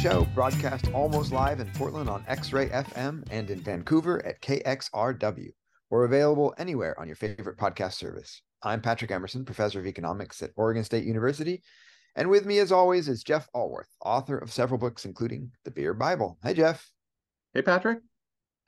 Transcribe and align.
Show, 0.00 0.26
broadcast 0.34 0.90
almost 0.94 1.30
live 1.30 1.60
in 1.60 1.70
Portland 1.72 2.08
on 2.08 2.24
X 2.26 2.54
Ray 2.54 2.70
FM 2.70 3.22
and 3.30 3.50
in 3.50 3.60
Vancouver 3.60 4.24
at 4.24 4.40
KXRW. 4.40 5.48
We're 5.90 6.04
available 6.04 6.54
anywhere 6.56 6.98
on 6.98 7.06
your 7.06 7.16
favorite 7.16 7.58
podcast 7.58 7.92
service. 7.96 8.40
I'm 8.62 8.80
Patrick 8.80 9.10
Emerson, 9.10 9.44
professor 9.44 9.78
of 9.78 9.86
economics 9.86 10.42
at 10.42 10.52
Oregon 10.56 10.84
State 10.84 11.04
University. 11.04 11.62
And 12.16 12.30
with 12.30 12.46
me, 12.46 12.60
as 12.60 12.72
always, 12.72 13.08
is 13.08 13.22
Jeff 13.22 13.46
Alworth, 13.54 13.90
author 14.02 14.38
of 14.38 14.50
several 14.50 14.78
books, 14.78 15.04
including 15.04 15.50
The 15.64 15.70
Beer 15.70 15.92
Bible. 15.92 16.38
Hey, 16.42 16.54
Jeff. 16.54 16.90
Hey, 17.52 17.60
Patrick. 17.60 17.98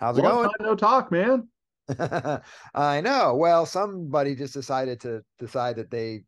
How's 0.01 0.19
it 0.19 0.25
Long 0.25 0.43
going? 0.43 0.51
no 0.61 0.77
talk, 0.77 1.11
man. 1.11 1.49
I 2.75 3.01
know. 3.01 3.37
Well, 3.37 3.65
somebody 3.65 4.35
just 4.35 4.53
decided 4.53 5.01
to 5.01 5.23
decide 5.39 5.77
that 5.77 5.91
they 5.91 6.25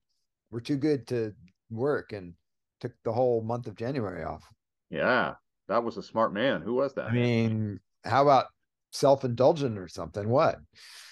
were 0.51 0.63
too 0.63 0.79
good 0.79 1.07
to 1.09 1.35
work 1.69 2.15
and 2.15 2.33
took 2.81 2.93
the 3.05 3.13
whole 3.13 3.43
month 3.43 3.67
of 3.67 3.77
January 3.77 4.25
off. 4.25 4.49
Yeah, 4.95 5.35
that 5.69 5.83
was 5.83 5.97
a 5.97 6.03
smart 6.03 6.33
man. 6.33 6.63
Who 6.63 6.75
was 6.75 6.95
that? 6.95 7.07
I 7.07 7.13
mean, 7.13 7.81
how 8.05 8.23
about 8.23 8.47
self-indulgent 8.93 9.77
or 9.79 9.89
something? 9.89 10.29
What? 10.29 10.59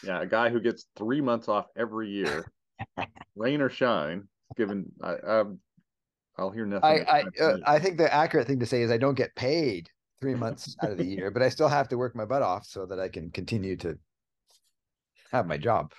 yeah, 0.05 0.21
a 0.21 0.27
guy 0.27 0.51
who 0.51 0.61
gets 0.61 0.87
three 0.97 1.21
months 1.21 1.49
off 1.49 1.67
every 1.77 2.11
year, 2.11 2.51
rain 3.37 3.61
or 3.61 3.69
shine. 3.69 4.29
Given, 4.57 4.93
I, 5.03 5.15
um, 5.15 5.59
I'll 6.39 6.51
hear 6.51 6.67
nothing. 6.67 7.05
I 7.07 7.25
I 7.41 7.43
uh, 7.43 7.57
I 7.67 7.79
think 7.79 7.97
the 7.97 8.13
accurate 8.13 8.47
thing 8.47 8.61
to 8.61 8.67
say 8.67 8.83
is 8.83 8.91
I 8.91 8.99
don't 8.99 9.15
get 9.15 9.35
paid 9.35 9.89
three 10.21 10.35
months 10.35 10.77
out 10.83 10.91
of 10.93 10.99
the 10.99 11.05
year, 11.05 11.31
but 11.31 11.43
I 11.43 11.49
still 11.49 11.69
have 11.69 11.89
to 11.89 11.99
work 11.99 12.15
my 12.15 12.25
butt 12.25 12.43
off 12.43 12.65
so 12.67 12.87
that 12.87 13.01
I 13.01 13.09
can 13.09 13.31
continue 13.31 13.77
to 13.79 13.99
have 15.33 15.47
my 15.47 15.57
job. 15.57 15.93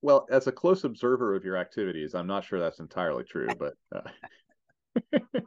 well, 0.00 0.26
as 0.30 0.46
a 0.46 0.52
close 0.52 0.84
observer 0.84 1.34
of 1.34 1.44
your 1.44 1.56
activities, 1.56 2.14
I'm 2.14 2.26
not 2.26 2.44
sure 2.44 2.60
that's 2.60 2.78
entirely 2.78 3.24
true, 3.24 3.48
but 3.58 3.74
uh, 3.94 5.18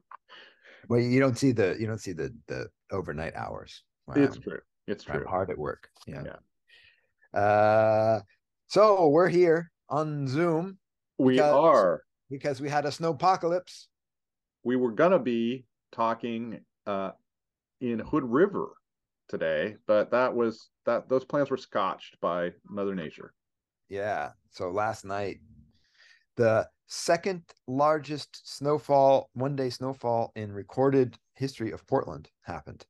Well, 0.90 1.00
you 1.00 1.20
don't 1.20 1.38
see 1.38 1.52
the 1.54 1.78
you 1.80 1.88
don't 1.88 2.02
see 2.02 2.14
the 2.14 2.36
the 2.48 2.68
overnight 2.92 3.36
hours. 3.36 3.84
it's 4.16 4.34
I'm- 4.36 4.42
true. 4.42 4.60
It's 4.88 5.06
I'm 5.08 5.18
true. 5.20 5.28
hard 5.28 5.52
at 5.52 5.58
work. 5.58 5.88
Yeah. 6.08 6.24
Yeah. 7.34 7.40
Uh, 7.40 8.22
so 8.68 9.08
we're 9.10 9.30
here 9.30 9.72
on 9.88 10.28
Zoom 10.28 10.80
We 11.20 11.34
because- 11.34 11.54
are. 11.54 12.04
because 12.30 12.60
we 12.60 12.70
had 12.70 12.86
a 12.86 12.92
snow 12.92 13.12
apocalypse. 13.12 13.88
We 14.64 14.76
were 14.76 14.92
gonna 14.92 15.20
be 15.20 15.66
talking 15.92 16.66
uh, 16.88 17.12
in 17.82 18.00
Hood 18.00 18.24
River 18.26 18.70
today, 19.28 19.78
but 19.86 20.10
that 20.12 20.34
was 20.36 20.70
that. 20.86 21.08
Those 21.08 21.24
plans 21.24 21.50
were 21.52 21.58
scotched 21.58 22.20
by 22.20 22.52
Mother 22.68 22.96
Nature. 22.96 23.34
Yeah. 23.90 24.32
So 24.50 24.72
last 24.72 25.06
night, 25.06 25.40
the 26.36 26.68
second 26.90 27.44
largest 27.68 28.42
snowfall, 28.58 29.30
one 29.34 29.56
day 29.56 29.70
snowfall 29.70 30.32
in 30.36 30.52
recorded 30.52 31.18
history 31.36 31.72
of 31.72 31.86
Portland 31.88 32.30
happened. 32.42 32.86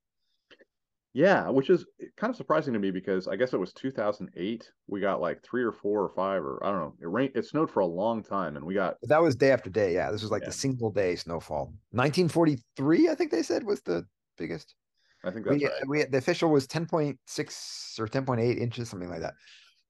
Yeah, 1.13 1.49
which 1.49 1.69
is 1.71 1.85
kind 2.17 2.29
of 2.29 2.37
surprising 2.37 2.73
to 2.73 2.79
me 2.79 2.91
because 2.91 3.27
I 3.27 3.35
guess 3.35 3.53
it 3.53 3.59
was 3.59 3.73
2008. 3.73 4.71
We 4.87 4.99
got 4.99 5.19
like 5.19 5.43
three 5.43 5.63
or 5.63 5.71
four 5.71 6.03
or 6.03 6.09
five 6.09 6.43
or 6.43 6.63
I 6.63 6.69
don't 6.71 6.79
know. 6.79 6.95
It 7.01 7.07
rained. 7.07 7.31
It 7.35 7.45
snowed 7.45 7.71
for 7.71 7.79
a 7.79 7.85
long 7.85 8.23
time, 8.23 8.55
and 8.55 8.65
we 8.65 8.75
got 8.75 8.95
that 9.03 9.21
was 9.21 9.35
day 9.35 9.51
after 9.51 9.69
day. 9.69 9.93
Yeah. 9.93 10.11
This 10.11 10.21
was 10.21 10.31
like 10.31 10.43
Yeah. 10.43 10.49
the 10.49 10.53
single 10.53 10.91
day 10.91 11.15
snowfall. 11.15 11.73
1943, 11.91 13.09
I 13.09 13.15
think 13.15 13.31
they 13.31 13.41
said 13.43 13.63
was 13.63 13.81
the 13.81 14.05
biggest. 14.37 14.75
I 15.23 15.31
think 15.31 15.45
that's 15.45 15.57
we, 15.57 15.65
right. 15.65 15.87
we 15.87 16.03
the 16.05 16.19
official 16.19 16.51
was 16.51 16.67
10.6 16.67 17.99
or 17.99 18.07
10.8 18.07 18.57
inches, 18.57 18.89
something 18.89 19.09
like 19.09 19.21
that. 19.21 19.33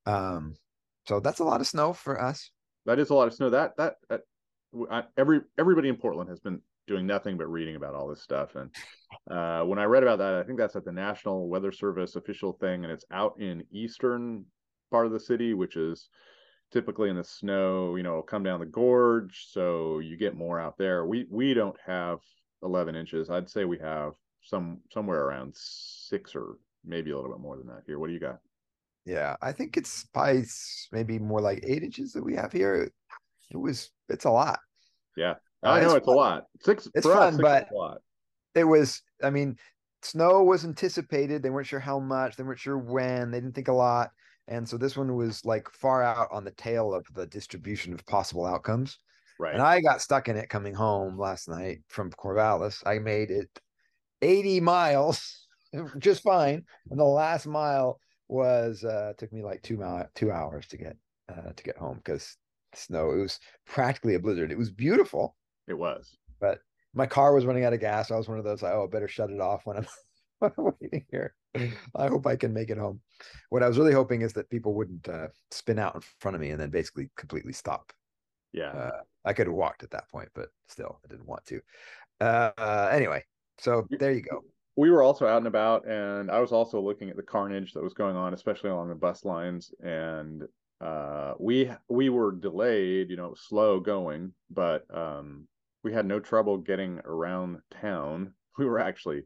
Um, 0.06 0.56
so 1.06 1.20
that's 1.20 1.40
a 1.40 1.44
lot 1.44 1.62
of 1.62 1.68
snow 1.68 1.94
for 1.94 2.20
us. 2.20 2.50
That 2.90 3.00
is 3.00 3.12
a 3.12 3.14
lot 3.14 3.28
of 3.28 3.36
snow. 3.36 3.52
That 3.52 3.78
that, 3.78 3.96
that 4.10 4.22
I, 4.90 5.04
every 5.16 5.42
everybody 5.60 5.90
in 5.90 5.96
Portland 5.96 6.28
has 6.30 6.40
been 6.40 6.60
doing 6.88 7.06
nothing 7.06 7.38
but 7.38 7.46
reading 7.46 7.76
about 7.76 7.94
all 7.94 8.08
this 8.08 8.24
stuff. 8.24 8.56
And 8.56 8.72
uh, 9.30 9.64
when 9.64 9.78
I 9.78 9.84
read 9.84 10.02
about 10.02 10.18
that, 10.18 10.34
I 10.34 10.44
think 10.44 10.58
that's 10.58 10.76
at 10.76 10.86
the 10.86 10.92
National 10.92 11.48
Weather 11.48 11.72
Service 11.72 12.16
official 12.16 12.54
thing, 12.54 12.84
and 12.84 12.92
it's 12.92 13.06
out 13.12 13.40
in 13.40 13.64
eastern 13.72 14.44
part 14.90 15.06
of 15.06 15.12
the 15.12 15.20
city, 15.20 15.54
which 15.54 15.76
is 15.78 16.10
typically 16.72 17.12
in 17.12 17.16
the 17.16 17.24
snow. 17.24 17.96
You 17.96 18.02
know, 18.02 18.24
come 18.24 18.42
down 18.42 18.60
the 18.60 18.66
gorge, 18.66 19.46
so 19.52 20.00
you 20.00 20.18
get 20.18 20.36
more 20.36 20.60
out 20.60 20.80
there. 20.80 21.06
We 21.06 21.28
we 21.30 21.54
don't 21.54 21.78
have 21.86 22.18
11 22.64 22.96
inches. 22.96 23.30
I'd 23.30 23.52
say 23.52 23.66
we 23.66 23.78
have 23.78 24.14
some 24.42 24.80
somewhere 24.92 25.22
around 25.22 25.54
six 25.56 26.36
or 26.36 26.58
maybe 26.84 27.12
a 27.12 27.16
little 27.16 27.32
bit 27.32 27.40
more 27.40 27.56
than 27.56 27.68
that 27.68 27.84
here. 27.86 28.00
What 28.00 28.08
do 28.08 28.14
you 28.14 28.20
got? 28.20 28.40
Yeah, 29.10 29.38
I 29.42 29.54
think 29.54 29.76
it's 29.76 30.06
probably 30.14 30.44
maybe 30.92 31.18
more 31.18 31.42
like 31.42 31.64
eight 31.66 31.82
inches 31.82 32.14
that 32.14 32.24
we 32.24 32.36
have 32.36 32.52
here. 32.52 32.92
It 33.50 33.58
was 33.58 33.90
it's 34.08 34.26
a 34.26 34.30
lot. 34.30 34.60
Yeah, 35.18 35.36
Uh, 35.64 35.70
I 35.70 35.82
know 35.82 35.88
it's 35.88 35.96
it's, 35.96 36.08
a 36.08 36.12
lot. 36.12 36.44
Six. 36.62 36.88
It's 36.94 37.08
fun, 37.08 37.34
six 37.34 37.42
but-. 37.42 38.02
It 38.54 38.66
was, 38.66 39.02
I 39.24 39.32
mean, 39.32 39.58
snow 40.04 40.44
was 40.44 40.64
anticipated. 40.64 41.42
They 41.42 41.50
weren't 41.50 41.66
sure 41.66 41.80
how 41.80 42.00
much, 42.00 42.36
they 42.36 42.44
weren't 42.44 42.60
sure 42.60 42.78
when, 42.78 43.32
they 43.32 43.40
didn't 43.40 43.56
think 43.56 43.68
a 43.68 43.74
lot. 43.74 44.12
And 44.48 44.70
so 44.70 44.78
this 44.78 44.96
one 44.96 45.16
was 45.16 45.44
like 45.44 45.68
far 45.72 46.04
out 46.04 46.28
on 46.32 46.44
the 46.44 46.52
tail 46.52 46.94
of 46.94 47.04
the 47.16 47.26
distribution 47.26 47.94
of 47.94 48.06
possible 48.06 48.46
outcomes. 48.46 49.00
Right. 49.40 49.54
And 49.54 49.62
I 49.62 49.82
got 49.82 50.02
stuck 50.02 50.28
in 50.28 50.38
it 50.38 50.50
coming 50.50 50.76
home 50.76 51.18
last 51.18 51.50
night 51.50 51.80
from 51.88 52.12
Corvallis. 52.12 52.84
I 52.86 53.00
made 53.00 53.32
it 53.32 53.50
80 54.22 54.60
miles 54.60 55.48
just 55.98 56.22
fine. 56.22 56.64
And 56.92 57.00
the 57.00 57.04
last 57.04 57.48
mile 57.48 58.00
was 58.30 58.84
uh 58.84 59.14
took 59.18 59.34
me 59.34 59.44
like 59.44 59.62
two 59.64 59.76
mile 59.78 60.08
two 60.16 60.32
hours 60.32 60.68
to 60.68 60.78
get 60.78 60.96
uh 61.30 61.52
to 61.56 61.64
get 61.64 61.78
home 61.78 61.98
because 61.98 62.38
snow. 62.76 63.12
It 63.12 63.18
was 63.22 63.40
practically 63.66 64.16
a 64.16 64.20
blizzard. 64.20 64.52
It 64.52 64.58
was 64.58 64.72
beautiful, 64.72 65.36
It 65.68 65.74
was. 65.78 66.16
but 66.40 66.60
my 66.94 67.06
car 67.06 67.34
was 67.34 67.46
running 67.46 67.66
out 67.66 67.74
of 67.74 67.80
gas. 67.80 68.12
I 68.12 68.16
was 68.18 68.28
one 68.30 68.38
of 68.40 68.44
those, 68.44 68.64
I 68.64 68.72
oh, 68.74 68.84
I 68.86 68.88
better 68.88 69.08
shut 69.08 69.30
it 69.30 69.40
off 69.42 69.66
when 69.66 69.78
I'm, 69.78 69.88
when 70.40 70.52
I'm 70.58 70.74
waiting 70.82 71.06
here. 71.12 71.36
I 71.96 72.08
hope 72.08 72.26
I 72.28 72.36
can 72.36 72.54
make 72.54 72.70
it 72.70 72.78
home. 72.78 73.02
What 73.50 73.64
I 73.64 73.68
was 73.68 73.78
really 73.78 73.94
hoping 73.94 74.22
is 74.22 74.34
that 74.34 74.50
people 74.50 74.74
wouldn't 74.74 75.08
uh, 75.10 75.28
spin 75.52 75.80
out 75.80 75.96
in 75.96 76.02
front 76.20 76.36
of 76.36 76.42
me 76.42 76.52
and 76.52 76.60
then 76.60 76.70
basically 76.70 77.10
completely 77.18 77.54
stop. 77.54 77.92
Yeah. 78.54 78.70
Uh, 78.72 79.02
I 79.26 79.34
could 79.34 79.48
have 79.48 79.56
walked 79.56 79.84
at 79.84 79.92
that 79.92 80.10
point, 80.10 80.30
but 80.34 80.50
still, 80.68 81.00
I 81.04 81.08
didn't 81.08 81.28
want 81.28 81.46
to. 81.46 81.62
Uh, 82.22 82.90
anyway, 82.92 83.24
so 83.58 83.88
there 83.90 84.12
you 84.14 84.22
go. 84.22 84.44
We 84.76 84.92
were 84.92 85.04
also 85.04 85.28
out 85.28 85.38
and 85.38 85.48
about, 85.48 85.88
and 85.88 86.32
I 86.32 86.40
was 86.40 86.52
also 86.52 86.80
looking 86.80 87.10
at 87.10 87.18
the 87.18 87.24
carnage 87.24 87.74
that 87.74 87.84
was 87.84 87.94
going 87.94 88.16
on, 88.16 88.34
especially 88.34 88.70
along 88.70 88.90
the 88.90 88.96
bus 88.96 89.26
lines. 89.26 89.74
And 89.84 90.44
uh, 90.82 91.34
we 91.38 91.70
we 91.90 92.10
were 92.10 92.32
delayed, 92.32 93.10
you 93.10 93.18
know, 93.18 93.34
slow 93.36 93.80
going, 93.80 94.34
but 94.50 94.86
um, 94.94 95.48
we 95.84 95.94
had 95.94 96.06
no 96.06 96.20
trouble 96.20 96.58
getting 96.58 97.00
around 97.06 97.60
town. 97.82 98.34
We 98.58 98.66
were 98.66 98.80
actually 98.80 99.24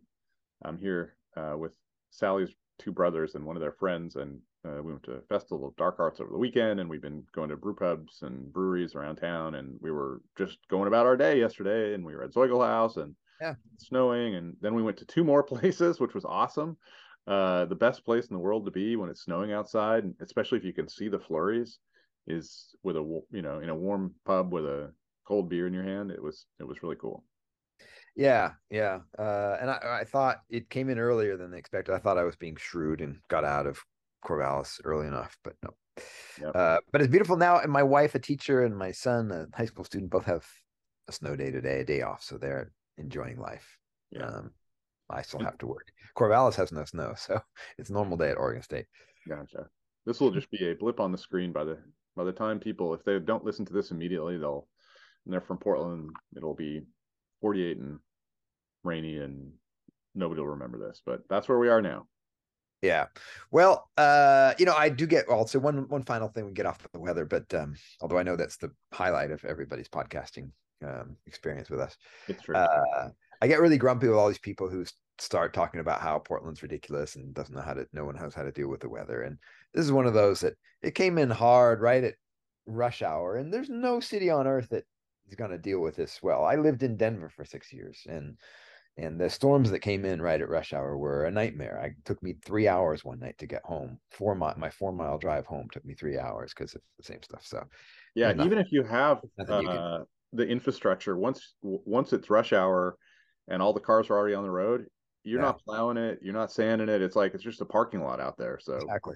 um, 0.64 0.78
here 0.78 1.16
uh, 1.36 1.56
with 1.58 1.72
Sally's 2.12 2.52
two 2.78 2.92
brothers 2.92 3.34
and 3.34 3.44
one 3.44 3.56
of 3.56 3.62
their 3.62 3.72
friends, 3.72 4.16
and 4.16 4.40
uh, 4.64 4.82
we 4.82 4.92
went 4.92 5.02
to 5.04 5.14
a 5.14 5.22
festival 5.22 5.68
of 5.68 5.76
dark 5.76 6.00
arts 6.00 6.20
over 6.20 6.32
the 6.32 6.38
weekend, 6.38 6.80
and 6.80 6.88
we've 6.88 7.02
been 7.02 7.24
going 7.34 7.50
to 7.50 7.58
brew 7.58 7.74
pubs 7.74 8.22
and 8.22 8.54
breweries 8.54 8.94
around 8.94 9.16
town, 9.16 9.56
and 9.56 9.76
we 9.82 9.90
were 9.90 10.22
just 10.38 10.60
going 10.70 10.88
about 10.88 11.08
our 11.08 11.18
day 11.18 11.40
yesterday, 11.40 11.96
and 11.96 12.06
we 12.06 12.16
were 12.16 12.24
at 12.24 12.34
Zoiglhaus 12.34 12.98
and 12.98 13.16
Yeah. 13.42 13.56
snowing, 13.78 14.36
and 14.36 14.56
then 14.62 14.76
we 14.76 14.84
went 14.84 14.98
to 14.98 15.06
two 15.06 15.24
more 15.24 15.44
places, 15.54 16.00
which 16.00 16.14
was 16.14 16.26
awesome. 16.26 16.78
Uh, 17.26 17.66
the 17.66 17.76
best 17.76 18.04
place 18.04 18.28
in 18.28 18.34
the 18.34 18.40
world 18.40 18.66
to 18.66 18.72
be 18.72 18.96
when 18.96 19.10
it's 19.10 19.24
snowing 19.24 19.54
outside, 19.54 20.04
especially 20.20 20.58
if 20.58 20.66
you 20.66 20.74
can 20.74 20.88
see 20.88 21.08
the 21.08 21.20
flurries, 21.20 21.80
is 22.28 22.76
with 22.84 22.98
a 22.98 23.22
you 23.32 23.42
know 23.42 23.60
in 23.60 23.70
a 23.70 23.76
warm 23.76 24.14
pub 24.26 24.52
with 24.52 24.66
a 24.66 24.94
cold 25.26 25.50
beer 25.50 25.68
in 25.68 25.74
your 25.74 25.84
hand. 25.84 26.12
It 26.12 26.22
was 26.22 26.46
it 26.60 26.64
was 26.64 26.84
really 26.84 26.98
cool. 26.98 27.24
Yeah, 28.16 28.52
yeah. 28.70 29.00
Uh, 29.18 29.58
and 29.60 29.70
I, 29.70 30.00
I 30.02 30.04
thought 30.04 30.42
it 30.50 30.70
came 30.70 30.90
in 30.90 31.00
earlier 31.00 31.38
than 31.38 31.52
they 31.52 31.58
expected. 31.58 31.96
I 31.96 32.00
thought 32.00 32.18
I 32.18 32.24
was 32.24 32.36
being 32.36 32.56
shrewd 32.56 33.02
and 33.02 33.20
got 33.28 33.44
out 33.44 33.66
of 33.66 33.80
Corvallis 34.24 34.80
early 34.84 35.08
enough, 35.08 35.38
but 35.44 35.56
no. 35.64 35.72
Yep. 36.40 36.56
Uh, 36.56 36.78
but 36.92 37.02
it's 37.02 37.12
beautiful 37.12 37.38
now. 37.38 37.60
And 37.60 37.72
my 37.72 37.84
wife, 37.84 38.16
a 38.16 38.20
teacher, 38.20 38.64
and 38.64 38.78
my 38.78 38.92
son, 38.92 39.32
a 39.32 39.48
high 39.56 39.66
school 39.66 39.84
student, 39.84 40.12
both 40.12 40.26
have 40.26 40.46
a 41.08 41.12
snow 41.12 41.36
day 41.36 41.52
today, 41.52 41.82
a 41.82 41.86
day 41.86 42.02
off, 42.02 42.24
so 42.24 42.38
they're 42.38 42.72
enjoying 42.98 43.38
life. 43.38 43.78
Yeah. 44.12 44.28
Um, 44.28 44.52
I 45.10 45.22
still 45.22 45.42
have 45.42 45.58
to 45.60 45.68
work. 45.68 45.88
Corvallis 46.18 46.56
has 46.56 46.72
no 46.72 46.86
snow, 46.86 47.14
so 47.18 47.40
it's 47.78 47.90
a 47.90 47.94
normal 47.94 48.18
day 48.18 48.30
at 48.30 48.38
Oregon 48.38 48.64
State. 48.64 48.86
Gotcha. 49.28 49.68
This 50.06 50.20
will 50.20 50.32
just 50.32 50.52
be 50.52 50.70
a 50.70 50.76
blip 50.76 51.00
on 51.00 51.12
the 51.12 51.18
screen 51.18 51.52
by 51.52 51.64
the 51.64 51.78
by 52.16 52.24
the 52.24 52.32
time 52.32 52.60
people, 52.60 52.94
if 52.94 53.04
they 53.04 53.18
don't 53.20 53.44
listen 53.44 53.66
to 53.66 53.74
this 53.74 53.92
immediately, 53.92 54.38
they'll 54.38 54.68
and 55.26 55.34
they're 55.34 55.42
from 55.42 55.58
Portland. 55.58 56.10
It'll 56.36 56.54
be 56.54 56.82
48 57.42 57.78
and 57.78 58.00
rainy, 58.84 59.18
and 59.18 59.54
nobody 60.14 60.42
will 60.42 60.50
remember 60.50 60.78
this. 60.78 61.02
But 61.06 61.22
that's 61.30 61.48
where 61.48 61.60
we 61.60 61.70
are 61.70 61.82
now. 61.82 62.08
Yeah. 62.82 63.06
Well, 63.50 63.90
uh, 63.98 64.54
you 64.60 64.66
know, 64.66 64.76
I 64.76 64.90
do 64.90 65.08
get 65.08 65.30
also 65.30 65.58
one 65.58 65.88
one 65.88 66.04
final 66.04 66.28
thing 66.28 66.46
we 66.46 66.52
get 66.52 66.66
off 66.66 66.86
the 66.92 67.00
weather, 67.00 67.26
but 67.26 67.52
um, 67.54 67.76
although 68.02 68.18
I 68.18 68.24
know 68.24 68.36
that's 68.36 68.58
the 68.58 68.72
highlight 68.92 69.32
of 69.32 69.46
everybody's 69.46 69.88
podcasting 69.88 70.52
um 70.84 71.18
experience 71.26 71.70
with 71.70 71.80
us. 71.80 71.98
It's 72.28 72.42
true. 72.44 72.56
Uh 72.56 73.10
I 73.42 73.48
get 73.48 73.60
really 73.60 73.78
grumpy 73.78 74.08
with 74.08 74.18
all 74.18 74.28
these 74.30 74.40
people 74.40 74.70
who 74.70 74.86
start 75.20 75.54
talking 75.54 75.80
about 75.80 76.02
how 76.02 76.18
Portland's 76.20 76.64
ridiculous 76.64 77.16
and 77.16 77.34
doesn't 77.34 77.54
know 77.56 77.62
how 77.62 77.74
to 77.74 77.88
no 77.94 78.06
one 78.06 78.16
knows 78.16 78.34
how 78.34 78.44
to 78.44 78.52
deal 78.52 78.70
with 78.70 78.82
the 78.82 78.90
weather. 78.90 79.24
And 79.24 79.38
this 79.74 79.86
is 79.86 79.92
one 79.92 80.06
of 80.06 80.14
those 80.14 80.40
that 80.42 80.56
it 80.82 80.96
came 80.96 81.18
in 81.18 81.30
hard 81.30 81.82
right 81.82 82.04
at 82.04 82.16
rush 82.66 83.02
hour, 83.02 83.36
and 83.36 83.54
there's 83.54 83.70
no 83.70 84.00
city 84.00 84.30
on 84.30 84.48
earth 84.48 84.70
that 84.70 84.86
is 85.28 85.36
gonna 85.36 85.58
deal 85.58 85.80
with 85.80 85.96
this 85.96 86.22
well. 86.22 86.46
I 86.46 86.56
lived 86.56 86.84
in 86.84 86.98
Denver 86.98 87.30
for 87.30 87.46
six 87.46 87.72
years 87.74 88.02
and 88.08 88.38
and 88.98 89.20
the 89.20 89.30
storms 89.30 89.72
that 89.72 89.80
came 89.80 90.06
in 90.06 90.22
right 90.22 90.40
at 90.40 90.50
rush 90.50 90.72
hour 90.72 90.98
were 90.98 91.26
a 91.26 91.32
nightmare. 91.32 91.82
I 91.82 91.96
took 92.06 92.22
me 92.22 92.36
three 92.46 92.68
hours 92.68 93.04
one 93.04 93.20
night 93.20 93.38
to 93.40 93.48
get 93.48 93.64
home. 93.64 94.00
Four 94.12 94.36
mile, 94.36 94.54
my 94.58 94.70
four 94.70 94.92
mile 94.92 95.18
drive 95.18 95.48
home 95.48 95.68
took 95.72 95.84
me 95.84 95.96
three 95.96 96.20
hours 96.20 96.54
because 96.54 96.76
of 96.76 96.82
the 96.98 97.04
same 97.04 97.24
stuff. 97.24 97.44
So, 97.44 97.66
yeah, 98.14 98.34
even 98.38 98.60
if 98.60 98.72
you 98.72 98.84
have 98.84 99.22
uh, 99.50 100.04
the 100.34 100.48
infrastructure, 100.48 101.18
once 101.18 101.54
once 101.62 102.14
it's 102.14 102.30
rush 102.30 102.54
hour, 102.54 102.98
and 103.48 103.62
all 103.62 103.74
the 103.74 103.80
cars 103.80 104.10
are 104.10 104.18
already 104.18 104.36
on 104.36 104.44
the 104.44 104.52
road, 104.52 104.86
you're 105.24 105.40
yeah. 105.40 105.46
not 105.46 105.62
plowing 105.64 105.98
it, 105.98 106.20
you're 106.22 106.34
not 106.34 106.52
sanding 106.52 106.90
it. 106.90 107.02
It's 107.02 107.16
like 107.16 107.34
it's 107.34 107.44
just 107.44 107.62
a 107.62 107.66
parking 107.66 108.02
lot 108.02 108.20
out 108.20 108.38
there. 108.38 108.60
So 108.62 108.76
exactly. 108.76 109.16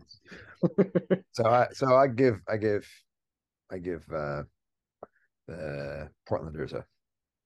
so 1.31 1.45
I 1.45 1.67
so 1.73 1.95
I 1.95 2.07
give 2.07 2.39
I 2.47 2.57
give 2.57 2.87
I 3.71 3.77
give 3.77 4.03
uh 4.13 4.43
the 5.47 6.09
Portlanders 6.29 6.73
a, 6.73 6.85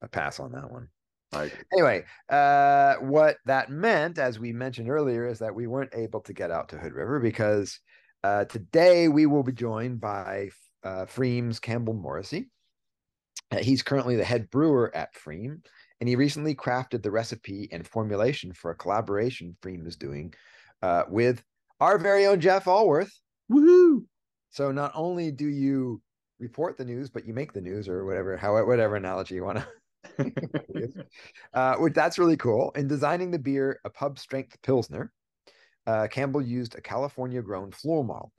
a 0.02 0.08
pass 0.08 0.40
on 0.40 0.52
that 0.52 0.70
one. 0.70 0.88
Right. 1.32 1.52
Anyway, 1.72 2.04
uh, 2.28 2.96
what 2.96 3.38
that 3.46 3.70
meant, 3.70 4.18
as 4.18 4.38
we 4.38 4.52
mentioned 4.52 4.90
earlier, 4.90 5.26
is 5.26 5.38
that 5.38 5.54
we 5.54 5.66
weren't 5.66 5.94
able 5.94 6.20
to 6.22 6.34
get 6.34 6.50
out 6.50 6.68
to 6.70 6.78
Hood 6.78 6.92
River 6.92 7.20
because 7.20 7.80
uh, 8.22 8.44
today 8.44 9.08
we 9.08 9.24
will 9.24 9.42
be 9.42 9.52
joined 9.52 9.98
by 9.98 10.50
uh, 10.84 11.06
Pfriems 11.06 11.60
Campbell 11.60 11.94
Morrissey. 11.94 12.50
Uh, 13.50 13.58
he's 13.58 13.82
currently 13.82 14.16
the 14.16 14.24
head 14.24 14.50
brewer 14.50 14.94
at 14.94 15.14
Pfriem, 15.14 15.64
and 16.00 16.08
he 16.08 16.16
recently 16.16 16.54
crafted 16.54 17.02
the 17.02 17.10
recipe 17.10 17.68
and 17.72 17.86
formulation 17.86 18.52
for 18.52 18.70
a 18.70 18.76
collaboration 18.76 19.56
Pfriem 19.62 19.86
is 19.86 19.96
doing 19.96 20.34
uh, 20.82 21.04
with 21.08 21.42
our 21.80 21.98
very 21.98 22.26
own 22.26 22.40
Jeff 22.40 22.64
Alworth. 22.64 23.12
Woohoo! 23.50 24.04
So 24.50 24.72
not 24.72 24.92
only 24.94 25.30
do 25.30 25.46
you 25.46 26.00
report 26.38 26.76
the 26.76 26.84
news, 26.84 27.08
but 27.10 27.26
you 27.26 27.34
make 27.34 27.52
the 27.52 27.60
news 27.60 27.88
or 27.88 28.04
whatever, 28.04 28.36
how 28.36 28.64
whatever 28.64 28.96
analogy 28.96 29.36
you 29.36 29.44
want 29.44 29.58
to 29.58 29.66
uh, 31.54 31.76
which 31.76 31.94
that's 31.94 32.18
really 32.18 32.36
cool. 32.36 32.72
In 32.74 32.88
designing 32.88 33.30
the 33.30 33.38
beer, 33.38 33.80
a 33.84 33.90
pub 33.90 34.18
strength 34.18 34.56
pilsner, 34.62 35.12
uh, 35.86 36.06
Campbell 36.08 36.42
used 36.42 36.74
a 36.74 36.80
California 36.80 37.42
grown 37.42 37.70
floor 37.72 38.04
malt. 38.04 38.30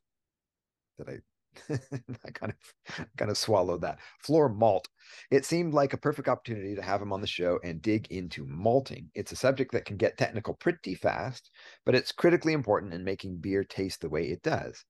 That 0.98 1.10
I, 1.10 1.18
I 1.70 2.32
kind 2.32 2.54
of 2.54 3.08
kind 3.18 3.32
of 3.32 3.38
swallowed 3.38 3.82
that 3.82 4.00
floor 4.20 4.50
malt. 4.50 4.88
It 5.32 5.46
seemed 5.46 5.74
like 5.74 5.94
a 5.94 5.98
perfect 5.98 6.28
opportunity 6.28 6.76
to 6.76 6.82
have 6.82 7.02
him 7.02 7.14
on 7.14 7.22
the 7.22 7.28
show 7.28 7.60
and 7.64 7.82
dig 7.82 8.08
into 8.12 8.46
malting. 8.46 9.10
It's 9.16 9.32
a 9.32 9.38
subject 9.38 9.72
that 9.74 9.86
can 9.86 9.98
get 9.98 10.18
technical 10.18 10.54
pretty 10.56 10.96
fast, 10.96 11.52
but 11.86 11.96
it's 11.96 12.12
critically 12.12 12.54
important 12.54 12.94
in 12.94 13.04
making 13.04 13.38
beer 13.38 13.64
taste 13.64 14.02
the 14.02 14.10
way 14.10 14.26
it 14.26 14.42
does. 14.44 14.84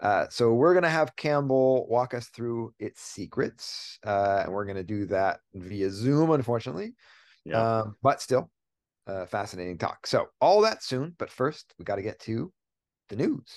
Uh, 0.00 0.26
so 0.28 0.52
we're 0.52 0.74
going 0.74 0.82
to 0.82 0.88
have 0.90 1.16
Campbell 1.16 1.86
walk 1.88 2.14
us 2.14 2.28
through 2.28 2.74
its 2.78 3.02
secrets. 3.02 3.98
Uh, 4.04 4.42
and 4.44 4.52
we're 4.52 4.66
going 4.66 4.76
to 4.76 4.82
do 4.82 5.06
that 5.06 5.40
via 5.54 5.90
Zoom, 5.90 6.30
unfortunately. 6.30 6.94
Yeah. 7.44 7.80
Um, 7.80 7.96
but 8.02 8.20
still, 8.20 8.50
uh, 9.06 9.26
fascinating 9.26 9.78
talk. 9.78 10.06
So 10.06 10.26
all 10.40 10.60
that 10.62 10.82
soon. 10.82 11.14
But 11.18 11.30
first, 11.30 11.72
we 11.78 11.84
got 11.84 11.96
to 11.96 12.02
get 12.02 12.20
to 12.20 12.52
the 13.08 13.16
news. 13.16 13.56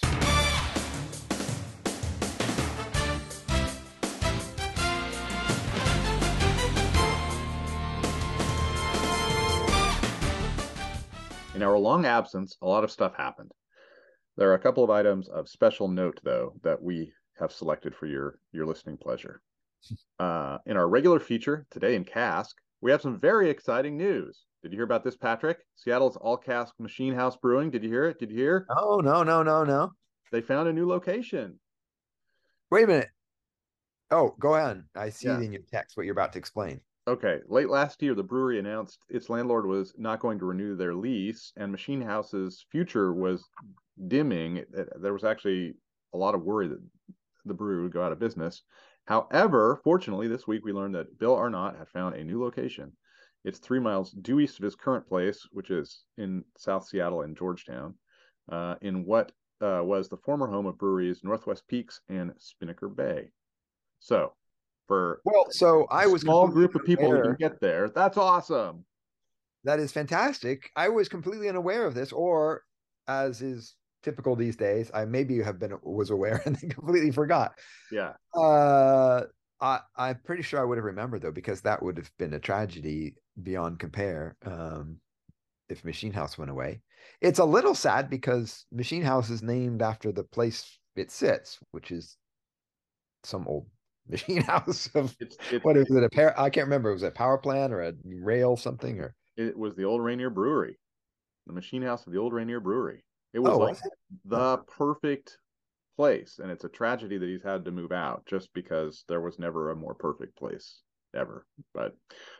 In 11.60 11.64
our 11.64 11.78
long 11.78 12.06
absence, 12.06 12.56
a 12.62 12.66
lot 12.66 12.86
of 12.86 12.92
stuff 12.92 13.14
happened. 13.16 13.52
There 14.38 14.50
are 14.50 14.54
a 14.54 14.60
couple 14.60 14.82
of 14.82 14.90
items 14.90 15.28
of 15.28 15.50
special 15.50 15.90
note, 15.90 16.18
though, 16.24 16.54
that 16.64 16.82
we 16.82 17.12
have 17.38 17.52
selected 17.52 17.94
for 17.94 18.06
your 18.06 18.40
your 18.54 18.66
listening 18.66 18.96
pleasure. 18.96 19.42
Uh, 20.20 20.58
in 20.66 20.78
our 20.78 20.88
regular 20.88 21.20
feature 21.20 21.66
today 21.70 21.96
in 21.96 22.04
Cask, 22.06 22.56
we 22.82 22.92
have 22.92 23.02
some 23.02 23.18
very 23.18 23.50
exciting 23.50 23.98
news. 23.98 24.46
Did 24.62 24.72
you 24.72 24.78
hear 24.78 24.86
about 24.86 25.04
this, 25.04 25.16
Patrick? 25.16 25.60
Seattle's 25.76 26.18
All 26.18 26.38
Cask 26.38 26.74
Machine 26.80 27.14
House 27.14 27.38
Brewing. 27.38 27.72
Did 27.72 27.84
you 27.84 27.90
hear 27.90 28.06
it? 28.06 28.20
Did 28.20 28.30
you 28.32 28.38
hear? 28.38 28.66
Oh 28.70 29.02
no 29.02 29.24
no 29.24 29.44
no 29.44 29.66
no! 29.66 29.92
They 30.32 30.42
found 30.42 30.70
a 30.70 30.74
new 30.74 30.88
location. 30.88 31.60
Wait 32.72 32.86
a 32.86 32.88
minute. 32.88 33.10
Oh, 34.12 34.34
go 34.40 34.56
ahead. 34.56 34.84
I 34.96 35.10
see 35.10 35.28
yeah. 35.28 35.42
in 35.42 35.52
your 35.52 35.62
text 35.70 35.98
what 35.98 36.06
you're 36.06 36.14
about 36.14 36.32
to 36.34 36.40
explain. 36.40 36.80
Okay. 37.10 37.40
Late 37.48 37.70
last 37.70 38.04
year, 38.04 38.14
the 38.14 38.22
brewery 38.22 38.60
announced 38.60 39.04
its 39.10 39.32
landlord 39.32 39.66
was 39.66 39.96
not 39.98 40.20
going 40.20 40.38
to 40.38 40.46
renew 40.46 40.76
their 40.76 40.94
lease, 40.94 41.52
and 41.58 41.72
Machine 41.72 42.02
House's 42.02 42.64
future 42.70 43.12
was 43.12 43.44
dimming, 44.08 44.64
there 45.02 45.14
was 45.14 45.24
actually 45.24 45.74
a 46.14 46.18
lot 46.18 46.36
of 46.36 46.44
worry 46.44 46.68
that 46.68 46.82
the 47.46 47.54
brewery 47.56 47.82
would 47.82 47.94
go 47.94 48.04
out 48.04 48.12
of 48.12 48.20
business. 48.20 48.62
However, 49.06 49.82
fortunately, 49.84 50.28
this 50.28 50.46
week 50.46 50.64
we 50.64 50.72
learned 50.72 50.94
that 50.94 51.18
Bill 51.18 51.34
Arnott 51.34 51.78
had 51.78 51.90
found 51.90 52.14
a 52.14 52.24
new 52.24 52.44
location. 52.44 52.92
It's 53.44 53.58
three 53.58 53.80
miles 53.80 54.12
due 54.12 54.40
east 54.40 54.60
of 54.60 54.64
his 54.64 54.76
current 54.76 55.08
place, 55.08 55.48
which 55.52 55.72
is 55.72 56.04
in 56.20 56.46
South 56.58 56.86
Seattle 56.86 57.24
in 57.24 57.34
Georgetown, 57.34 57.96
uh, 58.52 58.76
in 58.84 59.04
what 59.04 59.32
uh, 59.62 59.82
was 59.84 60.10
the 60.10 60.18
former 60.18 60.46
home 60.46 60.68
of 60.68 60.78
breweries 60.78 61.24
Northwest 61.24 61.68
Peaks 61.68 62.02
and 62.08 62.34
Spinnaker 62.38 62.88
Bay. 62.88 63.32
So, 64.00 64.34
for 64.90 65.22
well, 65.24 65.46
so 65.52 65.86
I 65.90 66.08
was 66.08 66.24
a 66.24 66.26
small 66.26 66.48
group 66.48 66.76
of 66.76 66.84
people 66.84 67.10
who 67.10 67.22
can 67.22 67.36
get 67.40 67.62
there. 67.62 67.90
That's 67.90 68.18
awesome. 68.18 68.84
That 69.64 69.80
is 69.80 69.92
fantastic. 69.92 70.72
I 70.76 70.90
was 70.90 71.08
completely 71.08 71.48
unaware 71.48 71.86
of 71.86 71.94
this, 71.94 72.12
or 72.12 72.64
as 73.08 73.42
is 73.42 73.76
typical 74.02 74.36
these 74.36 74.56
days. 74.56 74.90
I 74.94 75.06
maybe 75.06 75.42
have 75.44 75.60
been 75.60 75.78
was 75.84 76.10
aware 76.10 76.42
and 76.46 76.56
then 76.56 76.72
completely 76.72 77.12
forgot. 77.12 77.54
Yeah. 77.92 78.14
Uh, 78.36 79.26
I 79.62 79.80
I'm 79.96 80.20
pretty 80.26 80.42
sure 80.42 80.60
I 80.60 80.64
would 80.64 80.80
have 80.80 80.86
remembered 80.86 81.22
though 81.22 81.32
because 81.32 81.62
that 81.62 81.84
would 81.84 81.98
have 81.98 82.12
been 82.18 82.34
a 82.34 82.40
tragedy 82.40 83.14
beyond 83.42 83.80
compare. 83.80 84.36
Um, 84.44 84.98
if 85.70 85.86
Machine 85.86 86.14
House 86.14 86.36
went 86.36 86.50
away, 86.50 86.82
it's 87.22 87.38
a 87.38 87.46
little 87.46 87.76
sad 87.76 88.10
because 88.10 88.66
Machine 88.72 89.04
House 89.04 89.30
is 89.30 89.44
named 89.44 89.84
after 89.84 90.12
the 90.12 90.24
place 90.24 90.80
it 90.96 91.12
sits, 91.12 91.60
which 91.70 91.92
is 91.92 92.18
some 93.24 93.48
old 93.48 93.68
machine 94.10 94.42
house 94.42 94.90
of 94.96 95.16
it's, 95.20 95.38
it's, 95.52 95.64
what 95.64 95.78
is 95.78 95.90
it 95.90 96.04
a 96.04 96.10
pair 96.10 96.40
i 96.40 96.50
can't 96.50 96.66
remember 96.66 96.92
was 96.92 97.04
it 97.04 97.08
a 97.08 97.12
power 97.12 97.38
plant 97.38 97.72
or 97.72 97.82
a 97.82 97.94
rail 98.04 98.58
something 98.58 99.00
or 99.00 99.16
it 99.38 99.58
was 99.58 99.76
the 99.76 99.84
old 99.84 100.02
rainier 100.02 100.30
brewery 100.30 100.78
the 101.48 101.54
machine 101.54 101.82
house 101.82 102.06
of 102.06 102.14
the 102.14 102.20
old 102.20 102.34
rainier 102.34 102.60
brewery 102.60 103.04
it 103.34 103.40
was 103.40 103.54
oh, 103.54 103.58
like 103.60 103.78
the 104.26 104.58
perfect 104.68 105.38
place, 106.00 106.40
and 106.42 106.50
it's 106.50 106.64
a 106.64 106.70
tragedy 106.70 107.18
that 107.18 107.28
he's 107.28 107.44
had 107.44 107.66
to 107.66 107.72
move 107.72 107.92
out 107.92 108.26
just 108.26 108.50
because 108.54 109.04
there 109.08 109.22
was 109.22 109.38
never 109.38 109.70
a 109.70 109.76
more 109.76 109.94
perfect 109.94 110.36
place 110.38 110.82
ever. 111.16 111.46
But, 111.74 111.96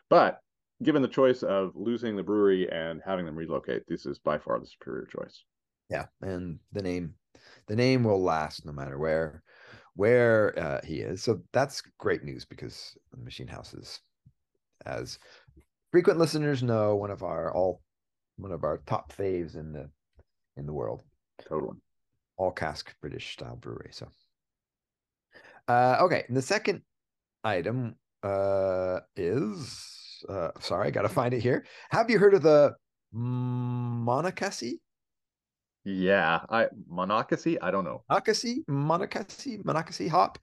but 0.10 0.40
given 0.82 1.02
the 1.02 1.08
choice 1.08 1.44
of 1.44 1.74
losing 1.76 2.16
the 2.16 2.24
brewery 2.24 2.72
and 2.72 3.02
having 3.06 3.26
them 3.26 3.36
relocate, 3.36 3.84
this 3.88 4.06
is 4.06 4.18
by 4.18 4.40
far 4.40 4.60
the 4.60 4.66
superior 4.66 5.06
choice. 5.06 5.44
Yeah, 5.90 6.06
and 6.22 6.60
the 6.72 6.82
name, 6.82 7.16
the 7.68 7.76
name 7.76 8.04
will 8.04 8.24
last 8.24 8.66
no 8.66 8.72
matter 8.72 8.98
where, 8.98 9.44
where 10.00 10.58
uh, 10.58 10.80
he 10.86 11.02
is. 11.02 11.22
So 11.22 11.42
that's 11.52 11.84
great 11.98 12.24
news 12.24 12.46
because 12.46 12.96
the 13.12 13.18
Machine 13.18 13.50
House 13.50 13.74
is, 13.74 14.00
as 14.86 15.20
frequent 15.92 16.18
listeners 16.18 16.64
know, 16.64 16.96
one 16.96 17.12
of 17.12 17.22
our 17.22 17.54
all, 17.54 17.82
one 18.38 18.54
of 18.54 18.64
our 18.64 18.78
top 18.86 19.12
faves 19.12 19.56
in 19.56 19.74
the 19.74 19.90
in 20.56 20.66
the 20.66 20.72
world. 20.72 21.04
Totally. 21.50 21.76
All 22.38 22.52
cask 22.52 22.96
British 23.02 23.34
style 23.34 23.58
brewery. 23.58 23.90
So, 23.92 24.08
uh, 25.68 25.98
okay. 26.04 26.24
And 26.30 26.38
the 26.38 26.42
second 26.42 26.82
item 27.44 27.96
uh, 28.24 29.02
is 29.18 30.24
uh, 30.30 30.52
sorry, 30.62 30.88
I 30.88 30.92
got 30.92 31.02
to 31.02 31.10
find 31.10 31.34
it 31.34 31.44
here. 31.44 31.66
Have 31.92 32.10
you 32.10 32.20
heard 32.20 32.36
of 32.36 32.42
the 32.42 32.74
Monocacy? 33.12 34.80
Yeah, 35.90 36.42
I 36.50 36.68
Monocacy. 36.88 37.60
I 37.60 37.72
don't 37.72 37.84
know. 37.84 38.04
Monocacy, 38.10 38.64
Monocacy, 38.68 39.60
Monocacy 39.64 40.08
hop. 40.08 40.38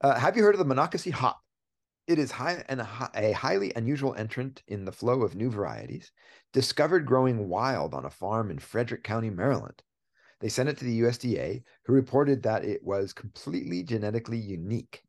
Uh, 0.00 0.18
have 0.18 0.36
you 0.36 0.42
heard 0.42 0.54
of 0.54 0.58
the 0.58 0.64
Monocacy 0.64 1.10
hop? 1.10 1.40
It 2.08 2.18
is 2.18 2.32
high 2.32 2.64
and 2.68 2.80
a 2.80 3.32
highly 3.32 3.72
unusual 3.76 4.14
entrant 4.16 4.62
in 4.66 4.84
the 4.84 4.92
flow 4.92 5.22
of 5.22 5.36
new 5.36 5.50
varieties, 5.50 6.10
discovered 6.52 7.06
growing 7.06 7.48
wild 7.48 7.94
on 7.94 8.04
a 8.04 8.10
farm 8.10 8.50
in 8.50 8.58
Frederick 8.58 9.04
County, 9.04 9.30
Maryland. 9.30 9.80
They 10.40 10.48
sent 10.48 10.68
it 10.68 10.78
to 10.78 10.84
the 10.84 11.02
USDA, 11.02 11.62
who 11.84 11.92
reported 11.92 12.42
that 12.42 12.64
it 12.64 12.82
was 12.82 13.12
completely 13.12 13.84
genetically 13.84 14.38
unique. 14.38 15.02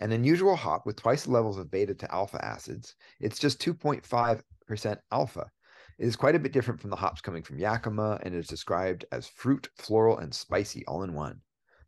An 0.00 0.10
unusual 0.10 0.56
hop 0.56 0.86
with 0.86 0.96
twice 0.96 1.24
the 1.24 1.30
levels 1.30 1.58
of 1.58 1.70
beta 1.70 1.94
to 1.94 2.12
alpha 2.12 2.44
acids, 2.44 2.96
it's 3.20 3.38
just 3.38 3.60
2.5% 3.60 4.96
alpha. 5.12 5.50
It 5.98 6.06
is 6.06 6.16
quite 6.16 6.34
a 6.34 6.40
bit 6.40 6.52
different 6.52 6.80
from 6.80 6.90
the 6.90 6.96
hops 6.96 7.20
coming 7.20 7.42
from 7.42 7.58
Yakima 7.58 8.18
and 8.22 8.34
is 8.34 8.46
described 8.46 9.04
as 9.12 9.28
fruit, 9.28 9.68
floral, 9.76 10.18
and 10.18 10.34
spicy 10.34 10.84
all 10.86 11.02
in 11.02 11.14
one. 11.14 11.40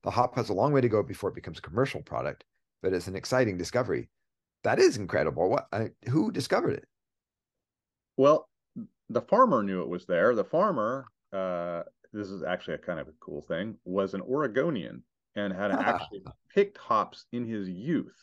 The 0.03 0.11
hop 0.11 0.37
has 0.37 0.49
a 0.49 0.55
long 0.55 0.73
way 0.73 0.81
to 0.81 0.89
go 0.89 1.03
before 1.03 1.31
it 1.31 1.35
becomes 1.35 1.59
a 1.59 1.63
commercial 1.63 2.03
product, 2.03 2.45
but 2.83 2.93
it's 2.93 3.09
an 3.09 3.17
exciting 3.17 3.57
discovery 3.57 4.09
that 4.67 4.81
is 4.81 4.97
incredible. 4.97 5.49
What? 5.49 5.69
I, 5.73 5.91
who 6.09 6.33
discovered 6.33 6.73
it? 6.73 6.85
Well, 8.17 8.49
the 9.09 9.21
farmer 9.21 9.63
knew 9.63 9.83
it 9.83 9.89
was 9.89 10.07
there. 10.07 10.35
The 10.35 10.43
farmer, 10.43 11.07
uh, 11.33 11.85
this 12.13 12.29
is 12.31 12.43
actually 12.43 12.75
a 12.75 12.79
kind 12.79 12.99
of 12.99 13.07
a 13.07 13.13
cool 13.21 13.43
thing, 13.43 13.77
was 13.85 14.15
an 14.15 14.23
Oregonian 14.23 15.05
and 15.37 15.53
had 15.53 15.71
actually 15.71 16.25
picked 16.53 16.79
hops 16.79 17.27
in 17.31 17.47
his 17.47 17.69
youth. 17.69 18.17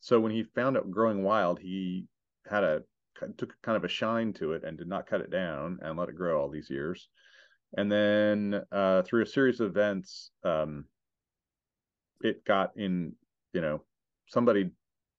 So 0.00 0.20
when 0.20 0.32
he 0.32 0.42
found 0.42 0.76
it 0.76 0.90
growing 0.90 1.22
wild, 1.22 1.58
he 1.58 2.06
had 2.46 2.62
a 2.62 2.82
took 3.36 3.54
kind 3.62 3.76
of 3.76 3.84
a 3.84 3.88
shine 3.88 4.32
to 4.34 4.52
it 4.52 4.64
and 4.64 4.78
did 4.78 4.88
not 4.88 5.06
cut 5.06 5.20
it 5.20 5.30
down 5.30 5.78
and 5.82 5.98
let 5.98 6.08
it 6.08 6.16
grow 6.16 6.40
all 6.40 6.48
these 6.48 6.70
years. 6.70 7.08
And 7.76 7.90
then 7.90 8.62
uh, 8.72 9.02
through 9.02 9.22
a 9.22 9.26
series 9.26 9.60
of 9.60 9.68
events, 9.68 10.30
um, 10.44 10.86
it 12.20 12.44
got 12.44 12.72
in. 12.76 13.14
You 13.52 13.60
know, 13.60 13.82
somebody 14.28 14.70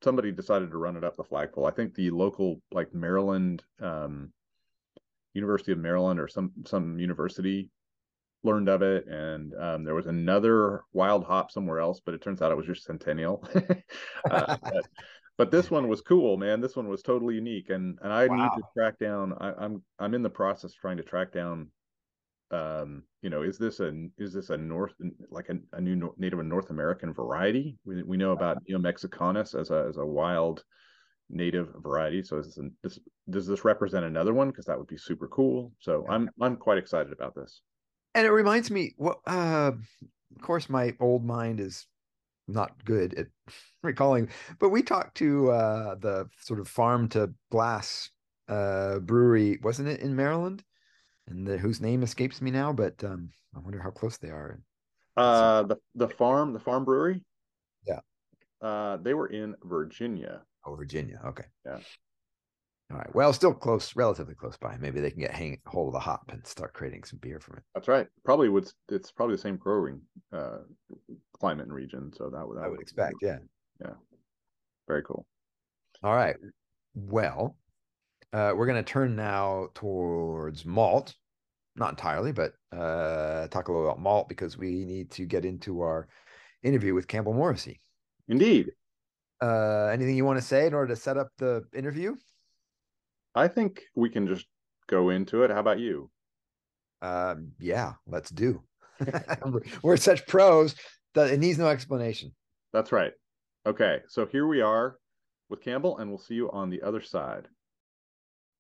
somebody 0.01 0.31
decided 0.31 0.72
to 0.72 0.77
run 0.77 0.96
it 0.96 1.03
up 1.03 1.17
the 1.17 1.24
flagpole. 1.24 1.65
I 1.65 1.72
think 1.72 1.93
the 1.93 2.12
local 2.12 2.62
like 2.72 2.93
Maryland 2.93 3.63
um, 3.81 4.31
University 5.34 5.72
of 5.72 5.77
Maryland 5.77 6.20
or 6.20 6.27
some 6.27 6.51
some 6.65 7.00
university 7.00 7.70
learned 8.43 8.70
of 8.70 8.81
it 8.81 9.05
and 9.08 9.53
um, 9.53 9.84
there 9.84 9.93
was 9.93 10.08
another 10.08 10.81
wild 10.93 11.24
hop 11.24 11.51
somewhere 11.51 11.79
else 11.79 12.01
but 12.03 12.15
it 12.15 12.22
turns 12.22 12.41
out 12.41 12.51
it 12.51 12.58
was 12.58 12.65
just 12.65 12.86
centennial 12.86 13.48
uh, 14.31 14.58
but, 14.63 14.88
but, 15.41 15.51
this 15.51 15.71
one 15.71 15.88
was 15.88 16.01
cool 16.01 16.38
man. 16.38 16.62
This 16.62 16.75
one 16.75 16.88
was 16.88 17.01
totally 17.01 17.36
unique 17.36 17.69
and 17.69 17.98
and 18.01 18.13
i 18.13 18.27
wow. 18.27 18.36
need 18.36 18.62
to 18.62 18.63
track 18.75 19.00
down 19.00 19.33
I, 19.39 19.50
am 19.50 19.55
I'm, 19.60 19.83
I'm 20.00 20.13
in 20.13 20.21
the 20.21 20.29
process 20.29 20.74
trying 20.74 20.98
to 20.98 21.03
track 21.03 21.31
down 21.33 21.67
um 22.51 23.03
you 23.21 23.29
know 23.29 23.43
is 23.43 23.57
this 23.57 23.79
a 23.79 24.07
is 24.17 24.33
this 24.33 24.50
a 24.50 24.57
north 24.57 24.93
like 25.29 25.50
a, 25.50 25.57
a 25.74 25.81
new 25.81 26.13
native 26.17 26.43
north 26.45 26.69
american 26.69 27.13
variety? 27.13 27.77
We, 27.86 28.03
we 28.03 28.17
know 28.17 28.31
about 28.31 28.57
neo 28.67 28.77
mexicanus 28.77 29.60
as 29.60 29.71
a 29.71 29.86
as 29.89 29.98
a 29.98 30.05
wild 30.05 30.63
native 31.29 31.69
variety 31.81 32.21
so 32.24 32.38
is 32.38 32.55
this, 32.55 32.69
this 32.83 33.00
does 33.29 33.48
this 33.48 33.63
represent 33.63 34.05
another 34.05 34.33
one? 34.33 34.50
Because 34.50 34.65
that 34.65 34.77
would 34.77 34.88
be 34.88 34.98
super 34.98 35.27
cool. 35.27 35.71
So 35.79 36.05
i'm 36.10 36.29
i'm 36.41 36.57
quite 36.57 36.77
excited 36.77 37.12
about 37.13 37.36
this. 37.36 37.62
And 38.13 38.27
it 38.27 38.31
reminds 38.31 38.69
me 38.69 38.93
what 38.98 39.19
uh 39.25 39.71
of 40.36 40.41
course 40.41 40.69
my 40.69 40.93
old 41.00 41.25
mind 41.25 41.60
is 41.60 41.88
not 42.51 42.84
good 42.86 43.13
at 43.15 43.27
recalling 43.84 44.29
but 44.60 44.70
we 44.70 44.81
talked 44.81 45.15
to 45.17 45.50
uh 45.51 45.96
the 45.96 46.27
sort 46.39 46.60
of 46.60 46.67
farm 46.67 47.08
to 47.10 47.34
glass 47.51 48.10
uh 48.50 49.00
brewery 49.00 49.60
wasn't 49.63 49.88
it 49.88 50.00
in 50.01 50.15
maryland? 50.15 50.63
And 51.27 51.48
the, 51.48 51.58
whose 51.58 51.79
name 51.79 52.03
escapes 52.03 52.41
me 52.41 52.51
now 52.51 52.74
but 52.74 53.03
um 53.03 53.29
i 53.55 53.60
wonder 53.60 53.79
how 53.79 53.91
close 53.91 54.17
they 54.17 54.29
are. 54.29 54.60
Uh 55.17 55.63
the 55.63 55.77
the 55.96 56.08
farm 56.08 56.53
the 56.53 56.60
farm 56.60 56.86
brewery? 56.86 57.24
Yeah. 57.86 58.00
Uh 58.62 58.98
they 58.98 59.13
were 59.13 59.27
in 59.27 59.55
virginia. 59.63 60.41
Oh 60.65 60.75
virginia. 60.75 61.22
Okay. 61.25 61.46
Yeah 61.65 61.79
all 62.91 62.98
right. 62.98 63.15
Well, 63.15 63.31
still 63.31 63.53
close, 63.53 63.95
relatively 63.95 64.36
close 64.36 64.57
by. 64.57 64.75
Maybe 64.77 65.00
they 65.00 65.12
can 65.12 65.21
get 65.21 65.33
hang 65.33 65.60
hold 65.65 65.88
of 65.88 65.93
the 65.93 66.00
hop 66.00 66.29
and 66.29 66.45
start 66.45 66.74
creating 66.74 67.03
some 67.03 67.19
beer 67.19 67.39
from 67.39 67.57
it. 67.57 67.63
That's 67.74 67.88
right. 67.88 68.07
Probably 68.25 68.50
would. 68.50 68.69
It's 68.89 69.12
probably 69.12 69.36
the 69.36 69.41
same 69.41 69.57
growing 69.57 70.01
uh, 70.33 70.60
climate 71.39 71.65
and 71.65 71.74
region. 71.74 72.12
So 72.15 72.29
that 72.29 72.45
would. 72.45 72.57
That 72.57 72.65
I 72.65 72.67
would 72.67 72.81
expect. 72.81 73.15
Yeah. 73.21 73.38
Yeah. 73.79 73.93
Very 74.88 75.03
cool. 75.03 75.25
All 76.03 76.15
right. 76.15 76.36
Well, 76.95 77.57
uh, 78.33 78.53
we're 78.55 78.65
going 78.65 78.83
to 78.83 78.91
turn 78.91 79.15
now 79.15 79.69
towards 79.74 80.65
malt. 80.65 81.15
Not 81.77 81.91
entirely, 81.91 82.33
but 82.33 82.53
uh, 82.74 83.48
talk 83.48 83.69
a 83.69 83.71
little 83.71 83.88
about 83.88 84.01
malt 84.01 84.27
because 84.27 84.57
we 84.57 84.83
need 84.83 85.10
to 85.12 85.25
get 85.25 85.45
into 85.45 85.81
our 85.81 86.10
interview 86.63 86.93
with 86.93 87.07
Campbell 87.07 87.33
Morrissey. 87.33 87.79
Indeed. 88.27 88.71
Uh, 89.41 89.86
anything 89.86 90.17
you 90.17 90.25
want 90.25 90.38
to 90.38 90.45
say 90.45 90.67
in 90.67 90.74
order 90.74 90.93
to 90.93 91.00
set 91.00 91.17
up 91.17 91.29
the 91.38 91.63
interview? 91.74 92.15
I 93.35 93.47
think 93.47 93.81
we 93.95 94.09
can 94.09 94.27
just 94.27 94.45
go 94.88 95.09
into 95.09 95.43
it. 95.43 95.51
How 95.51 95.59
about 95.59 95.79
you? 95.79 96.09
Um, 97.01 97.53
yeah, 97.59 97.93
let's 98.07 98.29
do. 98.29 98.61
We're 99.83 99.97
such 99.97 100.27
pros 100.27 100.75
that 101.13 101.31
it 101.31 101.39
needs 101.39 101.57
no 101.57 101.67
explanation. 101.67 102.33
That's 102.73 102.91
right. 102.91 103.13
Okay, 103.65 104.00
so 104.07 104.25
here 104.25 104.47
we 104.47 104.61
are 104.61 104.97
with 105.50 105.61
Campbell, 105.61 105.97
and 105.97 106.09
we'll 106.09 106.19
see 106.19 106.35
you 106.35 106.50
on 106.51 106.69
the 106.69 106.81
other 106.81 107.01
side. 107.01 107.47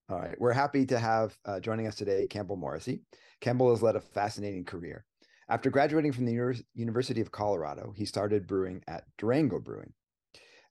All 0.09 0.19
right. 0.19 0.39
We're 0.39 0.51
happy 0.51 0.85
to 0.87 0.99
have 0.99 1.37
uh, 1.45 1.59
joining 1.61 1.87
us 1.87 1.95
today 1.95 2.27
Campbell 2.27 2.57
Morrissey. 2.57 3.01
Campbell 3.39 3.69
has 3.69 3.81
led 3.81 3.95
a 3.95 4.01
fascinating 4.01 4.65
career. 4.65 5.05
After 5.47 5.69
graduating 5.69 6.11
from 6.11 6.25
the 6.25 6.33
Uni- 6.33 6.65
University 6.73 7.21
of 7.21 7.31
Colorado, 7.31 7.93
he 7.95 8.05
started 8.05 8.45
brewing 8.45 8.83
at 8.87 9.05
Durango 9.17 9.59
Brewing. 9.59 9.93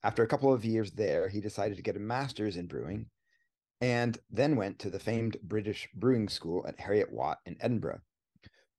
After 0.02 0.22
a 0.22 0.26
couple 0.26 0.52
of 0.52 0.64
years 0.64 0.92
there, 0.92 1.28
he 1.28 1.40
decided 1.40 1.76
to 1.76 1.82
get 1.82 1.96
a 1.96 2.00
master's 2.00 2.56
in 2.56 2.66
brewing 2.66 3.06
and 3.80 4.18
then 4.30 4.56
went 4.56 4.78
to 4.78 4.90
the 4.90 4.98
famed 4.98 5.36
British 5.42 5.88
Brewing 5.94 6.28
School 6.28 6.64
at 6.66 6.78
Heriot 6.78 7.10
Watt 7.10 7.38
in 7.46 7.56
Edinburgh. 7.60 8.00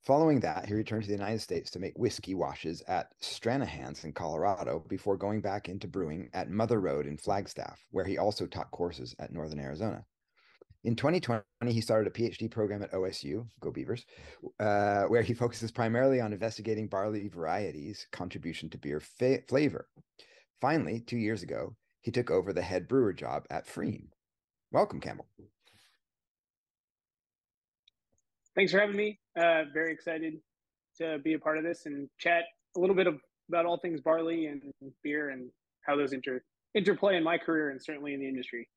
Following 0.03 0.39
that, 0.39 0.65
he 0.65 0.73
returned 0.73 1.03
to 1.03 1.07
the 1.07 1.15
United 1.15 1.41
States 1.41 1.69
to 1.71 1.79
make 1.79 1.97
whiskey 1.97 2.33
washes 2.33 2.81
at 2.87 3.09
Stranahan's 3.21 4.03
in 4.03 4.13
Colorado 4.13 4.83
before 4.89 5.15
going 5.15 5.41
back 5.41 5.69
into 5.69 5.87
brewing 5.87 6.29
at 6.33 6.49
Mother 6.49 6.79
Road 6.79 7.05
in 7.05 7.17
Flagstaff, 7.17 7.85
where 7.91 8.05
he 8.05 8.17
also 8.17 8.47
taught 8.47 8.71
courses 8.71 9.15
at 9.19 9.31
Northern 9.31 9.59
Arizona. 9.59 10.03
In 10.83 10.95
2020, 10.95 11.43
he 11.67 11.81
started 11.81 12.07
a 12.07 12.11
PhD 12.11 12.49
program 12.49 12.81
at 12.81 12.91
OSU, 12.91 13.45
Go 13.59 13.69
Beavers, 13.69 14.03
uh, 14.59 15.03
where 15.03 15.21
he 15.21 15.35
focuses 15.35 15.69
primarily 15.69 16.19
on 16.19 16.33
investigating 16.33 16.87
barley 16.87 17.27
varieties' 17.27 18.07
contribution 18.11 18.67
to 18.71 18.79
beer 18.79 18.99
fa- 18.99 19.43
flavor. 19.47 19.87
Finally, 20.59 21.01
two 21.01 21.17
years 21.17 21.43
ago, 21.43 21.75
he 22.01 22.09
took 22.09 22.31
over 22.31 22.51
the 22.51 22.63
head 22.63 22.87
brewer 22.87 23.13
job 23.13 23.45
at 23.51 23.67
Pfriem, 23.67 24.07
Welcome, 24.71 25.01
Campbell. 25.01 25.27
Thanks 28.55 28.71
for 28.71 28.79
having 28.79 28.95
me. 28.95 29.19
Uh, 29.37 29.63
very 29.73 29.93
excited 29.93 30.35
to 30.97 31.19
be 31.19 31.33
a 31.33 31.39
part 31.39 31.57
of 31.57 31.63
this 31.63 31.85
and 31.85 32.09
chat 32.17 32.43
a 32.75 32.79
little 32.79 32.95
bit 32.95 33.07
of, 33.07 33.19
about 33.49 33.65
all 33.65 33.77
things 33.77 34.01
barley 34.01 34.47
and 34.47 34.61
beer 35.03 35.29
and 35.29 35.49
how 35.81 35.95
those 35.95 36.13
inter 36.13 36.41
interplay 36.73 37.17
in 37.17 37.23
my 37.23 37.37
career 37.37 37.69
and 37.69 37.81
certainly 37.81 38.13
in 38.13 38.19
the 38.19 38.27
industry. 38.27 38.67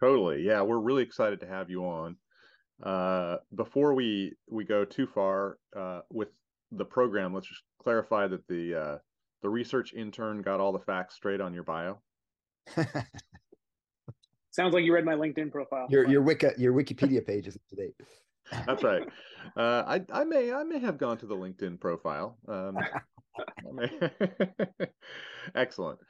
Totally. 0.00 0.42
Yeah, 0.42 0.62
we're 0.62 0.78
really 0.78 1.02
excited 1.02 1.40
to 1.40 1.46
have 1.46 1.70
you 1.70 1.84
on. 1.84 2.16
Uh, 2.82 3.38
before 3.54 3.94
we 3.94 4.34
we 4.48 4.64
go 4.64 4.84
too 4.84 5.06
far 5.06 5.58
uh, 5.76 6.00
with 6.10 6.28
the 6.70 6.84
program, 6.84 7.34
let's 7.34 7.48
just 7.48 7.62
clarify 7.82 8.26
that 8.26 8.46
the 8.46 8.74
uh, 8.74 8.98
the 9.42 9.48
research 9.48 9.92
intern 9.94 10.42
got 10.42 10.60
all 10.60 10.72
the 10.72 10.78
facts 10.78 11.14
straight 11.14 11.40
on 11.40 11.54
your 11.54 11.64
bio. 11.64 11.98
Sounds 14.58 14.74
like 14.74 14.84
you 14.84 14.92
read 14.92 15.04
my 15.04 15.14
LinkedIn 15.14 15.52
profile. 15.52 15.86
Your 15.88 16.08
your 16.08 16.20
Wiki 16.20 16.48
your 16.56 16.72
Wikipedia 16.72 17.24
page 17.24 17.46
is 17.46 17.54
up 17.54 17.62
to 17.70 17.76
date. 17.76 17.94
That's 18.66 18.82
right. 18.82 19.08
Uh, 19.56 19.84
I 19.86 20.04
I 20.12 20.24
may 20.24 20.52
I 20.52 20.64
may 20.64 20.80
have 20.80 20.98
gone 20.98 21.16
to 21.18 21.26
the 21.26 21.36
LinkedIn 21.36 21.78
profile. 21.78 22.36
Um, 22.48 22.76
Excellent. 25.54 26.00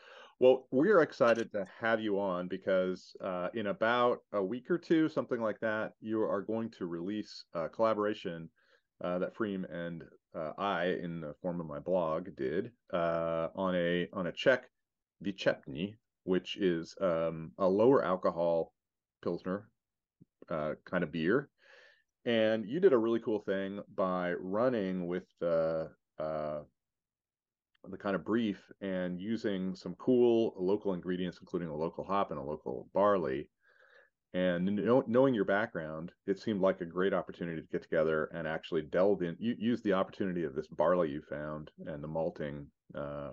Well, 0.40 0.66
we're 0.70 1.02
excited 1.02 1.52
to 1.52 1.66
have 1.78 2.00
you 2.00 2.18
on 2.18 2.48
because 2.48 3.14
uh, 3.22 3.48
in 3.52 3.66
about 3.66 4.20
a 4.32 4.42
week 4.42 4.70
or 4.70 4.78
two, 4.78 5.10
something 5.10 5.42
like 5.42 5.60
that, 5.60 5.92
you 6.00 6.22
are 6.22 6.40
going 6.40 6.70
to 6.78 6.86
release 6.86 7.44
a 7.52 7.68
collaboration 7.68 8.48
uh, 9.04 9.18
that 9.18 9.36
Pfriem 9.36 9.70
and 9.70 10.04
uh, 10.34 10.52
I, 10.56 10.96
in 11.02 11.20
the 11.20 11.34
form 11.42 11.60
of 11.60 11.66
my 11.66 11.80
blog, 11.80 12.34
did 12.34 12.72
uh, 12.94 13.48
on 13.54 13.74
a 13.74 14.08
on 14.14 14.28
a 14.28 14.32
Czech 14.32 14.70
Výčepní, 15.22 15.96
which 16.28 16.58
is 16.58 16.94
um, 17.00 17.52
a 17.58 17.66
lower 17.66 18.04
alcohol 18.04 18.73
pilsner 19.23 19.68
uh, 20.50 20.75
kind 20.85 21.02
of 21.02 21.11
beer. 21.11 21.49
And 22.26 22.66
you 22.66 22.80
did 22.80 22.92
a 22.92 22.99
really 22.99 23.20
cool 23.20 23.40
thing 23.40 23.80
by 23.94 24.35
running 24.35 25.06
with 25.06 25.25
the 25.40 25.90
uh, 26.18 26.61
the 27.88 27.97
kind 27.97 28.14
of 28.14 28.25
brief 28.25 28.61
and 28.82 29.18
using 29.18 29.75
some 29.75 29.94
cool 29.94 30.52
local 30.58 30.92
ingredients, 30.92 31.38
including 31.40 31.68
a 31.68 31.75
local 31.75 32.04
hop 32.04 32.30
and 32.30 32.38
a 32.38 32.42
local 32.42 32.88
barley. 32.92 33.49
And 34.35 34.66
know, 34.66 35.02
knowing 35.06 35.32
your 35.32 35.47
background, 35.47 36.12
it 36.26 36.38
seemed 36.38 36.61
like 36.61 36.82
a 36.82 36.85
great 36.85 37.14
opportunity 37.14 37.62
to 37.62 37.68
get 37.68 37.82
together 37.82 38.26
and 38.35 38.47
actually 38.47 38.82
delve 38.82 39.23
in. 39.23 39.37
You 39.38 39.54
use 39.58 39.80
the 39.80 39.94
opportunity 39.94 40.44
of 40.44 40.54
this 40.54 40.66
barley 40.66 41.08
you 41.08 41.23
found 41.23 41.70
and 41.87 42.04
the 42.04 42.08
malting 42.08 42.66
uh, 42.94 43.30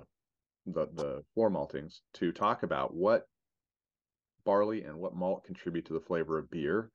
the 0.65 0.87
the 0.93 1.23
floor 1.33 1.49
maltings 1.49 1.99
to 2.13 2.31
talk 2.31 2.63
about 2.63 2.93
what 2.93 3.27
barley 4.45 4.83
and 4.83 4.97
what 4.97 5.15
malt 5.15 5.43
contribute 5.43 5.85
to 5.85 5.93
the 5.93 5.99
flavor 5.99 6.37
of 6.37 6.49
beer. 6.49 6.91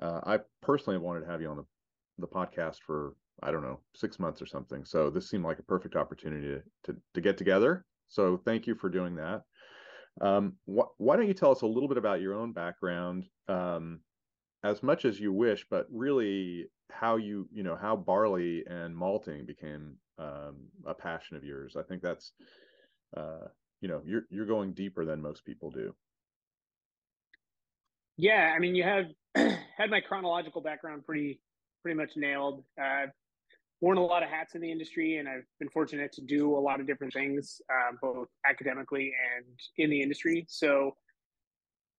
Uh, 0.00 0.20
I 0.24 0.38
personally 0.60 0.98
wanted 0.98 1.20
to 1.20 1.26
have 1.26 1.40
you 1.40 1.48
on 1.48 1.56
the 1.58 1.64
the 2.18 2.28
podcast 2.28 2.78
for 2.86 3.16
I 3.42 3.50
don't 3.50 3.62
know 3.62 3.80
six 3.94 4.18
months 4.18 4.40
or 4.42 4.46
something. 4.46 4.84
So 4.84 5.10
this 5.10 5.28
seemed 5.28 5.44
like 5.44 5.58
a 5.58 5.64
perfect 5.64 5.96
opportunity 5.96 6.48
to 6.48 6.62
to, 6.84 6.98
to 7.14 7.20
get 7.20 7.36
together. 7.36 7.84
So 8.08 8.36
thank 8.44 8.66
you 8.66 8.74
for 8.74 8.88
doing 8.88 9.16
that. 9.16 9.42
Um, 10.20 10.54
wh- 10.66 10.92
why 10.98 11.16
don't 11.16 11.28
you 11.28 11.34
tell 11.34 11.50
us 11.50 11.62
a 11.62 11.66
little 11.66 11.88
bit 11.88 11.98
about 11.98 12.20
your 12.20 12.34
own 12.34 12.52
background, 12.52 13.24
um, 13.48 14.00
as 14.62 14.82
much 14.82 15.04
as 15.04 15.18
you 15.18 15.32
wish, 15.32 15.66
but 15.70 15.86
really 15.90 16.66
how 16.90 17.16
you 17.16 17.48
you 17.50 17.62
know 17.62 17.76
how 17.76 17.96
barley 17.96 18.64
and 18.66 18.94
malting 18.96 19.46
became 19.46 19.96
um, 20.18 20.68
a 20.86 20.94
passion 20.94 21.36
of 21.36 21.44
yours. 21.44 21.76
I 21.76 21.82
think 21.82 22.02
that's 22.02 22.32
uh, 23.16 23.48
you 23.80 23.88
know 23.88 24.02
you're 24.04 24.24
you're 24.30 24.46
going 24.46 24.72
deeper 24.74 25.04
than 25.04 25.20
most 25.22 25.44
people 25.44 25.70
do. 25.70 25.94
Yeah 28.16 28.52
i 28.54 28.58
mean 28.58 28.74
you 28.74 28.84
have 28.84 29.06
had 29.34 29.90
my 29.90 30.00
chronological 30.00 30.60
background 30.62 31.04
pretty 31.06 31.40
pretty 31.82 31.96
much 31.96 32.12
nailed. 32.16 32.64
I've 32.78 33.10
worn 33.80 33.98
a 33.98 34.04
lot 34.04 34.22
of 34.22 34.28
hats 34.28 34.54
in 34.54 34.60
the 34.60 34.70
industry 34.70 35.16
and 35.18 35.28
i've 35.28 35.44
been 35.58 35.68
fortunate 35.70 36.12
to 36.12 36.22
do 36.22 36.56
a 36.56 36.60
lot 36.60 36.80
of 36.80 36.86
different 36.86 37.12
things 37.12 37.60
uh, 37.72 37.92
both 38.00 38.28
academically 38.48 39.12
and 39.36 39.46
in 39.78 39.90
the 39.90 40.00
industry. 40.02 40.44
So 40.48 40.96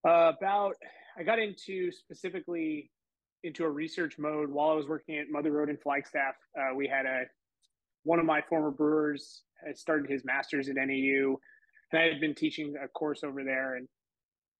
Uh, 0.07 0.31
about 0.37 0.75
I 1.17 1.23
got 1.23 1.39
into 1.39 1.91
specifically 1.91 2.91
into 3.43 3.63
a 3.65 3.69
research 3.69 4.17
mode 4.17 4.49
while 4.49 4.69
I 4.71 4.73
was 4.75 4.87
working 4.87 5.17
at 5.17 5.29
Mother 5.29 5.51
Road 5.51 5.69
in 5.69 5.77
Flagstaff. 5.77 6.35
Uh, 6.57 6.75
we 6.75 6.87
had 6.87 7.05
a 7.05 7.23
one 8.03 8.19
of 8.19 8.25
my 8.25 8.41
former 8.41 8.71
brewers 8.71 9.43
had 9.65 9.77
started 9.77 10.09
his 10.09 10.23
master's 10.25 10.69
at 10.69 10.75
NAU, 10.75 11.37
and 11.91 12.01
I 12.01 12.05
had 12.05 12.19
been 12.19 12.35
teaching 12.35 12.75
a 12.83 12.87
course 12.87 13.23
over 13.23 13.43
there 13.43 13.75
and 13.75 13.87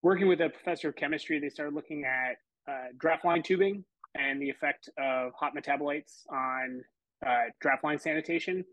working 0.01 0.27
with 0.27 0.41
a 0.41 0.49
professor 0.49 0.89
of 0.89 0.95
chemistry. 0.95 1.39
They 1.39 1.49
started 1.49 1.73
looking 1.75 2.05
at 2.05 2.37
uh, 2.71 2.87
draft 2.97 3.25
line 3.25 3.43
tubing 3.43 3.83
and 4.15 4.41
the 4.41 4.49
effect 4.49 4.89
of 4.97 5.31
hop 5.37 5.53
metabolites 5.55 6.21
on 6.29 6.81
uh, 7.25 7.49
draft 7.59 7.83
line 7.83 7.99
sanitation. 7.99 8.63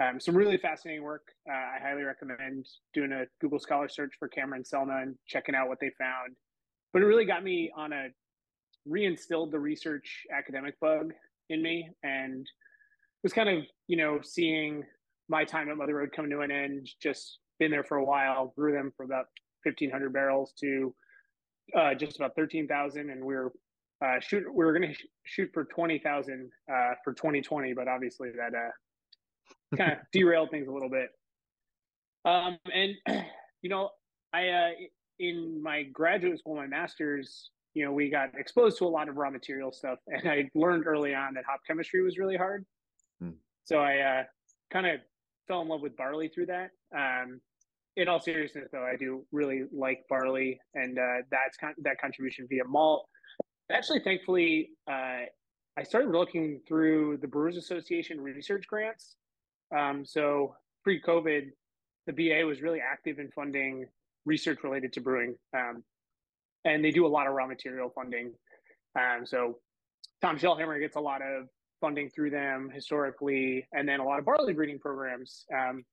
Um, 0.00 0.18
some 0.18 0.36
really 0.36 0.56
fascinating 0.56 1.02
work. 1.02 1.22
Uh, 1.48 1.52
I 1.52 1.78
highly 1.82 2.02
recommend 2.02 2.66
doing 2.94 3.12
a 3.12 3.24
Google 3.40 3.58
Scholar 3.58 3.88
search 3.88 4.12
for 4.18 4.28
Cameron 4.28 4.62
Selna 4.62 5.02
and 5.02 5.16
checking 5.26 5.54
out 5.54 5.68
what 5.68 5.78
they 5.80 5.90
found. 5.98 6.34
But 6.92 7.02
it 7.02 7.06
really 7.06 7.24
got 7.24 7.44
me 7.44 7.70
on 7.76 7.92
a 7.92 8.08
reinstilled 8.88 9.50
the 9.50 9.58
research 9.58 10.26
academic 10.36 10.78
bug 10.80 11.12
in 11.50 11.62
me 11.62 11.90
and 12.02 12.46
was 13.22 13.32
kind 13.32 13.48
of, 13.48 13.64
you 13.86 13.96
know, 13.96 14.20
seeing 14.22 14.84
my 15.28 15.44
time 15.44 15.68
at 15.68 15.76
Mother 15.76 15.96
Road 15.96 16.10
come 16.14 16.28
to 16.30 16.40
an 16.40 16.50
end, 16.50 16.88
just 17.00 17.38
been 17.58 17.70
there 17.70 17.84
for 17.84 17.98
a 17.98 18.04
while, 18.04 18.52
grew 18.56 18.72
them 18.72 18.92
from 18.96 19.06
about 19.06 19.26
1,500 19.64 20.12
barrels 20.12 20.52
to 20.60 20.94
uh, 21.76 21.94
just 21.94 22.16
about 22.16 22.34
13,000. 22.36 23.10
And 23.10 23.24
we 23.24 23.34
are 23.34 23.52
uh, 24.04 24.18
shoot, 24.20 24.44
we 24.52 24.64
were 24.64 24.76
going 24.76 24.88
to 24.88 24.94
sh- 24.94 25.06
shoot 25.24 25.50
for 25.54 25.64
20,000 25.64 26.50
uh, 26.68 26.74
for 27.04 27.12
2020, 27.12 27.72
but 27.72 27.86
obviously 27.86 28.30
that 28.30 28.52
uh, 28.54 29.76
kind 29.76 29.92
of 29.92 29.98
derailed 30.12 30.50
things 30.50 30.66
a 30.66 30.72
little 30.72 30.90
bit. 30.90 31.10
Um, 32.24 32.58
and 32.72 32.94
you 33.62 33.70
know, 33.70 33.90
I 34.32 34.48
uh, 34.48 34.70
in 35.18 35.62
my 35.62 35.84
graduate 35.84 36.38
school, 36.38 36.56
my 36.56 36.66
master's, 36.66 37.50
you 37.74 37.84
know, 37.84 37.92
we 37.92 38.10
got 38.10 38.36
exposed 38.38 38.78
to 38.78 38.86
a 38.86 38.88
lot 38.88 39.08
of 39.08 39.16
raw 39.16 39.30
material 39.30 39.72
stuff, 39.72 39.98
and 40.08 40.28
I 40.28 40.50
learned 40.54 40.86
early 40.86 41.14
on 41.14 41.34
that 41.34 41.44
hop 41.48 41.60
chemistry 41.66 42.02
was 42.02 42.18
really 42.18 42.36
hard. 42.36 42.64
Hmm. 43.22 43.30
So 43.64 43.78
I 43.78 43.98
uh, 43.98 44.22
kind 44.72 44.86
of 44.86 45.00
fell 45.48 45.62
in 45.62 45.68
love 45.68 45.80
with 45.80 45.96
barley 45.96 46.28
through 46.28 46.46
that. 46.46 46.70
Um, 46.96 47.40
in 47.96 48.08
all 48.08 48.20
seriousness, 48.20 48.68
though, 48.72 48.84
I 48.84 48.96
do 48.96 49.24
really 49.32 49.64
like 49.72 50.04
barley, 50.08 50.58
and 50.74 50.98
uh, 50.98 51.22
that's 51.30 51.56
con- 51.58 51.74
that 51.82 52.00
contribution 52.00 52.46
via 52.48 52.64
malt. 52.64 53.06
Actually, 53.70 54.00
thankfully, 54.00 54.70
uh, 54.90 55.24
I 55.76 55.82
started 55.82 56.10
looking 56.10 56.60
through 56.66 57.18
the 57.18 57.28
Brewers 57.28 57.56
Association 57.56 58.20
research 58.20 58.66
grants 58.66 59.16
um, 59.76 60.04
so 60.04 60.54
pre-COVID, 60.84 61.50
the 62.06 62.12
BA 62.12 62.46
was 62.46 62.62
really 62.62 62.80
active 62.80 63.18
in 63.18 63.30
funding 63.30 63.86
research 64.24 64.58
related 64.62 64.92
to 64.92 65.00
brewing, 65.00 65.34
um, 65.56 65.82
and 66.64 66.84
they 66.84 66.90
do 66.90 67.06
a 67.06 67.08
lot 67.08 67.26
of 67.26 67.32
raw 67.32 67.46
material 67.46 67.90
funding. 67.94 68.32
Um, 68.98 69.24
so 69.24 69.58
Tom 70.20 70.38
Shellhammer 70.38 70.78
gets 70.78 70.96
a 70.96 71.00
lot 71.00 71.22
of 71.22 71.48
funding 71.82 72.08
through 72.08 72.30
them 72.30 72.70
historically, 72.72 73.66
and 73.72 73.86
then 73.86 73.98
a 74.00 74.04
lot 74.04 74.20
of 74.20 74.24
barley 74.24 74.54
breeding 74.54 74.78
programs 74.78 75.44
um, 75.52 75.84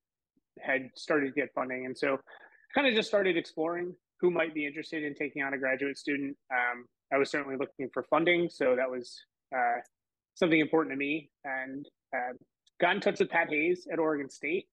had 0.61 0.89
started 0.95 1.25
to 1.25 1.41
get 1.41 1.49
funding, 1.53 1.85
and 1.87 1.97
so 1.97 2.19
kind 2.73 2.87
of 2.87 2.93
just 2.93 3.09
started 3.09 3.35
exploring 3.35 3.93
who 4.21 4.29
might 4.29 4.53
be 4.53 4.65
interested 4.65 5.03
in 5.03 5.15
taking 5.15 5.41
on 5.41 5.53
a 5.53 5.57
graduate 5.57 5.97
student. 5.97 6.37
Um, 6.51 6.85
I 7.11 7.17
was 7.17 7.31
certainly 7.31 7.57
looking 7.57 7.89
for 7.91 8.03
funding, 8.03 8.49
so 8.49 8.75
that 8.75 8.89
was 8.89 9.19
uh, 9.53 9.79
something 10.35 10.59
important 10.59 10.93
to 10.93 10.97
me, 10.97 11.31
and 11.43 11.85
uh, 12.15 12.33
got 12.79 12.95
in 12.95 13.01
touch 13.01 13.19
with 13.19 13.29
Pat 13.29 13.49
Hayes 13.49 13.87
at 13.91 13.97
Oregon 13.97 14.29
State, 14.29 14.67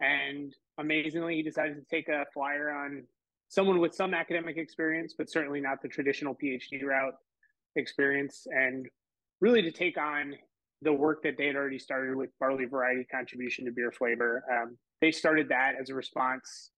and 0.00 0.54
amazingly, 0.78 1.34
he 1.36 1.42
decided 1.42 1.76
to 1.76 1.84
take 1.94 2.08
a 2.08 2.24
flyer 2.32 2.70
on 2.70 3.04
someone 3.48 3.80
with 3.80 3.94
some 3.94 4.14
academic 4.14 4.56
experience, 4.56 5.14
but 5.16 5.30
certainly 5.30 5.60
not 5.60 5.82
the 5.82 5.88
traditional 5.88 6.34
PhD 6.34 6.82
route 6.82 7.14
experience, 7.76 8.46
and 8.50 8.88
really 9.40 9.62
to 9.62 9.70
take 9.70 9.98
on 9.98 10.34
the 10.82 10.92
work 10.92 11.22
that 11.22 11.36
they 11.36 11.46
had 11.46 11.56
already 11.56 11.78
started 11.78 12.16
with 12.16 12.30
barley 12.38 12.64
variety 12.64 13.04
contribution 13.04 13.64
to 13.64 13.72
beer 13.72 13.90
flavor. 13.90 14.44
Um, 14.50 14.76
they 15.00 15.10
started 15.10 15.48
that 15.48 15.74
as 15.80 15.90
a 15.90 15.94
response 15.94 16.70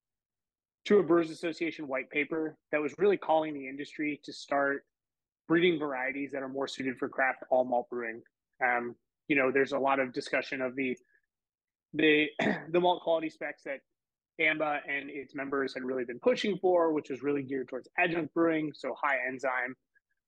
to 0.86 0.98
a 0.98 1.02
Brewers 1.02 1.30
Association 1.30 1.86
white 1.86 2.08
paper 2.10 2.56
that 2.72 2.80
was 2.80 2.94
really 2.98 3.16
calling 3.16 3.52
the 3.54 3.68
industry 3.68 4.20
to 4.24 4.32
start 4.32 4.84
breeding 5.46 5.78
varieties 5.78 6.30
that 6.32 6.42
are 6.42 6.48
more 6.48 6.68
suited 6.68 6.96
for 6.98 7.08
craft 7.08 7.42
all 7.50 7.64
malt 7.64 7.88
brewing. 7.90 8.22
Um, 8.64 8.94
you 9.28 9.36
know, 9.36 9.50
there's 9.52 9.72
a 9.72 9.78
lot 9.78 10.00
of 10.00 10.12
discussion 10.12 10.60
of 10.60 10.74
the 10.76 10.96
the 11.92 12.28
the 12.70 12.80
malt 12.80 13.02
quality 13.02 13.28
specs 13.28 13.62
that 13.64 13.80
AMBA 14.40 14.80
and 14.88 15.10
its 15.10 15.34
members 15.34 15.74
had 15.74 15.82
really 15.82 16.04
been 16.04 16.18
pushing 16.20 16.56
for, 16.58 16.92
which 16.92 17.10
was 17.10 17.22
really 17.22 17.42
geared 17.42 17.68
towards 17.68 17.88
adjunct 17.98 18.32
brewing, 18.32 18.72
so 18.74 18.94
high 19.00 19.18
enzyme, 19.28 19.74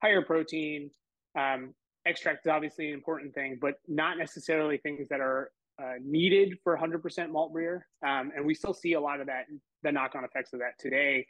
higher 0.02 0.22
protein. 0.22 0.90
Um, 1.38 1.72
extract 2.06 2.46
is 2.46 2.50
obviously 2.50 2.88
an 2.88 2.94
important 2.94 3.34
thing, 3.34 3.58
but 3.60 3.74
not 3.88 4.18
necessarily 4.18 4.78
things 4.78 5.08
that 5.08 5.20
are 5.20 5.50
uh, 5.82 5.94
needed 6.02 6.58
for 6.62 6.76
100% 6.76 7.30
malt 7.30 7.54
beer. 7.54 7.86
Um, 8.06 8.32
and 8.36 8.44
we 8.44 8.54
still 8.54 8.74
see 8.74 8.94
a 8.94 9.00
lot 9.00 9.20
of 9.20 9.26
that, 9.26 9.46
the 9.82 9.92
knock-on 9.92 10.24
effects 10.24 10.52
of 10.52 10.60
that 10.60 10.78
today. 10.78 11.26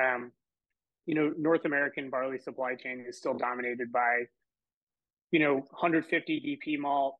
Um, 0.00 0.32
you 1.06 1.14
know, 1.14 1.32
North 1.38 1.64
American 1.64 2.10
barley 2.10 2.38
supply 2.38 2.74
chain 2.74 3.04
is 3.08 3.18
still 3.18 3.34
dominated 3.34 3.90
by 3.90 4.24
you 5.32 5.40
know 5.40 5.54
150 5.54 6.60
DP 6.66 6.78
malt, 6.78 7.16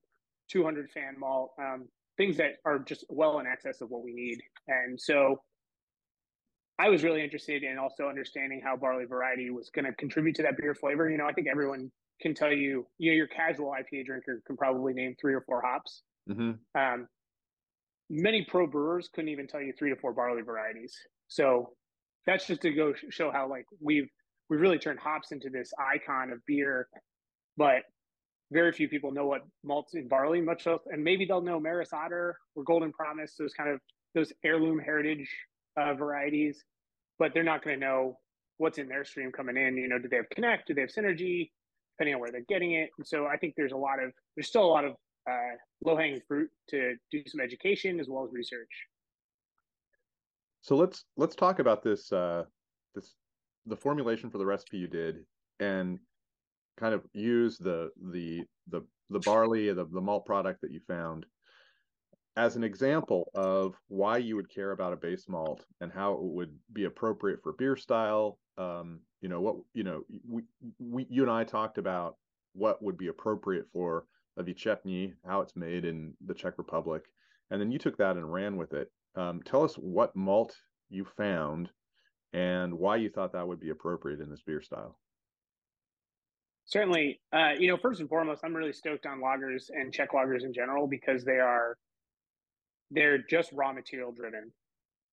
200 0.51 0.91
fan 0.91 1.15
malt, 1.19 1.53
um, 1.59 1.89
things 2.17 2.37
that 2.37 2.57
are 2.65 2.79
just 2.79 3.05
well 3.09 3.41
in 3.41 3.47
excess 3.47 3.81
of 3.81 3.91
what 3.91 4.05
we 4.05 4.13
need. 4.13 4.41
And 4.69 5.01
so 5.01 5.41
I 6.79 6.89
was 6.89 7.03
really 7.03 7.23
interested 7.23 7.63
in 7.63 7.79
also 7.79 8.09
understanding 8.09 8.61
how 8.65 8.77
barley 8.77 9.05
variety 9.05 9.51
was 9.51 9.71
going 9.71 9.85
to 9.85 9.93
contribute 9.95 10.37
to 10.37 10.43
that 10.43 10.57
beer 10.57 10.75
flavor. 10.75 11.11
You 11.11 11.19
know, 11.19 11.27
I 11.27 11.33
think 11.33 11.47
everyone 11.51 11.91
can 12.21 12.35
tell 12.35 12.53
you, 12.53 12.87
you 12.99 13.11
know, 13.11 13.17
your 13.17 13.27
casual 13.27 13.73
IPA 13.73 14.07
drinker 14.07 14.43
can 14.47 14.57
probably 14.57 14.93
name 14.93 15.15
three 15.21 15.35
or 15.35 15.43
four 15.43 15.63
hops. 15.63 16.03
Mm-hmm. 16.29 16.81
Um, 16.81 17.09
many 18.09 18.45
pro 18.49 18.67
brewers 18.67 19.09
couldn't 19.13 19.31
even 19.31 19.47
tell 19.47 19.61
you 19.61 19.73
three 19.79 19.91
to 19.91 19.97
four 19.97 20.13
barley 20.13 20.43
varieties. 20.43 20.95
So 21.29 21.71
that's 22.27 22.47
just 22.47 22.63
to 22.63 22.73
go 22.73 22.93
show 23.11 23.31
how 23.31 23.49
like 23.49 23.65
we've 23.81 24.09
we've 24.49 24.61
really 24.61 24.79
turned 24.79 24.99
hops 24.99 25.33
into 25.33 25.49
this 25.49 25.73
icon 25.79 26.33
of 26.33 26.39
beer, 26.47 26.89
but 27.57 27.83
very 28.53 28.73
few 28.73 28.89
people 28.89 29.13
know 29.13 29.27
what 29.27 29.43
malts 29.63 29.95
in 29.95 30.09
barley, 30.09 30.41
much 30.41 30.67
of, 30.67 30.81
and 30.87 31.03
maybe 31.05 31.25
they'll 31.25 31.41
know 31.41 31.61
Maris 31.61 31.93
Otter 31.93 32.37
or 32.57 32.65
Golden 32.65 32.93
Promise, 32.93 33.37
those 33.39 33.55
kind 33.55 33.71
of 33.71 33.81
those 34.15 34.33
heirloom 34.45 34.81
heritage 34.81 35.29
uh, 35.77 35.95
varieties, 35.95 36.65
but 37.19 37.33
they're 37.33 37.45
not 37.45 37.63
going 37.63 37.79
to 37.79 37.87
know 37.87 38.19
what's 38.59 38.79
in 38.79 38.89
their 38.89 39.05
stream 39.05 39.31
coming 39.31 39.57
in. 39.57 39.77
You 39.77 39.89
know, 39.89 39.99
do 40.01 40.09
they 40.09 40.17
have 40.17 40.29
connect? 40.31 40.67
Do 40.67 40.75
they 40.75 40.81
have 40.81 40.91
synergy? 40.91 41.51
Depending 42.01 42.15
on 42.15 42.21
where 42.23 42.33
they're 42.33 42.41
getting 42.49 42.73
it. 42.73 42.89
And 42.97 43.07
so 43.07 43.27
I 43.27 43.37
think 43.37 43.53
there's 43.59 43.73
a 43.73 43.77
lot 43.77 44.03
of 44.03 44.11
there's 44.35 44.49
still 44.49 44.65
a 44.65 44.73
lot 44.73 44.87
of 44.87 44.93
uh, 45.31 45.57
low 45.85 45.99
hanging 45.99 46.23
fruit 46.27 46.49
to 46.71 46.95
do 47.13 47.23
some 47.27 47.43
education 47.43 48.01
as 48.01 48.09
well 48.09 48.25
as 48.25 48.31
research. 48.33 48.71
So 50.63 50.77
let's 50.77 51.05
let's 51.19 51.35
talk 51.35 51.59
about 51.59 51.83
this 51.83 52.11
uh, 52.11 52.45
this 52.95 53.17
the 53.67 53.77
formulation 53.77 54.31
for 54.31 54.39
the 54.39 54.47
recipe 54.47 54.79
you 54.79 54.89
did 54.89 55.27
and 55.59 55.99
kind 56.79 56.95
of 56.95 57.05
use 57.13 57.59
the 57.59 57.91
the 58.11 58.45
the 58.71 58.81
the 59.11 59.21
barley 59.21 59.71
the, 59.71 59.85
the 59.85 60.01
malt 60.01 60.25
product 60.25 60.63
that 60.63 60.73
you 60.73 60.81
found 60.89 61.27
as 62.39 62.57
an 62.57 62.65
example 62.65 63.31
of 63.35 63.75
why 63.89 64.17
you 64.17 64.37
would 64.37 64.49
care 64.49 64.71
about 64.71 64.95
a 64.95 64.97
base 64.97 65.27
malt 65.29 65.67
and 65.83 65.93
how 65.93 66.15
it 66.15 66.23
would 66.23 66.57
be 66.73 66.85
appropriate 66.85 67.41
for 67.43 67.53
beer 67.53 67.77
style 67.77 68.39
um, 68.61 69.01
you 69.21 69.29
know 69.29 69.41
what 69.41 69.57
you 69.75 69.85
know 69.85 70.05
we, 70.29 70.43
we 70.79 71.07
you 71.09 71.23
and 71.23 71.31
i 71.31 71.45
talked 71.45 71.79
about 71.79 72.17
what 72.53 72.83
would 72.83 72.99
be 72.99 73.09
appropriate 73.09 73.67
for 73.73 74.05
a 74.37 74.43
výčepní 74.43 75.15
how 75.27 75.41
it's 75.41 75.57
made 75.57 75.85
in 75.85 76.15
the 76.27 76.35
czech 76.35 76.55
republic 76.59 77.05
and 77.51 77.61
then 77.61 77.71
you 77.71 77.79
took 77.79 77.97
that 77.99 78.17
and 78.17 78.33
ran 78.33 78.57
with 78.57 78.73
it. 78.73 78.91
Um, 79.17 79.43
tell 79.45 79.65
us 79.65 79.75
what 79.75 80.15
malt 80.15 80.57
you 80.89 81.05
found 81.17 81.69
and 82.33 82.75
why 82.75 82.97
you 82.97 83.11
thought 83.11 83.33
that 83.33 83.47
would 83.47 83.61
be 83.61 83.71
appropriate 83.71 84.21
in 84.21 84.31
this 84.31 84.43
beer 84.43 84.63
style. 84.63 84.97
Certainly, 86.65 87.21
uh, 87.33 87.55
you 87.59 87.69
know, 87.69 87.77
first 87.77 87.99
and 87.99 88.09
foremost, 88.09 88.43
I'm 88.45 88.55
really 88.55 88.73
stoked 88.73 89.05
on 89.05 89.21
lagers 89.21 89.65
and 89.71 89.93
Czech 89.93 90.13
lagers 90.13 90.45
in 90.45 90.53
general 90.53 90.87
because 90.87 91.25
they 91.25 91.39
are 91.41 91.77
they're 92.93 93.19
just 93.19 93.51
raw 93.53 93.73
material 93.73 94.13
driven. 94.13 94.53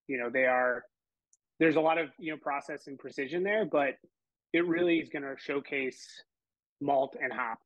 You 0.07 0.19
know, 0.19 0.29
they 0.31 0.45
are 0.45 0.83
there's 1.59 1.75
a 1.75 1.81
lot 1.81 1.97
of 1.97 2.09
you 2.19 2.31
know 2.31 2.37
process 2.37 2.87
and 2.87 2.97
precision 2.97 3.43
there, 3.43 3.65
but 3.65 3.95
it 4.53 4.67
really 4.67 4.97
is 4.97 5.09
going 5.09 5.23
to 5.23 5.35
showcase 5.37 6.05
malt 6.81 7.15
and 7.21 7.33
hop. 7.33 7.59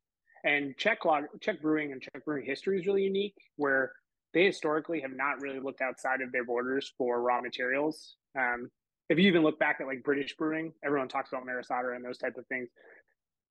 And 0.43 0.75
Czech 0.77 1.05
log, 1.05 1.25
Czech 1.39 1.61
brewing 1.61 1.91
and 1.91 2.01
Czech 2.01 2.25
brewing 2.25 2.45
history 2.45 2.79
is 2.79 2.87
really 2.87 3.03
unique, 3.03 3.35
where 3.57 3.91
they 4.33 4.45
historically 4.45 5.01
have 5.01 5.11
not 5.15 5.41
really 5.41 5.59
looked 5.59 5.81
outside 5.81 6.21
of 6.21 6.31
their 6.31 6.45
borders 6.45 6.91
for 6.97 7.21
raw 7.21 7.41
materials. 7.41 8.15
Um, 8.37 8.69
if 9.09 9.19
you 9.19 9.27
even 9.27 9.43
look 9.43 9.59
back 9.59 9.77
at 9.81 9.87
like 9.87 10.03
British 10.03 10.35
brewing, 10.37 10.73
everyone 10.83 11.09
talks 11.09 11.31
about 11.31 11.45
Maris 11.45 11.69
Otter 11.69 11.93
and 11.93 12.03
those 12.03 12.17
type 12.17 12.37
of 12.37 12.47
things 12.47 12.69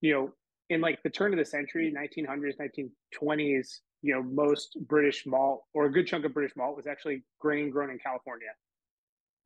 you 0.01 0.13
know, 0.13 0.33
in 0.69 0.81
like 0.81 1.03
the 1.03 1.11
turn 1.11 1.33
of 1.33 1.39
the 1.39 1.45
century, 1.45 1.95
1900s, 1.97 2.55
1920s, 2.59 3.81
you 4.03 4.15
know, 4.15 4.23
most 4.23 4.77
British 4.89 5.27
malt 5.27 5.63
or 5.75 5.87
a 5.87 5.93
good 5.93 6.07
chunk 6.07 6.25
of 6.25 6.33
British 6.33 6.57
malt 6.57 6.77
was 6.77 6.87
actually 6.87 7.23
grain 7.39 7.71
grown 7.71 7.91
in 7.91 7.99
California. 7.99 8.49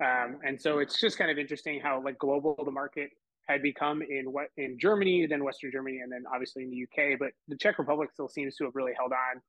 Um, 0.03 0.39
and 0.45 0.61
so 0.61 0.79
it's 0.79 1.01
just 1.01 1.19
kind 1.19 1.31
of 1.31 1.39
interesting 1.39 1.81
how 1.81 2.03
like 2.03 2.19
global 2.19 2.57
the 2.65 2.71
market 2.71 3.11
had 3.47 3.63
become 3.63 4.03
in 4.03 4.33
what 4.33 4.47
in 4.57 4.79
Germany, 4.79 5.27
then 5.27 5.45
Western 5.45 5.71
Germany, 5.71 5.99
and 6.03 6.11
then 6.11 6.25
obviously 6.33 6.65
in 6.65 6.71
the 6.71 6.83
UK. 6.83 7.19
But 7.19 7.31
the 7.49 7.57
Czech 7.57 7.79
Republic 7.79 8.11
still 8.13 8.29
seems 8.29 8.57
to 8.57 8.65
have 8.65 8.75
really 8.75 8.93
held 8.97 9.13
on 9.13 9.41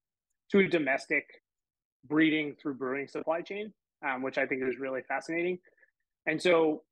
to 0.51 0.59
a 0.59 0.67
domestic 0.67 1.25
breeding 2.07 2.55
through 2.61 2.75
brewing 2.75 3.07
supply 3.07 3.41
chain, 3.41 3.73
um, 4.05 4.21
which 4.21 4.37
I 4.37 4.45
think 4.45 4.63
is 4.63 4.77
really 4.77 5.01
fascinating. 5.07 5.59
And 6.27 6.41
so 6.41 6.83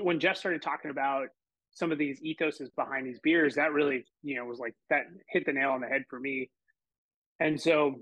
when 0.00 0.20
Jeff 0.20 0.36
started 0.36 0.62
talking 0.62 0.90
about 0.90 1.28
some 1.72 1.90
of 1.90 1.98
these 1.98 2.20
ethoses 2.22 2.68
behind 2.76 3.06
these 3.06 3.18
beers, 3.20 3.56
that 3.56 3.72
really, 3.72 4.04
you 4.22 4.36
know, 4.36 4.44
was 4.44 4.58
like 4.58 4.74
that 4.90 5.06
hit 5.28 5.44
the 5.46 5.52
nail 5.52 5.70
on 5.70 5.80
the 5.80 5.88
head 5.88 6.04
for 6.08 6.20
me. 6.20 6.50
And 7.40 7.60
so 7.60 7.96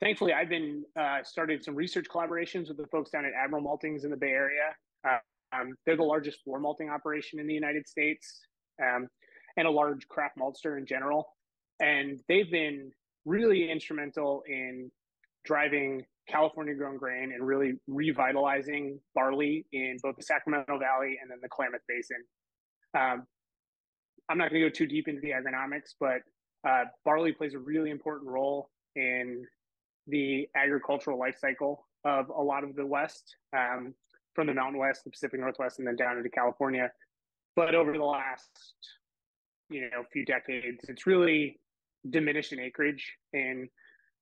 thankfully 0.00 0.32
I've 0.32 0.48
been 0.48 0.84
uh, 0.98 1.22
started 1.22 1.64
some 1.64 1.74
research 1.74 2.06
collaborations 2.12 2.68
with 2.68 2.76
the 2.76 2.86
folks 2.86 3.10
down 3.10 3.24
at 3.24 3.32
Admiral 3.32 3.62
Maltings 3.62 4.04
in 4.04 4.10
the 4.10 4.16
Bay 4.16 4.30
Area. 4.30 4.74
Uh, 5.06 5.18
um, 5.52 5.74
they're 5.84 5.96
the 5.96 6.02
largest 6.02 6.42
floor 6.42 6.58
malting 6.58 6.90
operation 6.90 7.38
in 7.38 7.46
the 7.46 7.54
United 7.54 7.86
States 7.86 8.40
um, 8.82 9.08
and 9.56 9.66
a 9.66 9.70
large 9.70 10.06
craft 10.08 10.36
maltster 10.38 10.78
in 10.78 10.86
general. 10.86 11.26
And 11.80 12.20
they've 12.28 12.50
been 12.50 12.90
really 13.24 13.70
instrumental 13.70 14.42
in 14.48 14.90
driving 15.44 16.04
California 16.28 16.74
grown 16.74 16.96
grain 16.96 17.32
and 17.32 17.46
really 17.46 17.74
revitalizing 17.86 18.98
barley 19.14 19.64
in 19.72 19.98
both 20.02 20.16
the 20.16 20.22
Sacramento 20.22 20.78
Valley 20.78 21.18
and 21.20 21.30
then 21.30 21.38
the 21.40 21.48
Klamath 21.48 21.82
Basin. 21.88 22.22
Um, 22.98 23.26
I'm 24.28 24.38
not 24.38 24.50
going 24.50 24.62
to 24.62 24.68
go 24.68 24.72
too 24.72 24.86
deep 24.86 25.06
into 25.06 25.20
the 25.20 25.30
agronomics, 25.30 25.94
but 26.00 26.22
uh, 26.68 26.84
barley 27.04 27.32
plays 27.32 27.54
a 27.54 27.58
really 27.58 27.90
important 27.90 28.28
role 28.28 28.70
in 28.96 29.44
the 30.06 30.48
agricultural 30.54 31.18
life 31.18 31.36
cycle 31.40 31.86
of 32.04 32.28
a 32.28 32.42
lot 32.42 32.64
of 32.64 32.76
the 32.76 32.86
West, 32.86 33.36
um, 33.56 33.94
from 34.34 34.46
the 34.46 34.54
Mountain 34.54 34.78
West, 34.78 35.04
the 35.04 35.10
Pacific 35.10 35.40
Northwest, 35.40 35.78
and 35.78 35.88
then 35.88 35.96
down 35.96 36.16
into 36.16 36.28
California. 36.28 36.90
But 37.56 37.74
over 37.74 37.92
the 37.92 38.04
last, 38.04 38.50
you 39.70 39.82
know, 39.82 40.04
few 40.12 40.24
decades, 40.24 40.84
it's 40.88 41.06
really 41.06 41.58
diminished 42.08 42.52
in 42.52 42.60
acreage 42.60 43.12
in 43.32 43.68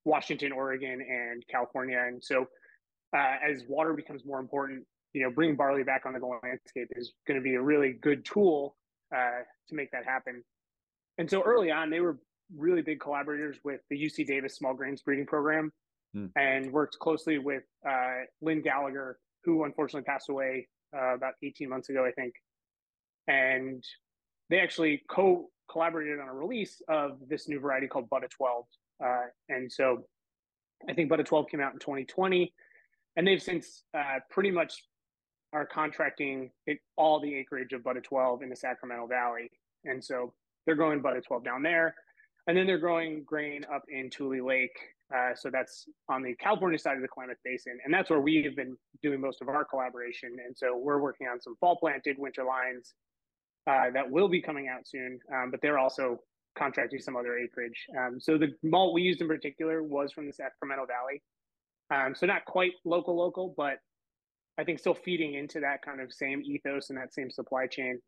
Washington, 0.05 0.51
Oregon, 0.51 1.01
and 1.01 1.43
California. 1.47 1.99
And 1.99 2.23
so, 2.23 2.47
uh, 3.15 3.35
as 3.47 3.63
water 3.67 3.93
becomes 3.93 4.25
more 4.25 4.39
important, 4.39 4.85
you 5.13 5.23
know, 5.23 5.29
bringing 5.29 5.55
barley 5.55 5.83
back 5.83 6.05
onto 6.05 6.19
the 6.19 6.25
landscape 6.25 6.89
is 6.95 7.13
going 7.27 7.39
to 7.39 7.43
be 7.43 7.55
a 7.55 7.61
really 7.61 7.93
good 8.01 8.25
tool 8.25 8.75
uh, 9.15 9.43
to 9.69 9.75
make 9.75 9.91
that 9.91 10.05
happen. 10.05 10.43
And 11.17 11.29
so, 11.29 11.41
early 11.41 11.71
on, 11.71 11.89
they 11.89 11.99
were 11.99 12.17
really 12.55 12.81
big 12.81 12.99
collaborators 12.99 13.57
with 13.63 13.81
the 13.89 13.97
UC 13.97 14.27
Davis 14.27 14.55
Small 14.55 14.73
Grains 14.73 15.01
Breeding 15.01 15.25
Program, 15.25 15.71
mm. 16.15 16.29
and 16.35 16.71
worked 16.71 16.97
closely 16.99 17.37
with 17.37 17.63
uh, 17.87 18.23
Lynn 18.41 18.61
Gallagher, 18.61 19.17
who 19.43 19.63
unfortunately 19.63 20.05
passed 20.05 20.29
away 20.29 20.67
uh, 20.95 21.15
about 21.15 21.33
18 21.43 21.69
months 21.69 21.89
ago, 21.89 22.05
I 22.05 22.11
think. 22.11 22.33
And 23.27 23.83
they 24.49 24.59
actually 24.59 25.03
co 25.09 25.49
collaborated 25.69 26.19
on 26.19 26.27
a 26.27 26.33
release 26.33 26.81
of 26.89 27.17
this 27.27 27.47
new 27.47 27.59
variety 27.59 27.87
called 27.87 28.09
Butta 28.09 28.29
12. 28.29 28.65
Uh, 29.03 29.21
and 29.49 29.71
so 29.71 30.05
I 30.87 30.93
think 30.93 31.11
Butta 31.11 31.25
12 31.25 31.47
came 31.49 31.59
out 31.59 31.73
in 31.73 31.79
2020, 31.79 32.53
and 33.15 33.27
they've 33.27 33.41
since 33.41 33.83
uh, 33.97 34.19
pretty 34.29 34.51
much 34.51 34.83
are 35.53 35.65
contracting 35.65 36.51
it, 36.67 36.79
all 36.97 37.19
the 37.19 37.33
acreage 37.33 37.73
of 37.73 37.81
Butta 37.81 38.03
12 38.03 38.43
in 38.43 38.49
the 38.49 38.55
Sacramento 38.55 39.07
Valley. 39.07 39.49
And 39.85 40.03
so 40.03 40.33
they're 40.65 40.75
growing 40.75 41.01
Butta 41.01 41.23
12 41.23 41.43
down 41.43 41.63
there. 41.63 41.95
And 42.47 42.55
then 42.55 42.67
they're 42.67 42.77
growing 42.77 43.23
grain 43.23 43.65
up 43.73 43.83
in 43.89 44.09
Tule 44.09 44.45
Lake. 44.45 44.77
Uh, 45.15 45.35
so 45.35 45.49
that's 45.51 45.85
on 46.09 46.21
the 46.21 46.35
California 46.35 46.77
side 46.79 46.95
of 46.95 47.01
the 47.01 47.07
Klamath 47.07 47.37
Basin. 47.43 47.77
And 47.83 47.93
that's 47.93 48.09
where 48.09 48.21
we 48.21 48.43
have 48.43 48.55
been 48.55 48.75
doing 49.01 49.21
most 49.21 49.41
of 49.41 49.49
our 49.49 49.65
collaboration. 49.65 50.37
And 50.45 50.55
so 50.55 50.77
we're 50.77 50.99
working 50.99 51.27
on 51.27 51.41
some 51.41 51.55
fall 51.59 51.77
planted 51.77 52.17
winter 52.17 52.43
lines 52.43 52.93
uh, 53.67 53.91
that 53.93 54.09
will 54.09 54.27
be 54.27 54.41
coming 54.41 54.67
out 54.67 54.87
soon. 54.87 55.19
Um, 55.33 55.51
but 55.51 55.61
they're 55.61 55.79
also 55.79 56.19
contracting 56.57 56.99
some 56.99 57.15
other 57.15 57.37
acreage. 57.37 57.85
Um, 57.97 58.19
so 58.19 58.37
the 58.37 58.53
malt 58.63 58.93
we 58.93 59.01
used 59.01 59.21
in 59.21 59.27
particular 59.27 59.83
was 59.83 60.11
from 60.11 60.27
the 60.27 60.33
Sacramento 60.33 60.85
Valley. 60.85 61.21
Um, 61.91 62.15
so 62.15 62.25
not 62.25 62.45
quite 62.45 62.71
local, 62.83 63.15
local, 63.15 63.53
but 63.55 63.77
I 64.57 64.63
think 64.63 64.79
still 64.79 64.95
feeding 64.95 65.35
into 65.35 65.59
that 65.59 65.81
kind 65.83 65.99
of 65.99 66.13
same 66.13 66.41
ethos 66.41 66.89
and 66.89 66.97
that 66.97 67.13
same 67.13 67.29
supply 67.29 67.67
chain. 67.67 67.99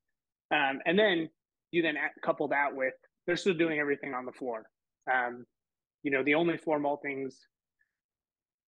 Um, 0.52 0.80
and 0.86 0.97
then 0.97 1.30
you 1.71 1.82
then 1.82 1.95
couple 2.23 2.47
that 2.47 2.73
with 2.73 2.93
they're 3.28 3.38
still 3.38 3.54
doing 3.54 3.80
everything 3.80 4.13
on 4.13 4.26
the 4.26 4.32
floor. 4.32 4.63
Um, 5.12 5.46
you 6.02 6.12
know, 6.12 6.24
the 6.24 6.36
only 6.36 6.58
floor 6.58 6.80
maltings 6.80 7.36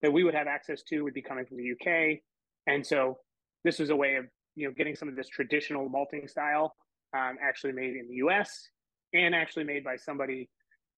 that 0.02 0.12
we 0.12 0.24
would 0.24 0.36
have 0.36 0.48
access 0.48 0.84
to 0.84 1.02
would 1.02 1.14
be 1.14 1.22
coming 1.22 1.46
from 1.46 1.58
the 1.58 1.72
UK, 1.72 2.20
and 2.68 2.86
so 2.86 3.18
this 3.64 3.80
was 3.80 3.90
a 3.90 3.96
way 3.96 4.16
of 4.16 4.26
you 4.56 4.68
know 4.68 4.74
getting 4.78 4.96
some 4.96 5.08
of 5.08 5.16
this 5.16 5.28
traditional 5.28 5.90
malting 5.90 6.28
style 6.28 6.76
um, 7.16 7.38
actually 7.42 7.74
made 7.74 7.96
in 7.96 8.08
the 8.10 8.16
US 8.16 8.68
and 9.14 9.34
actually 9.34 9.64
made 9.64 9.84
by 9.84 9.96
somebody 9.96 10.50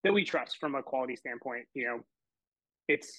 that 0.04 0.14
we 0.14 0.26
trust 0.26 0.58
from 0.60 0.76
a 0.76 0.84
quality 0.84 1.16
standpoint. 1.16 1.66
You 1.74 1.86
know, 1.86 2.00
it's 2.88 3.18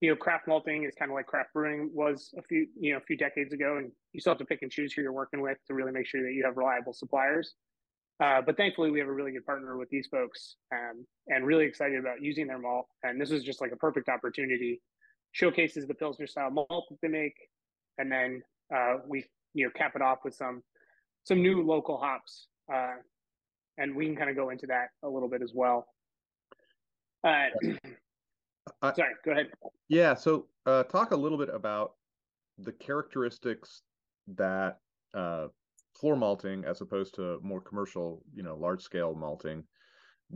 you 0.00 0.08
know, 0.08 0.16
craft 0.16 0.48
malting 0.48 0.84
is 0.84 0.94
kind 0.98 1.10
of 1.10 1.14
like 1.14 1.26
craft 1.26 1.52
brewing 1.52 1.90
was 1.92 2.32
a 2.38 2.42
few, 2.42 2.66
you 2.78 2.92
know, 2.92 2.98
a 2.98 3.02
few 3.02 3.16
decades 3.16 3.52
ago, 3.52 3.76
and 3.76 3.92
you 4.12 4.20
still 4.20 4.32
have 4.32 4.38
to 4.38 4.46
pick 4.46 4.62
and 4.62 4.70
choose 4.70 4.92
who 4.92 5.02
you're 5.02 5.12
working 5.12 5.42
with 5.42 5.58
to 5.66 5.74
really 5.74 5.92
make 5.92 6.06
sure 6.06 6.22
that 6.22 6.32
you 6.32 6.42
have 6.44 6.56
reliable 6.56 6.94
suppliers. 6.94 7.54
Uh, 8.20 8.42
but 8.42 8.56
thankfully, 8.56 8.90
we 8.90 8.98
have 8.98 9.08
a 9.08 9.12
really 9.12 9.32
good 9.32 9.46
partner 9.46 9.78
with 9.78 9.88
these 9.88 10.06
folks, 10.08 10.56
um, 10.72 11.06
and 11.28 11.46
really 11.46 11.64
excited 11.64 11.98
about 11.98 12.20
using 12.20 12.46
their 12.46 12.58
malt. 12.58 12.86
And 13.02 13.18
this 13.18 13.30
is 13.30 13.42
just 13.42 13.62
like 13.62 13.72
a 13.72 13.76
perfect 13.76 14.08
opportunity. 14.10 14.82
Showcases 15.32 15.86
the 15.86 15.94
Pilsner 15.94 16.26
style 16.26 16.50
malt 16.50 16.86
that 16.90 16.98
they 17.00 17.08
make, 17.08 17.34
and 17.98 18.12
then 18.12 18.42
uh, 18.74 18.96
we, 19.06 19.24
you 19.54 19.64
know, 19.64 19.70
cap 19.74 19.92
it 19.96 20.02
off 20.02 20.18
with 20.24 20.34
some 20.34 20.62
some 21.24 21.40
new 21.40 21.62
local 21.64 21.96
hops, 21.96 22.48
uh, 22.72 22.96
and 23.78 23.94
we 23.94 24.06
can 24.06 24.16
kind 24.16 24.28
of 24.28 24.36
go 24.36 24.50
into 24.50 24.66
that 24.66 24.88
a 25.02 25.08
little 25.08 25.28
bit 25.28 25.40
as 25.40 25.52
well. 25.54 25.86
Uh, 27.24 27.46
sorry, 28.94 29.14
go 29.24 29.32
ahead. 29.32 29.46
Yeah, 29.88 30.14
so 30.14 30.46
uh, 30.66 30.82
talk 30.84 31.12
a 31.12 31.16
little 31.16 31.38
bit 31.38 31.48
about 31.52 31.92
the 32.58 32.72
characteristics 32.72 33.82
that 34.36 34.78
uh, 35.14 35.46
floor 36.00 36.16
malting, 36.16 36.64
as 36.64 36.80
opposed 36.80 37.14
to 37.16 37.38
more 37.42 37.60
commercial, 37.60 38.22
you 38.34 38.42
know, 38.42 38.56
large 38.56 38.82
scale 38.82 39.14
malting, 39.14 39.64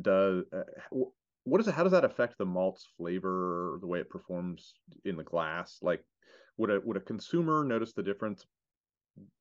does. 0.00 0.44
Uh, 0.52 0.98
what 1.44 1.60
is 1.60 1.68
it? 1.68 1.74
How 1.74 1.82
does 1.82 1.92
that 1.92 2.04
affect 2.04 2.38
the 2.38 2.46
malt's 2.46 2.86
flavor, 2.96 3.78
the 3.80 3.86
way 3.86 3.98
it 3.98 4.10
performs 4.10 4.74
in 5.04 5.16
the 5.16 5.24
glass? 5.24 5.78
Like, 5.82 6.02
would 6.56 6.70
a 6.70 6.80
would 6.84 6.96
a 6.96 7.00
consumer 7.00 7.64
notice 7.64 7.92
the 7.92 8.02
difference 8.02 8.46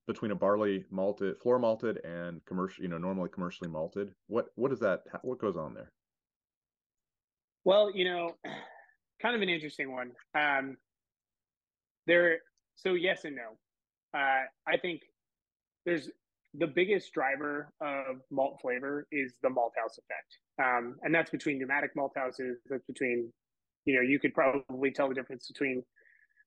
between 0.07 0.31
a 0.31 0.35
barley 0.35 0.85
malted, 0.91 1.37
floor 1.37 1.59
malted, 1.59 2.03
and 2.05 2.43
commercial, 2.45 2.83
you 2.83 2.89
know, 2.89 2.97
normally 2.97 3.29
commercially 3.29 3.69
malted? 3.69 4.13
What 4.27 4.47
what 4.55 4.71
is 4.71 4.79
that? 4.79 5.01
What 5.21 5.39
goes 5.39 5.55
on 5.55 5.73
there? 5.73 5.91
Well, 7.65 7.91
you 7.95 8.05
know, 8.05 8.35
kind 9.21 9.35
of 9.35 9.41
an 9.41 9.49
interesting 9.49 9.91
one. 9.91 10.11
Um, 10.35 10.77
there, 12.05 12.39
so 12.75 12.93
yes 12.93 13.23
and 13.23 13.35
no. 13.35 13.57
Uh, 14.13 14.43
I 14.67 14.77
think 14.77 15.01
there's 15.85 16.09
the 16.55 16.67
biggest 16.67 17.13
driver 17.13 17.73
of 17.81 18.21
malt 18.29 18.59
flavor 18.61 19.07
is 19.11 19.33
the 19.41 19.49
malt 19.49 19.73
house 19.81 19.97
effect, 19.97 20.37
um, 20.61 20.95
and 21.01 21.13
that's 21.13 21.31
between 21.31 21.59
pneumatic 21.59 21.91
malt 21.95 22.13
houses. 22.15 22.59
That's 22.69 22.85
between, 22.85 23.31
you 23.85 23.95
know, 23.95 24.01
you 24.01 24.19
could 24.19 24.33
probably 24.33 24.91
tell 24.91 25.09
the 25.09 25.15
difference 25.15 25.47
between 25.47 25.83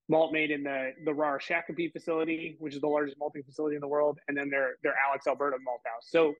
malt 0.08 0.32
made 0.32 0.50
in 0.50 0.62
the 0.62 0.92
the 1.04 1.10
Rahr 1.10 1.40
Shakopee 1.40 1.92
facility, 1.92 2.56
which 2.60 2.74
is 2.74 2.80
the 2.80 2.86
largest 2.86 3.16
malting 3.18 3.42
facility 3.42 3.74
in 3.74 3.80
the 3.80 3.88
world, 3.88 4.18
and 4.28 4.36
then 4.36 4.48
their 4.48 4.76
their 4.82 4.94
Alix 5.08 5.26
Alberta 5.26 5.56
malt 5.64 5.80
house. 5.84 6.06
So 6.08 6.34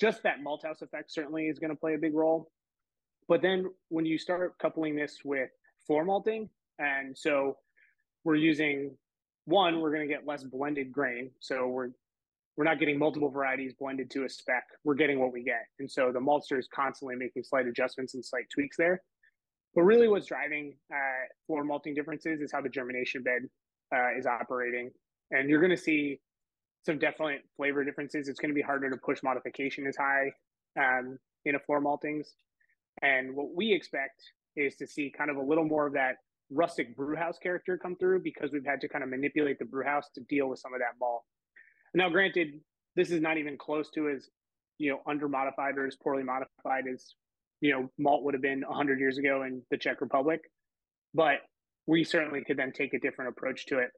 just 0.00 0.22
that 0.24 0.42
malt 0.42 0.64
house 0.64 0.82
effect 0.82 1.12
certainly 1.12 1.48
is 1.48 1.58
going 1.58 1.70
to 1.70 1.76
play 1.76 1.94
a 1.94 1.98
big 1.98 2.14
role. 2.14 2.50
But 3.28 3.40
then 3.40 3.70
when 3.88 4.04
you 4.04 4.18
start 4.18 4.58
coupling 4.58 4.96
this 4.96 5.18
with 5.24 5.48
floor 5.86 6.04
malting, 6.04 6.50
and 6.78 7.16
so 7.16 7.56
we're 8.24 8.34
using 8.34 8.96
one, 9.46 9.80
we're 9.80 9.92
going 9.92 10.06
to 10.06 10.12
get 10.12 10.26
less 10.26 10.44
blended 10.44 10.92
grain. 10.92 11.30
So 11.40 11.68
we're 11.68 11.90
we're 12.56 12.64
not 12.64 12.78
getting 12.78 12.98
multiple 12.98 13.30
varieties 13.30 13.74
blended 13.78 14.10
to 14.12 14.24
a 14.24 14.28
spec. 14.28 14.64
We're 14.84 14.94
getting 14.94 15.18
what 15.18 15.32
we 15.32 15.42
get. 15.42 15.64
And 15.80 15.90
so 15.90 16.12
the 16.12 16.20
maltster 16.20 16.58
is 16.58 16.68
constantly 16.72 17.16
making 17.16 17.42
slight 17.42 17.66
adjustments 17.66 18.14
and 18.14 18.24
slight 18.24 18.44
tweaks 18.54 18.76
there. 18.76 19.02
But 19.74 19.82
really, 19.82 20.06
what's 20.06 20.26
driving 20.26 20.76
uh, 20.92 21.26
floor 21.46 21.64
malting 21.64 21.94
differences 21.94 22.40
is 22.40 22.52
how 22.52 22.60
the 22.60 22.68
germination 22.68 23.22
bed 23.22 23.42
uh, 23.94 24.16
is 24.16 24.26
operating. 24.26 24.90
And 25.32 25.50
you're 25.50 25.60
going 25.60 25.74
to 25.74 25.82
see 25.82 26.20
some 26.86 26.98
definite 26.98 27.42
flavor 27.56 27.84
differences. 27.84 28.28
It's 28.28 28.38
going 28.38 28.50
to 28.50 28.54
be 28.54 28.62
harder 28.62 28.88
to 28.88 28.96
push 29.04 29.18
modification 29.24 29.86
as 29.86 29.96
high 29.96 30.30
um, 30.78 31.18
in 31.44 31.56
a 31.56 31.58
floor 31.58 31.82
maltings. 31.82 32.26
And 33.02 33.34
what 33.34 33.48
we 33.56 33.72
expect 33.72 34.22
is 34.56 34.76
to 34.76 34.86
see 34.86 35.12
kind 35.16 35.30
of 35.30 35.36
a 35.36 35.42
little 35.42 35.64
more 35.64 35.86
of 35.86 35.94
that 35.94 36.16
rustic 36.50 36.94
brewhouse 36.96 37.38
character 37.42 37.76
come 37.76 37.96
through 37.96 38.22
because 38.22 38.50
we've 38.52 38.64
had 38.64 38.80
to 38.82 38.88
kind 38.88 39.02
of 39.02 39.10
manipulate 39.10 39.58
the 39.58 39.64
brewhouse 39.64 40.08
to 40.14 40.20
deal 40.28 40.48
with 40.48 40.60
some 40.60 40.72
of 40.72 40.78
that 40.78 40.94
malt. 41.00 41.24
Now, 41.94 42.08
granted, 42.08 42.60
this 42.96 43.10
is 43.10 43.20
not 43.20 43.38
even 43.38 43.56
close 43.56 43.90
to 43.90 44.08
as 44.08 44.28
you 44.78 44.90
know 44.90 45.00
under 45.06 45.28
modified 45.28 45.78
or 45.78 45.86
as 45.86 45.96
poorly 45.96 46.24
modified 46.24 46.84
as 46.92 47.14
you 47.60 47.72
know 47.72 47.88
malt 47.98 48.24
would 48.24 48.34
have 48.34 48.42
been 48.42 48.62
100 48.66 48.98
years 48.98 49.18
ago 49.18 49.42
in 49.42 49.62
the 49.70 49.78
Czech 49.78 50.00
Republic, 50.00 50.40
but 51.14 51.38
we 51.86 52.04
certainly 52.04 52.42
could 52.44 52.56
then 52.56 52.72
take 52.72 52.94
a 52.94 52.98
different 52.98 53.30
approach 53.30 53.66
to 53.66 53.78
it. 53.78 53.90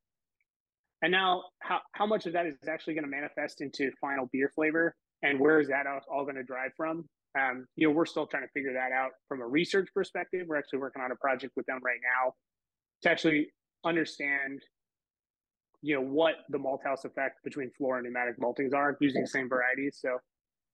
And 1.03 1.13
now, 1.13 1.45
how, 1.61 1.81
how 1.93 2.07
much 2.07 2.27
of 2.27 2.33
that 2.33 2.47
is 2.47 2.57
actually 2.69 2.95
going 2.95 3.05
to 3.05 3.11
manifest 3.11 3.61
into 3.61 3.91
final 4.01 4.29
beer 4.33 4.51
flavor, 4.55 4.95
and 5.23 5.39
where 5.39 5.61
is 5.61 5.69
that 5.69 5.85
all 6.11 6.25
going 6.25 6.37
to 6.37 6.43
drive 6.43 6.73
from? 6.77 7.05
Um, 7.39 7.67
you 7.77 7.87
know, 7.87 7.95
we're 7.95 8.07
still 8.07 8.27
trying 8.27 8.45
to 8.45 8.49
figure 8.55 8.73
that 8.73 8.93
out 8.93 9.11
from 9.29 9.41
a 9.43 9.47
research 9.47 9.89
perspective. 9.95 10.47
We're 10.49 10.57
actually 10.57 10.79
working 10.79 11.03
on 11.03 11.13
a 11.13 11.17
project 11.17 11.53
with 11.55 11.67
them 11.67 11.81
right 11.85 12.01
now 12.03 12.33
to 13.03 13.11
actually 13.11 13.49
understand, 13.85 14.63
you 15.83 15.95
know, 15.95 16.01
what 16.01 16.35
the 16.49 16.59
malt 16.59 16.83
house 16.85 17.05
effect 17.05 17.43
between 17.45 17.71
floor 17.71 17.97
and 17.99 18.05
pneumatic 18.05 18.39
maltings 18.41 18.75
are 18.75 18.97
using 19.01 19.23
the 19.23 19.29
same 19.29 19.49
varieties. 19.49 19.99
So 20.01 20.19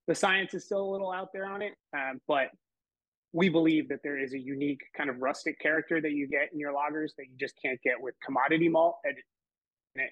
the 0.07 0.15
science 0.15 0.53
is 0.53 0.65
still 0.65 0.81
a 0.81 0.89
little 0.91 1.11
out 1.11 1.29
there 1.33 1.45
on 1.45 1.61
it, 1.61 1.73
um, 1.95 2.19
but 2.27 2.49
we 3.31 3.49
believe 3.49 3.89
that 3.89 3.99
there 4.03 4.21
is 4.21 4.33
a 4.33 4.39
unique 4.39 4.81
kind 4.95 5.09
of 5.09 5.19
rustic 5.19 5.59
character 5.59 5.99
that 5.99 6.11
you 6.11 6.27
get 6.27 6.49
in 6.53 6.59
your 6.59 6.71
lagers 6.71 7.09
that 7.17 7.25
you 7.25 7.35
just 7.39 7.55
can't 7.63 7.81
get 7.81 7.99
with 7.99 8.13
commodity 8.23 8.69
malt 8.69 8.97
at, 9.05 10.05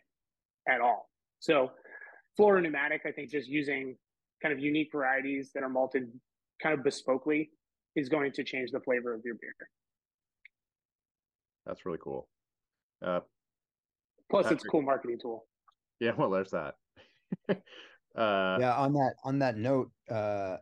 at 0.67 0.82
all. 0.82 1.10
So 1.39 1.71
floor 2.36 2.58
and 2.58 2.63
pneumatic, 2.63 3.01
I 3.06 3.12
think 3.12 3.30
just 3.30 3.47
using 3.47 3.95
kind 4.41 4.54
of 4.54 4.60
unique 4.60 4.89
varieties 4.91 5.51
that 5.54 5.63
are 5.63 5.69
malted 5.69 6.12
kind 6.62 6.77
of 6.77 6.86
bespokely 6.86 7.49
is 7.95 8.10
going 8.10 8.32
to 8.32 8.43
change 8.43 8.71
the 8.71 8.80
flavor 8.80 9.13
of 9.13 9.21
your 9.23 9.36
beer. 9.36 9.54
That's 11.65 11.86
really 11.86 11.99
cool. 12.01 12.27
Uh, 13.06 13.19
Plus, 14.32 14.44
Patrick, 14.44 14.58
it's 14.58 14.65
a 14.65 14.70
cool 14.70 14.82
marketing 14.82 15.20
tool. 15.22 15.46
Yeah, 16.00 16.12
well, 16.17 16.32
there's 16.32 16.52
that. 16.52 16.76
uh, 17.50 17.56
yeah, 18.60 18.76
on 18.76 18.94
that 18.94 19.13
on 19.24 19.39
that 19.39 19.58
note, 19.58 19.91
uh, 20.10 20.58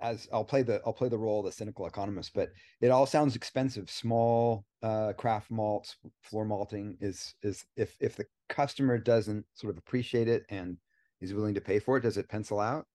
as 0.00 0.28
I'll 0.32 0.44
play 0.44 0.62
the 0.62 0.82
I'll 0.84 0.92
play 0.92 1.08
the 1.08 1.18
role 1.18 1.40
of 1.40 1.46
the 1.46 1.52
cynical 1.52 1.86
economist, 1.86 2.32
but 2.34 2.50
it 2.80 2.90
all 2.90 3.06
sounds 3.06 3.36
expensive. 3.36 3.90
Small 3.90 4.64
uh, 4.82 5.12
craft 5.14 5.50
malts, 5.50 5.96
floor 6.22 6.44
malting 6.44 6.96
is 7.00 7.34
is 7.42 7.64
if 7.76 7.96
if 8.00 8.16
the 8.16 8.26
customer 8.48 8.98
doesn't 8.98 9.46
sort 9.54 9.72
of 9.72 9.78
appreciate 9.78 10.28
it 10.28 10.44
and 10.50 10.76
is 11.20 11.34
willing 11.34 11.54
to 11.54 11.60
pay 11.60 11.78
for 11.78 11.96
it, 11.96 12.02
does 12.02 12.16
it 12.16 12.28
pencil 12.28 12.60
out? 12.60 12.86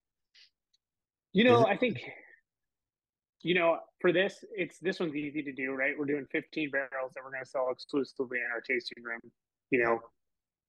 You 1.34 1.44
know, 1.44 1.66
I 1.66 1.76
think, 1.76 2.02
you 3.42 3.56
know, 3.56 3.80
for 4.00 4.14
this, 4.14 4.44
it's 4.56 4.80
this 4.80 5.02
one's 5.02 5.16
easy 5.16 5.44
to 5.44 5.52
do, 5.52 5.74
right? 5.74 5.94
We're 5.98 6.06
doing 6.06 6.26
15 6.32 6.72
barrels 6.72 7.12
that 7.14 7.24
we're 7.26 7.32
going 7.32 7.44
to 7.44 7.50
sell 7.50 7.70
exclusively 7.72 8.38
in 8.38 8.46
our 8.54 8.62
tasting 8.62 9.04
room. 9.04 9.20
You 9.76 9.84
know, 9.84 10.00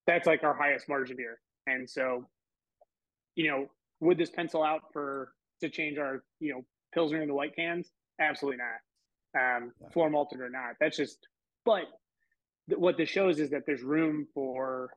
that's 0.09 0.27
like 0.27 0.43
our 0.43 0.53
highest 0.53 0.89
margin 0.89 1.17
beer. 1.17 1.39
And 1.69 1.89
so, 1.89 2.27
you 3.37 3.49
know, 3.49 3.67
would 4.01 4.19
this 4.19 4.31
pencil 4.31 4.65
out 4.65 4.93
for 4.93 5.33
to 5.61 5.69
change 5.69 5.97
our, 5.97 6.25
you 6.41 6.53
know, 6.53 6.65
Pilsner 6.93 7.23
in 7.23 7.29
the 7.29 7.35
white 7.35 7.55
cans? 7.55 7.89
Absolutely 8.21 8.59
not. 8.59 9.41
Um, 9.41 9.73
floor 9.93 10.11
malted 10.11 10.41
or 10.41 10.51
not. 10.51 10.75
That's 10.81 10.97
just, 10.97 11.19
but 11.65 11.85
th- 12.69 12.81
what 12.81 12.97
this 12.97 13.09
shows 13.09 13.39
is 13.39 13.51
that 13.51 13.63
there's 13.65 13.85
room 13.85 14.27
for 14.35 14.91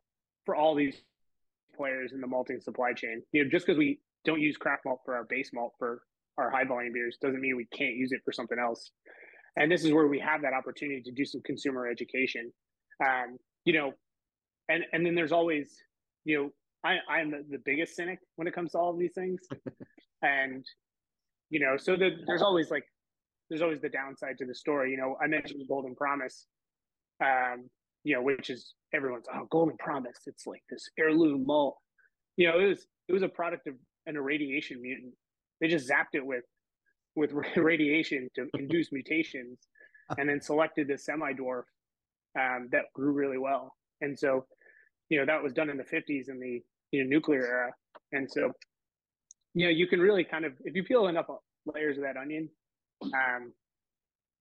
for 0.43 0.55
all 0.55 0.73
these 0.73 0.95
players 1.77 2.11
in 2.11 2.19
the 2.19 2.27
malting 2.27 2.59
supply 2.61 2.93
chain. 2.93 3.21
You 3.31 3.43
know, 3.43 3.49
just 3.51 3.67
because 3.67 3.77
we 3.77 3.99
don't 4.25 4.41
use 4.41 4.57
craft 4.57 4.85
malt 4.85 5.01
for 5.05 5.13
our 5.15 5.25
base 5.25 5.51
malt 5.53 5.73
for 5.77 6.01
our 6.39 6.49
high 6.49 6.63
volume 6.63 6.93
beers 6.93 7.17
doesn't 7.21 7.41
mean 7.41 7.55
we 7.55 7.67
can't 7.77 7.93
use 7.93 8.11
it 8.11 8.21
for 8.25 8.31
something 8.31 8.57
else. 8.57 8.89
And 9.55 9.71
this 9.71 9.83
is 9.85 9.91
where 9.91 10.07
we 10.07 10.19
have 10.19 10.41
that 10.41 10.53
opportunity 10.53 11.03
to 11.03 11.11
do 11.11 11.25
some 11.25 11.41
consumer 11.41 11.87
education. 11.87 12.51
Um, 13.05 13.37
you 13.69 13.77
know, 13.77 13.93
and 14.67 14.83
and 14.93 15.05
then 15.05 15.13
there's 15.13 15.31
always, 15.31 15.77
you 16.25 16.35
know, 16.35 16.49
I 16.83 16.97
I'm 17.07 17.29
the, 17.29 17.45
the 17.47 17.59
biggest 17.63 17.95
cynic 17.95 18.17
when 18.35 18.47
it 18.47 18.55
comes 18.55 18.71
to 18.71 18.79
all 18.79 18.89
of 18.89 18.97
these 18.97 19.13
things, 19.13 19.41
and 20.23 20.65
you 21.51 21.59
know, 21.59 21.77
so 21.77 21.95
the, 21.95 22.09
there's 22.25 22.41
always 22.41 22.71
like 22.71 22.85
there's 23.47 23.61
always 23.61 23.79
the 23.79 23.89
downside 23.89 24.39
to 24.39 24.47
the 24.47 24.55
story. 24.55 24.89
You 24.89 24.97
know, 24.97 25.17
I 25.23 25.27
mentioned 25.27 25.61
the 25.61 25.67
Golden 25.67 25.93
Promise, 25.93 26.47
um, 27.23 27.69
you 28.03 28.15
know, 28.15 28.23
which 28.23 28.49
is 28.49 28.73
everyone's 28.91 29.27
oh 29.31 29.45
Golden 29.51 29.77
Promise. 29.77 30.17
It's 30.25 30.47
like 30.47 30.63
this 30.67 30.89
heirloom 30.97 31.45
malt. 31.45 31.77
You 32.37 32.47
know, 32.47 32.59
it 32.59 32.69
was 32.69 32.87
it 33.07 33.13
was 33.13 33.21
a 33.21 33.29
product 33.29 33.67
of 33.67 33.75
an 34.07 34.15
irradiation 34.15 34.81
mutant. 34.81 35.13
They 35.61 35.67
just 35.67 35.87
zapped 35.87 36.15
it 36.15 36.25
with 36.25 36.45
with 37.15 37.33
radiation 37.55 38.29
to 38.33 38.47
induce 38.57 38.91
mutations, 38.91 39.59
and 40.17 40.27
then 40.27 40.41
selected 40.41 40.87
the 40.87 40.97
semi 40.97 41.33
dwarf 41.33 41.65
um, 42.37 42.69
that 42.71 42.85
grew 42.93 43.11
really 43.11 43.37
well. 43.37 43.75
And 44.01 44.17
so, 44.17 44.45
you 45.09 45.19
know, 45.19 45.25
that 45.25 45.41
was 45.41 45.53
done 45.53 45.69
in 45.69 45.77
the 45.77 45.83
50s 45.83 46.29
in 46.29 46.39
the 46.39 46.61
you 46.91 47.03
know, 47.03 47.09
nuclear 47.09 47.45
era. 47.45 47.71
And 48.11 48.29
so, 48.29 48.51
you 49.53 49.65
know, 49.65 49.71
you 49.71 49.87
can 49.87 49.99
really 49.99 50.23
kind 50.23 50.45
of 50.45 50.53
if 50.63 50.75
you 50.75 50.83
peel 50.83 51.07
enough 51.07 51.27
layers 51.65 51.97
of 51.97 52.03
that 52.03 52.17
onion. 52.17 52.49
Um, 53.03 53.53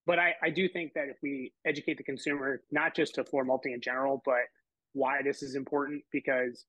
but 0.06 0.18
I, 0.18 0.34
I 0.42 0.50
do 0.50 0.68
think 0.68 0.94
that 0.94 1.08
if 1.08 1.16
we 1.22 1.52
educate 1.66 1.98
the 1.98 2.02
consumer, 2.02 2.62
not 2.70 2.96
just 2.96 3.16
to 3.16 3.24
floor 3.24 3.44
malting 3.44 3.72
in 3.72 3.80
general, 3.80 4.22
but 4.24 4.40
why 4.94 5.20
this 5.22 5.42
is 5.42 5.54
important, 5.54 6.02
because 6.10 6.64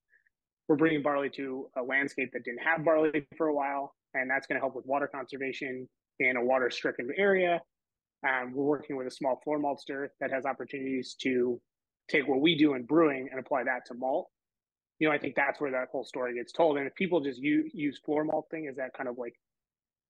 we're 0.68 0.76
bringing 0.76 1.02
barley 1.02 1.30
to 1.30 1.68
a 1.76 1.82
landscape 1.82 2.30
that 2.34 2.44
didn't 2.44 2.62
have 2.62 2.84
barley 2.84 3.26
for 3.36 3.48
a 3.48 3.54
while, 3.54 3.94
and 4.14 4.30
that's 4.30 4.46
going 4.46 4.56
to 4.56 4.60
help 4.60 4.76
with 4.76 4.84
water 4.86 5.08
conservation 5.12 5.88
in 6.18 6.36
a 6.36 6.44
water 6.44 6.70
stricken 6.70 7.08
area. 7.16 7.60
Um, 8.26 8.52
we're 8.54 8.64
working 8.64 8.96
with 8.96 9.06
a 9.06 9.10
small 9.10 9.40
floor 9.42 9.58
maltster 9.58 10.08
that 10.20 10.30
has 10.30 10.44
opportunities 10.44 11.16
to 11.22 11.60
take 12.08 12.28
what 12.28 12.40
we 12.40 12.56
do 12.56 12.74
in 12.74 12.84
brewing 12.84 13.28
and 13.30 13.40
apply 13.40 13.64
that 13.64 13.86
to 13.86 13.94
malt. 13.94 14.28
You 14.98 15.08
know, 15.08 15.14
I 15.14 15.18
think 15.18 15.34
that's 15.34 15.60
where 15.60 15.70
that 15.70 15.88
whole 15.90 16.04
story 16.04 16.34
gets 16.34 16.52
told. 16.52 16.76
And 16.76 16.86
if 16.86 16.94
people 16.94 17.20
just 17.20 17.40
use, 17.40 17.70
use 17.72 17.98
floor 18.04 18.24
malting 18.24 18.66
as 18.68 18.76
that 18.76 18.92
kind 18.92 19.08
of 19.08 19.16
like 19.16 19.34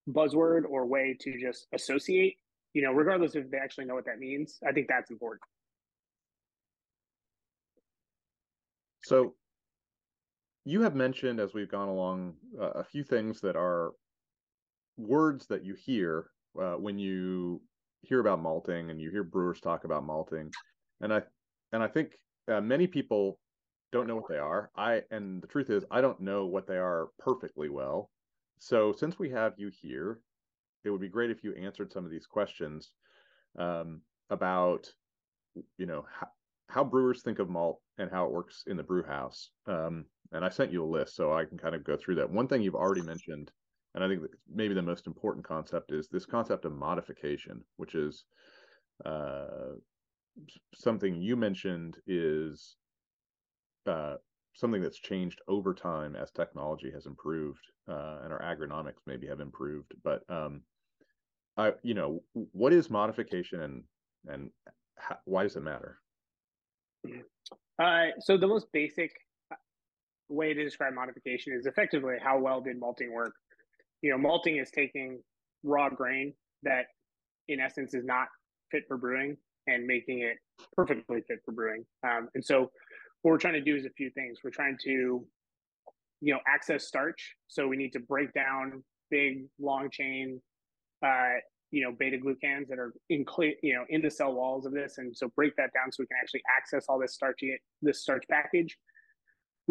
buzzword 0.08 0.62
or 0.68 0.86
way 0.86 1.16
to 1.20 1.40
just 1.40 1.66
associate, 1.72 2.36
you 2.72 2.82
know, 2.82 2.90
regardless 2.92 3.36
if 3.36 3.48
they 3.50 3.58
actually 3.58 3.84
know 3.84 3.94
what 3.94 4.06
that 4.06 4.18
means, 4.18 4.58
I 4.66 4.72
think 4.72 4.88
that's 4.88 5.10
important. 5.10 5.42
So 9.04 9.34
you 10.64 10.82
have 10.82 10.94
mentioned 10.94 11.40
as 11.40 11.54
we've 11.54 11.70
gone 11.70 11.88
along 11.88 12.34
uh, 12.60 12.70
a 12.70 12.84
few 12.84 13.04
things 13.04 13.40
that 13.40 13.56
are 13.56 13.92
words 14.96 15.46
that 15.46 15.64
you 15.64 15.74
hear 15.74 16.30
uh, 16.60 16.74
when 16.74 16.98
you 16.98 17.60
hear 18.02 18.20
about 18.20 18.40
malting 18.40 18.90
and 18.90 19.00
you 19.00 19.10
hear 19.10 19.24
brewers 19.24 19.60
talk 19.60 19.84
about 19.84 20.04
malting. 20.04 20.50
And 21.00 21.12
i 21.12 21.22
and 21.72 21.82
i 21.82 21.88
think 21.88 22.12
uh, 22.48 22.60
many 22.60 22.86
people 22.86 23.38
don't 23.92 24.06
know 24.06 24.16
what 24.16 24.28
they 24.28 24.38
are. 24.38 24.70
I 24.76 25.02
and 25.10 25.42
the 25.42 25.46
truth 25.46 25.70
is 25.70 25.84
i 25.90 26.00
don't 26.00 26.20
know 26.20 26.46
what 26.46 26.66
they 26.66 26.78
are 26.78 27.08
perfectly 27.18 27.68
well. 27.68 28.10
So 28.58 28.92
since 28.92 29.18
we 29.18 29.30
have 29.30 29.54
you 29.56 29.70
here 29.80 30.20
it 30.84 30.90
would 30.90 31.00
be 31.00 31.08
great 31.08 31.30
if 31.30 31.44
you 31.44 31.54
answered 31.54 31.92
some 31.92 32.04
of 32.04 32.10
these 32.10 32.26
questions 32.26 32.92
um, 33.58 34.00
about 34.30 34.90
you 35.76 35.86
know 35.86 36.04
how, 36.18 36.28
how 36.68 36.84
brewers 36.84 37.22
think 37.22 37.38
of 37.38 37.50
malt 37.50 37.80
and 37.98 38.10
how 38.10 38.24
it 38.24 38.32
works 38.32 38.64
in 38.66 38.76
the 38.76 38.82
brew 38.82 39.02
house. 39.02 39.50
Um, 39.66 40.06
and 40.32 40.44
I 40.44 40.48
sent 40.48 40.72
you 40.72 40.84
a 40.84 40.86
list 40.86 41.16
so 41.16 41.32
I 41.32 41.44
can 41.44 41.58
kind 41.58 41.74
of 41.74 41.84
go 41.84 41.96
through 41.96 42.16
that. 42.16 42.30
One 42.30 42.46
thing 42.46 42.62
you've 42.62 42.74
already 42.76 43.02
mentioned, 43.02 43.50
and 43.94 44.04
I 44.04 44.08
think 44.08 44.22
maybe 44.52 44.74
the 44.74 44.82
most 44.82 45.06
important 45.06 45.44
concept 45.44 45.92
is 45.92 46.08
this 46.08 46.26
concept 46.26 46.64
of 46.64 46.72
modification, 46.72 47.62
which 47.76 47.94
is 47.94 48.24
uh, 49.04 49.74
something 50.74 51.20
you 51.20 51.36
mentioned 51.36 51.96
is 52.06 52.76
uh, 53.86 54.16
something 54.54 54.82
that's 54.82 54.98
changed 54.98 55.40
over 55.48 55.74
time 55.74 56.14
as 56.14 56.30
technology 56.30 56.90
has 56.92 57.06
improved 57.06 57.60
uh, 57.88 58.18
and 58.22 58.32
our 58.32 58.40
agronomics 58.42 59.00
maybe 59.06 59.26
have 59.26 59.40
improved. 59.40 59.92
But 60.04 60.22
um, 60.28 60.62
I, 61.56 61.72
you 61.82 61.94
know, 61.94 62.22
what 62.32 62.72
is 62.72 62.90
modification 62.90 63.60
and 63.62 63.84
and 64.28 64.50
how, 64.96 65.16
why 65.24 65.42
does 65.42 65.56
it 65.56 65.62
matter? 65.62 65.98
Uh, 67.78 68.08
so 68.20 68.36
the 68.36 68.46
most 68.46 68.66
basic 68.72 69.10
way 70.28 70.54
to 70.54 70.62
describe 70.62 70.94
modification 70.94 71.54
is 71.54 71.66
effectively 71.66 72.16
how 72.22 72.38
well 72.38 72.60
did 72.60 72.78
malting 72.78 73.12
work. 73.12 73.34
You 74.02 74.10
know, 74.10 74.18
malting 74.18 74.56
is 74.56 74.70
taking 74.70 75.20
raw 75.62 75.88
grain 75.88 76.32
that, 76.62 76.86
in 77.48 77.60
essence, 77.60 77.94
is 77.94 78.04
not 78.04 78.28
fit 78.70 78.84
for 78.88 78.96
brewing 78.96 79.36
and 79.66 79.86
making 79.86 80.20
it 80.20 80.36
perfectly 80.76 81.22
fit 81.28 81.38
for 81.44 81.52
brewing. 81.52 81.84
Um, 82.04 82.28
and 82.34 82.44
so, 82.44 82.70
what 83.22 83.32
we're 83.32 83.38
trying 83.38 83.54
to 83.54 83.60
do 83.60 83.76
is 83.76 83.84
a 83.84 83.90
few 83.90 84.10
things. 84.10 84.38
We're 84.42 84.50
trying 84.50 84.78
to, 84.84 84.90
you 86.20 86.32
know, 86.32 86.38
access 86.48 86.86
starch. 86.86 87.34
So 87.48 87.68
we 87.68 87.76
need 87.76 87.92
to 87.92 88.00
break 88.00 88.32
down 88.32 88.82
big, 89.10 89.44
long 89.60 89.90
chain, 89.90 90.40
uh, 91.04 91.34
you 91.70 91.84
know, 91.84 91.92
beta 91.98 92.16
glucans 92.16 92.68
that 92.68 92.78
are 92.78 92.94
in, 93.10 93.26
you 93.62 93.74
know, 93.74 93.84
in 93.90 94.00
the 94.00 94.10
cell 94.10 94.32
walls 94.32 94.64
of 94.64 94.72
this, 94.72 94.96
and 94.96 95.14
so 95.14 95.30
break 95.36 95.54
that 95.56 95.70
down 95.74 95.92
so 95.92 96.02
we 96.02 96.06
can 96.06 96.16
actually 96.22 96.42
access 96.56 96.86
all 96.88 96.98
this 96.98 97.12
starchy, 97.12 97.60
this 97.82 98.00
starch 98.00 98.24
package 98.30 98.76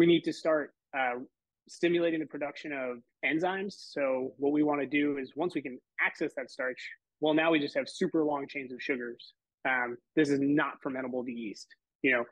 we 0.00 0.06
need 0.06 0.24
to 0.24 0.32
start 0.32 0.72
uh, 0.98 1.16
stimulating 1.70 2.18
the 2.18 2.26
production 2.26 2.72
of 2.72 2.98
enzymes. 3.24 3.74
So 3.92 4.32
what 4.38 4.52
we 4.52 4.64
want 4.64 4.80
to 4.80 4.88
do 4.88 5.18
is 5.18 5.34
once 5.36 5.54
we 5.54 5.62
can 5.62 5.78
access 6.04 6.32
that 6.36 6.50
starch, 6.50 6.80
well, 7.20 7.32
now 7.32 7.52
we 7.52 7.60
just 7.60 7.76
have 7.76 7.88
super 7.88 8.24
long 8.24 8.48
chains 8.48 8.72
of 8.72 8.82
sugars. 8.82 9.34
Um, 9.68 9.96
this 10.16 10.30
is 10.30 10.40
not 10.42 10.82
fermentable 10.84 11.24
to 11.24 11.30
yeast. 11.30 11.68
You 12.02 12.12
know, 12.12 12.24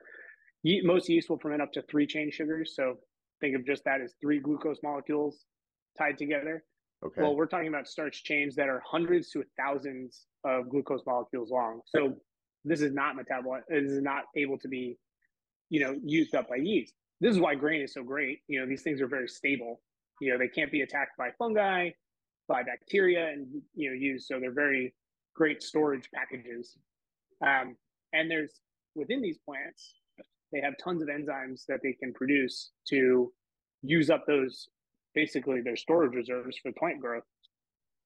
ye- 0.64 0.82
most 0.82 1.08
yeast 1.08 1.30
will 1.30 1.38
ferment 1.38 1.62
up 1.62 1.70
to 1.74 1.82
three 1.82 2.04
chain 2.04 2.32
sugars. 2.32 2.74
So 2.74 2.96
think 3.40 3.54
of 3.54 3.64
just 3.64 3.84
that 3.84 4.00
as 4.00 4.14
three 4.20 4.40
glucose 4.40 4.78
molecules 4.82 5.44
tied 5.96 6.18
together. 6.18 6.64
Okay. 7.06 7.22
Well, 7.22 7.36
we're 7.36 7.46
talking 7.46 7.68
about 7.68 7.86
starch 7.86 8.24
chains 8.24 8.56
that 8.56 8.68
are 8.68 8.82
hundreds 8.84 9.30
to 9.30 9.44
thousands 9.56 10.26
of 10.44 10.68
glucose 10.68 11.02
molecules 11.06 11.50
long. 11.52 11.80
So 11.86 12.16
this 12.64 12.80
is 12.80 12.92
not 12.92 13.14
metabolized. 13.14 13.62
This 13.68 13.92
is 13.92 14.02
not 14.02 14.24
able 14.36 14.58
to 14.58 14.66
be, 14.68 14.98
you 15.70 15.78
know, 15.78 15.94
used 16.02 16.34
up 16.34 16.48
by 16.48 16.56
yeast. 16.56 16.92
This 17.20 17.34
is 17.34 17.40
why 17.40 17.54
grain 17.54 17.82
is 17.82 17.94
so 17.94 18.02
great. 18.02 18.40
You 18.46 18.60
know, 18.60 18.66
these 18.66 18.82
things 18.82 19.00
are 19.00 19.08
very 19.08 19.28
stable. 19.28 19.80
You 20.20 20.32
know, 20.32 20.38
they 20.38 20.48
can't 20.48 20.70
be 20.70 20.82
attacked 20.82 21.16
by 21.16 21.30
fungi, 21.38 21.90
by 22.46 22.62
bacteria, 22.62 23.28
and 23.28 23.46
you 23.74 23.90
know, 23.90 23.94
used. 23.94 24.26
So 24.26 24.38
they're 24.40 24.52
very 24.52 24.94
great 25.34 25.62
storage 25.62 26.08
packages. 26.14 26.76
Um, 27.44 27.76
and 28.12 28.30
there's 28.30 28.60
within 28.94 29.22
these 29.22 29.38
plants, 29.38 29.94
they 30.52 30.60
have 30.60 30.74
tons 30.82 31.02
of 31.02 31.08
enzymes 31.08 31.64
that 31.66 31.80
they 31.82 31.92
can 31.92 32.12
produce 32.12 32.70
to 32.88 33.32
use 33.82 34.10
up 34.10 34.24
those 34.26 34.68
basically 35.14 35.60
their 35.60 35.76
storage 35.76 36.14
reserves 36.14 36.56
for 36.62 36.72
plant 36.72 37.00
growth. 37.00 37.24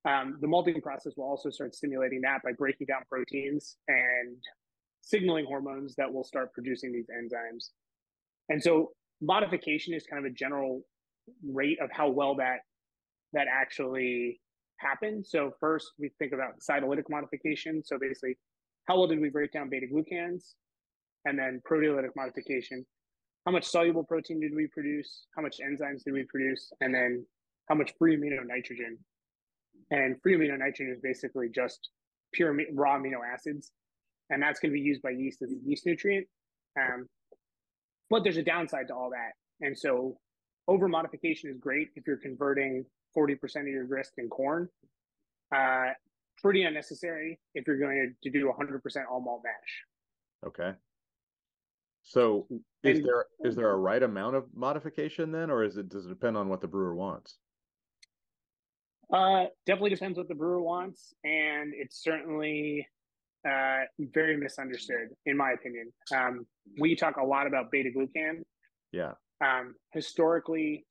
Um, 0.05 0.37
the 0.41 0.47
malting 0.47 0.81
process 0.81 1.13
will 1.15 1.25
also 1.25 1.49
start 1.49 1.75
stimulating 1.75 2.21
that 2.21 2.41
by 2.43 2.51
breaking 2.51 2.87
down 2.87 3.03
proteins 3.09 3.77
and 3.87 4.37
signaling 5.01 5.45
hormones 5.45 5.95
that 5.95 6.11
will 6.11 6.23
start 6.23 6.53
producing 6.53 6.91
these 6.91 7.07
enzymes. 7.07 7.69
And 8.49 8.61
so 8.61 8.91
modification 9.23 9.93
is 9.93 10.05
kind 10.05 10.23
of 10.25 10.29
a 10.29 10.33
general 10.33 10.81
rate 11.47 11.79
of 11.81 11.89
how 11.91 12.09
well 12.09 12.35
that 12.35 12.57
that 13.31 13.47
actually 13.51 14.41
happened. 14.77 15.25
So 15.25 15.51
first 15.59 15.91
we 15.97 16.11
think 16.19 16.33
about 16.33 16.59
cytolytic 16.59 17.09
modification. 17.09 17.81
So 17.83 17.97
basically, 17.97 18.37
how 18.87 18.97
well 18.97 19.07
did 19.07 19.19
we 19.19 19.29
break 19.29 19.51
down 19.53 19.69
beta 19.69 19.87
glucans? 19.91 20.53
And 21.25 21.39
then 21.39 21.61
proteolytic 21.69 22.09
modification. 22.17 22.85
How 23.45 23.53
much 23.53 23.63
soluble 23.63 24.03
protein 24.03 24.41
did 24.41 24.53
we 24.53 24.67
produce? 24.67 25.25
How 25.35 25.41
much 25.41 25.57
enzymes 25.59 26.03
did 26.03 26.13
we 26.13 26.25
produce? 26.29 26.71
And 26.81 26.93
then 26.93 27.25
how 27.69 27.75
much 27.75 27.93
free 27.97 28.17
amino 28.17 28.45
nitrogen 28.45 28.97
and 29.91 30.21
free 30.21 30.35
amino 30.35 30.57
nitrogen 30.57 30.93
is 30.93 30.99
basically 31.01 31.47
just 31.49 31.89
pure 32.33 32.55
raw 32.73 32.97
amino 32.97 33.19
acids. 33.33 33.71
And 34.29 34.41
that's 34.41 34.59
going 34.59 34.71
to 34.71 34.73
be 34.73 34.81
used 34.81 35.01
by 35.01 35.11
yeast 35.11 35.41
as 35.41 35.51
a 35.51 35.55
yeast 35.65 35.85
nutrient. 35.85 36.27
Um, 36.79 37.07
but 38.13 38.23
there's 38.23 38.37
a 38.37 38.43
downside 38.43 38.87
to 38.89 38.93
all 38.93 39.09
that. 39.09 39.31
And 39.65 39.75
so 39.75 40.19
over 40.67 40.87
modification 40.87 41.49
is 41.49 41.57
great 41.57 41.87
if 41.95 42.05
you're 42.05 42.17
converting 42.17 42.85
40% 43.17 43.61
of 43.61 43.67
your 43.67 43.85
grist 43.85 44.11
in 44.19 44.29
corn. 44.29 44.69
Uh, 45.53 45.93
pretty 46.39 46.61
unnecessary 46.61 47.39
if 47.55 47.65
you're 47.65 47.79
going 47.79 48.13
to, 48.21 48.29
do 48.29 48.53
100% 48.55 48.81
all 49.11 49.19
malt 49.19 49.41
mash. 49.43 50.45
Okay. 50.45 50.77
So 52.03 52.45
is 52.83 52.99
and, 52.99 53.07
there 53.07 53.25
is 53.43 53.55
there 53.55 53.71
a 53.71 53.77
right 53.77 54.03
amount 54.03 54.35
of 54.35 54.43
modification 54.53 55.31
then, 55.31 55.49
or 55.49 55.63
is 55.63 55.77
it 55.77 55.89
does 55.89 56.05
it 56.05 56.09
depend 56.09 56.37
on 56.37 56.49
what 56.49 56.61
the 56.61 56.67
brewer 56.67 56.93
wants? 56.93 57.37
Uh, 59.11 59.45
definitely 59.65 59.89
depends 59.89 60.17
what 60.17 60.27
the 60.27 60.35
brewer 60.35 60.61
wants, 60.61 61.15
and 61.23 61.73
it's 61.73 62.03
certainly 62.03 62.85
uh, 63.47 63.81
very 63.99 64.37
misunderstood, 64.37 65.09
in 65.25 65.37
my 65.37 65.51
opinion. 65.51 65.91
Um, 66.15 66.45
we 66.79 66.95
talk 66.95 67.17
a 67.17 67.23
lot 67.23 67.47
about 67.47 67.71
beta 67.71 67.89
glucan. 67.95 68.41
Yeah. 68.91 69.13
Um, 69.43 69.75
historically, 69.91 70.85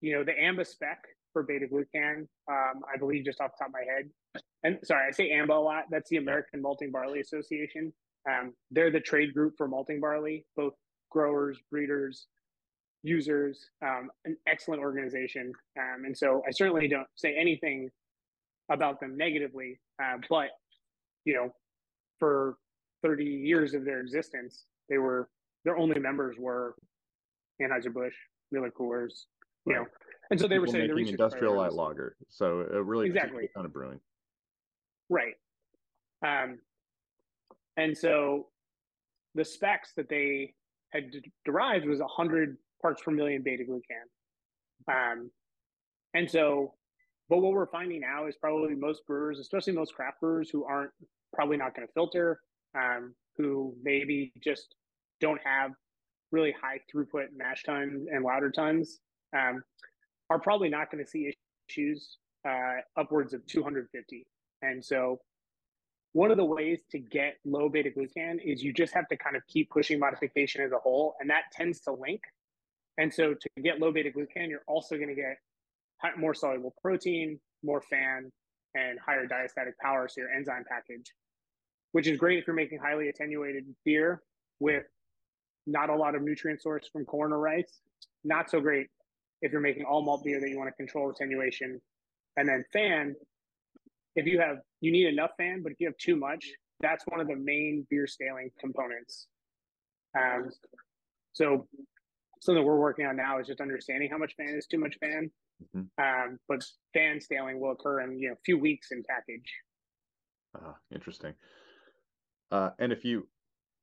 you 0.00 0.14
know, 0.14 0.24
the 0.24 0.32
AMBA 0.32 0.66
spec 0.66 0.98
for 1.32 1.42
beta 1.42 1.66
glucan, 1.72 2.26
um, 2.50 2.82
I 2.92 2.98
believe, 2.98 3.24
just 3.24 3.40
off 3.40 3.50
the 3.58 3.64
top 3.64 3.68
of 3.68 3.72
my 3.72 3.84
head, 3.92 4.10
and 4.64 4.78
sorry, 4.84 5.06
I 5.08 5.12
say 5.12 5.30
AMBA 5.30 5.54
a 5.54 5.60
lot. 5.60 5.84
That's 5.90 6.10
the 6.10 6.16
American 6.16 6.60
Malting 6.60 6.90
Barley 6.90 7.20
Association. 7.20 7.92
Um, 8.28 8.54
they're 8.70 8.90
the 8.90 9.00
trade 9.00 9.32
group 9.32 9.54
for 9.56 9.68
malting 9.68 10.00
barley, 10.00 10.44
both 10.56 10.72
growers, 11.10 11.58
breeders, 11.70 12.26
users, 13.02 13.70
um, 13.84 14.10
an 14.24 14.36
excellent 14.48 14.82
organization. 14.82 15.52
Um, 15.78 16.04
and 16.04 16.16
so 16.16 16.42
I 16.46 16.50
certainly 16.50 16.88
don't 16.88 17.06
say 17.14 17.36
anything 17.38 17.88
about 18.70 18.98
them 18.98 19.16
negatively, 19.16 19.78
uh, 20.02 20.16
but 20.28 20.48
you 21.24 21.34
know, 21.34 21.50
for 22.18 22.56
30 23.02 23.24
years 23.24 23.74
of 23.74 23.84
their 23.84 24.00
existence, 24.00 24.64
they 24.88 24.98
were 24.98 25.28
their 25.64 25.76
only 25.76 25.98
members 25.98 26.36
were 26.38 26.76
Anheuser-Busch, 27.60 28.14
Miller 28.52 28.70
Coors, 28.70 29.24
you 29.66 29.74
right. 29.74 29.80
know, 29.80 29.86
and 30.30 30.40
so 30.40 30.46
they 30.46 30.56
People 30.56 30.66
were 30.66 30.72
saying 30.72 30.94
making 30.94 31.12
industrial 31.12 31.56
light 31.56 31.72
lager. 31.72 32.16
So 32.28 32.60
it 32.60 32.84
really 32.84 33.06
exactly 33.06 33.48
kind 33.54 33.66
of 33.66 33.72
brewing, 33.72 34.00
right? 35.08 35.34
Um, 36.24 36.58
and 37.76 37.96
so 37.96 38.46
the 39.34 39.44
specs 39.44 39.92
that 39.96 40.08
they 40.08 40.54
had 40.92 41.10
derived 41.44 41.86
was 41.86 42.00
100 42.00 42.56
parts 42.80 43.02
per 43.02 43.10
million 43.10 43.42
beta 43.42 43.64
glucan. 43.64 44.06
Um, 44.88 45.30
and 46.14 46.30
so, 46.30 46.74
but 47.28 47.38
what 47.38 47.52
we're 47.52 47.66
finding 47.66 48.00
now 48.00 48.26
is 48.26 48.36
probably 48.36 48.74
most 48.74 49.06
brewers, 49.06 49.38
especially 49.38 49.74
most 49.74 49.94
craft 49.94 50.20
brewers 50.20 50.48
who 50.48 50.64
aren't 50.64 50.92
probably 51.36 51.56
not 51.56 51.74
going 51.74 51.86
to 51.86 51.92
filter, 51.92 52.40
um, 52.74 53.14
who 53.36 53.74
maybe 53.82 54.32
just 54.42 54.74
don't 55.20 55.40
have 55.44 55.70
really 56.32 56.54
high 56.60 56.80
throughput 56.92 57.26
mash 57.36 57.62
tuns 57.62 58.08
and 58.10 58.24
lauter 58.24 58.50
tuns, 58.50 58.98
um, 59.36 59.62
are 60.30 60.40
probably 60.40 60.68
not 60.68 60.90
going 60.90 61.04
to 61.04 61.08
see 61.08 61.32
issues 61.68 62.18
uh, 62.48 62.76
upwards 62.96 63.32
of 63.32 63.46
250. 63.46 64.26
And 64.62 64.84
so, 64.84 65.20
one 66.12 66.30
of 66.30 66.38
the 66.38 66.44
ways 66.44 66.80
to 66.90 66.98
get 66.98 67.36
low 67.44 67.68
beta 67.68 67.90
glucan 67.90 68.38
is 68.42 68.62
you 68.62 68.72
just 68.72 68.94
have 68.94 69.06
to 69.08 69.16
kind 69.18 69.36
of 69.36 69.42
keep 69.46 69.68
pushing 69.70 70.00
modification 70.00 70.62
as 70.62 70.72
a 70.72 70.78
whole, 70.78 71.14
and 71.20 71.28
that 71.28 71.42
tends 71.52 71.80
to 71.80 71.92
link 71.92 72.22
and 72.98 73.12
so 73.12 73.34
to 73.34 73.62
get 73.62 73.78
low 73.78 73.92
beta 73.92 74.10
glucan, 74.10 74.48
you're 74.48 74.64
also 74.66 74.96
going 74.96 75.08
to 75.08 75.14
get 75.14 75.38
more 76.18 76.34
soluble 76.34 76.74
protein, 76.80 77.38
more 77.62 77.82
FAN, 77.82 78.30
and 78.74 78.98
higher 79.04 79.26
diastatic 79.26 79.72
power. 79.80 80.08
So 80.08 80.22
your 80.22 80.30
enzyme 80.30 80.64
package, 80.68 81.12
which 81.96 82.06
is 82.06 82.18
great 82.18 82.38
if 82.38 82.46
you're 82.46 82.54
making 82.54 82.78
highly 82.78 83.08
attenuated 83.08 83.64
beer 83.82 84.20
with 84.60 84.84
not 85.66 85.88
a 85.88 85.96
lot 85.96 86.14
of 86.14 86.20
nutrient 86.20 86.60
source 86.60 86.86
from 86.92 87.06
corn 87.06 87.32
or 87.32 87.38
rice. 87.38 87.80
Not 88.22 88.50
so 88.50 88.60
great 88.60 88.88
if 89.40 89.50
you're 89.50 89.62
making 89.62 89.84
all 89.84 90.02
malt 90.02 90.22
beer 90.22 90.38
that 90.38 90.50
you 90.50 90.58
want 90.58 90.68
to 90.68 90.74
control 90.74 91.08
attenuation. 91.08 91.80
And 92.36 92.46
then 92.46 92.66
FAN, 92.70 93.16
if 94.14 94.26
you 94.26 94.38
have, 94.40 94.58
you 94.82 94.92
need 94.92 95.06
enough 95.06 95.30
FAN, 95.38 95.62
but 95.62 95.72
if 95.72 95.80
you 95.80 95.86
have 95.86 95.96
too 95.96 96.16
much, 96.16 96.44
that's 96.80 97.02
one 97.06 97.18
of 97.18 97.28
the 97.28 97.36
main 97.36 97.86
beer 97.88 98.06
staling 98.06 98.50
components. 98.60 99.28
Um, 100.14 100.50
so 101.32 101.66
something 102.42 102.62
we're 102.62 102.76
working 102.76 103.06
on 103.06 103.16
now 103.16 103.40
is 103.40 103.46
just 103.46 103.62
understanding 103.62 104.10
how 104.10 104.18
much 104.18 104.34
FAN 104.36 104.54
is 104.54 104.66
too 104.66 104.78
much 104.78 104.98
FAN. 105.00 105.30
Mm-hmm. 105.74 106.04
Um, 106.04 106.38
but 106.46 106.62
FAN 106.92 107.22
staling 107.22 107.58
will 107.58 107.70
occur 107.70 108.02
in 108.02 108.18
you 108.18 108.28
know 108.28 108.34
a 108.34 108.42
few 108.44 108.58
weeks 108.58 108.88
in 108.92 109.02
package. 109.08 109.50
Uh, 110.54 110.74
interesting. 110.92 111.32
Uh, 112.50 112.70
and 112.78 112.92
if 112.92 113.04
you 113.04 113.26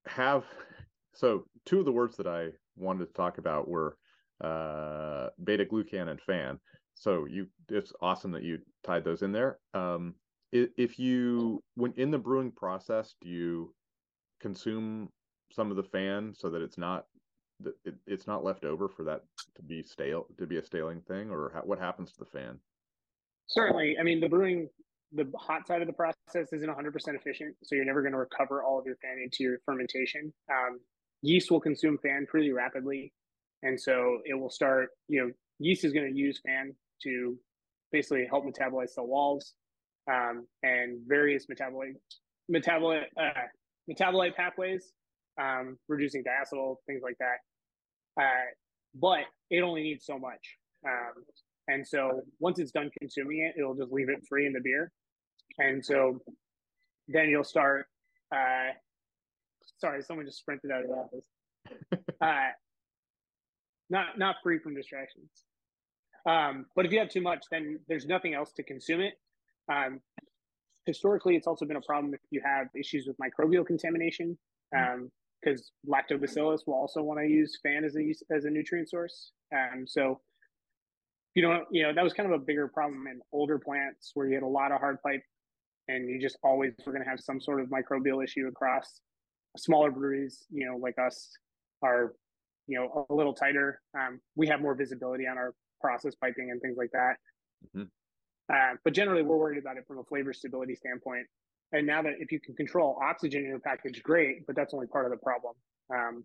have, 0.08 0.44
so 1.14 1.46
two 1.66 1.80
of 1.80 1.86
the 1.86 1.92
words 1.92 2.18
that 2.18 2.28
I 2.28 2.50
wanted 2.76 3.06
to 3.06 3.14
talk 3.14 3.38
about 3.38 3.68
were 3.68 3.98
uh, 4.42 5.30
beta 5.44 5.66
glucan 5.66 6.10
and 6.10 6.22
FAN. 6.22 6.60
So 6.96 7.26
you, 7.26 7.48
it's 7.70 7.94
awesome 8.02 8.32
that 8.32 8.44
you 8.44 8.60
tied 8.84 9.04
those 9.04 9.22
in 9.22 9.32
there. 9.32 9.60
Um, 9.74 10.16
if 10.52 11.00
you, 11.00 11.64
when 11.74 11.94
in 11.94 12.12
the 12.12 12.18
brewing 12.20 12.52
process, 12.52 13.16
do 13.22 13.28
you 13.28 13.74
consume 14.40 15.10
some 15.52 15.72
of 15.72 15.78
the 15.78 15.84
FAN 15.84 16.34
so 16.36 16.50
that 16.50 16.62
it's 16.62 16.78
not 16.78 17.06
it, 17.86 17.96
it's 18.08 18.28
not 18.28 18.44
left 18.44 18.66
over 18.66 18.90
for 18.90 19.04
that 19.04 19.22
to 19.56 19.62
be 19.62 19.82
stale 19.82 20.28
to 20.38 20.46
be 20.46 20.58
a 20.58 20.66
staling 20.66 21.02
thing 21.08 21.30
or 21.30 21.62
what 21.64 21.80
happens 21.80 22.12
to 22.12 22.20
the 22.20 22.26
FAN 22.26 22.60
certainly 23.48 23.96
i 24.00 24.04
mean 24.04 24.20
the 24.20 24.28
brewing 24.28 24.68
the 25.14 25.32
hot 25.38 25.68
side 25.68 25.82
of 25.82 25.88
the 25.88 25.94
process 25.94 26.52
isn't 26.52 26.70
100% 26.70 27.16
efficient 27.16 27.56
so 27.64 27.76
you're 27.76 27.86
never 27.86 28.02
going 28.02 28.14
to 28.14 28.18
recover 28.18 28.64
all 28.64 28.80
of 28.80 28.86
your 28.86 28.96
FAN 28.98 29.22
into 29.24 29.44
your 29.44 29.58
fermentation 29.66 30.34
um, 30.52 30.80
yeast 31.22 31.52
will 31.52 31.60
consume 31.60 31.98
FAN 31.98 32.26
pretty 32.28 32.52
rapidly 32.52 33.14
and 33.62 33.80
so 33.80 34.20
it 34.26 34.34
will 34.34 34.50
start 34.50 34.90
you 35.08 35.22
know 35.22 35.32
yeast 35.60 35.84
is 35.84 35.94
going 35.94 36.12
to 36.12 36.18
use 36.18 36.40
FAN 36.46 36.74
to 37.04 37.38
basically 37.92 38.26
help 38.30 38.46
metabolize 38.46 38.90
cell 38.90 39.08
walls 39.08 39.54
um, 40.12 40.46
and 40.64 41.00
various 41.08 41.46
metabolite 41.46 41.96
metabolite 42.52 43.04
uh, 43.18 43.42
metabolite 43.90 44.36
pathways 44.36 44.94
um, 45.40 45.78
reducing 45.88 46.24
diacetyl, 46.24 46.76
things 46.88 47.02
like 47.04 47.18
that. 47.20 48.22
Uh, 48.22 48.46
but 48.96 49.22
it 49.50 49.62
only 49.62 49.82
needs 49.82 50.06
so 50.06 50.20
much. 50.20 50.58
Um, 50.86 51.24
and 51.68 51.88
so 51.88 52.22
once 52.40 52.60
it's 52.60 52.72
done 52.72 52.90
consuming 53.00 53.40
it, 53.40 53.60
it'll 53.60 53.76
just 53.76 53.92
leave 53.92 54.10
it 54.10 54.20
free 54.28 54.46
in 54.46 54.54
the 54.54 54.60
beer. 54.64 54.92
And 55.60 55.84
so 55.86 56.22
then 57.08 57.30
you'll 57.30 57.44
start. 57.44 57.88
Uh, 58.34 58.72
sorry, 59.78 60.02
someone 60.04 60.26
just 60.26 60.40
sprinted 60.40 60.72
out 60.72 60.84
of 60.84 60.88
the 60.88 60.96
office. 60.96 61.26
uh, 62.22 62.52
not 63.90 64.18
not 64.18 64.36
free 64.44 64.60
from 64.60 64.76
distractions. 64.76 65.30
Um, 66.28 66.66
but 66.76 66.86
if 66.86 66.92
you 66.92 67.00
have 67.00 67.10
too 67.10 67.22
much, 67.22 67.46
then 67.52 67.80
there's 67.88 68.06
nothing 68.06 68.34
else 68.34 68.52
to 68.54 68.64
consume 68.64 69.02
it. 69.02 69.14
Um, 69.72 70.00
historically, 70.86 71.36
it's 71.36 71.48
also 71.48 71.66
been 71.66 71.78
a 71.78 71.82
problem 71.82 72.14
if 72.14 72.22
you 72.32 72.42
have 72.46 72.68
issues 72.78 73.08
with 73.08 73.18
microbial 73.18 73.66
contamination. 73.66 74.38
Um, 74.76 75.12
because 75.44 75.72
lactobacillus 75.88 76.60
will 76.66 76.76
also 76.76 77.02
want 77.02 77.20
to 77.20 77.28
use 77.28 77.58
FAN 77.62 77.84
as 77.84 77.96
a 77.96 78.14
as 78.34 78.46
a 78.46 78.50
nutrient 78.50 78.90
source. 78.90 79.32
Um, 79.54 79.86
so 79.86 80.22
you 81.36 81.42
know, 81.42 81.66
you 81.72 81.84
know 81.84 81.94
that 81.94 82.04
was 82.04 82.14
kind 82.14 82.32
of 82.32 82.40
a 82.40 82.44
bigger 82.44 82.68
problem 82.68 83.08
in 83.08 83.20
older 83.32 83.60
plants 83.60 84.12
where 84.14 84.28
you 84.28 84.36
had 84.36 84.44
a 84.44 84.48
lot 84.48 84.72
of 84.72 84.80
hard 84.80 85.02
pipe, 85.02 85.24
and 85.88 86.10
you 86.10 86.20
just 86.20 86.38
always 86.44 86.74
were 86.86 86.94
going 86.94 87.04
to 87.04 87.10
have 87.10 87.20
some 87.20 87.42
sort 87.42 87.62
of 87.62 87.68
microbial 87.68 88.24
issue 88.24 88.48
across 88.48 89.02
smaller 89.58 89.92
breweries, 89.92 90.46
you 90.50 90.66
know, 90.66 90.78
like 90.78 90.96
us, 90.98 91.30
are 91.82 92.14
you 92.68 92.80
know 92.80 93.06
a 93.10 93.14
little 93.14 93.34
tighter. 93.34 93.82
Um, 93.98 94.20
we 94.36 94.48
have 94.48 94.62
more 94.62 94.76
visibility 94.76 95.28
on 95.28 95.38
our 95.38 95.54
process 95.82 96.16
piping 96.16 96.50
and 96.52 96.62
things 96.62 96.78
like 96.78 96.92
that. 96.94 97.16
Mm-hmm. 97.76 97.84
Uh, 98.54 98.78
but 98.84 98.94
generally, 98.94 99.22
we're 99.22 99.38
worried 99.38 99.60
about 99.60 99.78
it 99.78 99.84
from 99.88 100.00
a 100.00 100.04
flavor 100.04 100.34
stability 100.34 100.76
standpoint. 100.76 101.26
And 101.72 101.88
now 101.88 102.02
that 102.04 102.14
if 102.20 102.32
you 102.32 102.40
can 102.40 102.56
control 102.56 103.00
oxygen 103.04 103.42
in 103.42 103.48
your 103.48 103.60
package, 103.60 104.02
great, 104.04 104.46
but 104.46 104.56
that's 104.56 104.74
only 104.74 104.88
part 104.88 105.06
of 105.06 105.12
the 105.12 105.18
problem. 105.18 105.56
Um, 105.94 106.24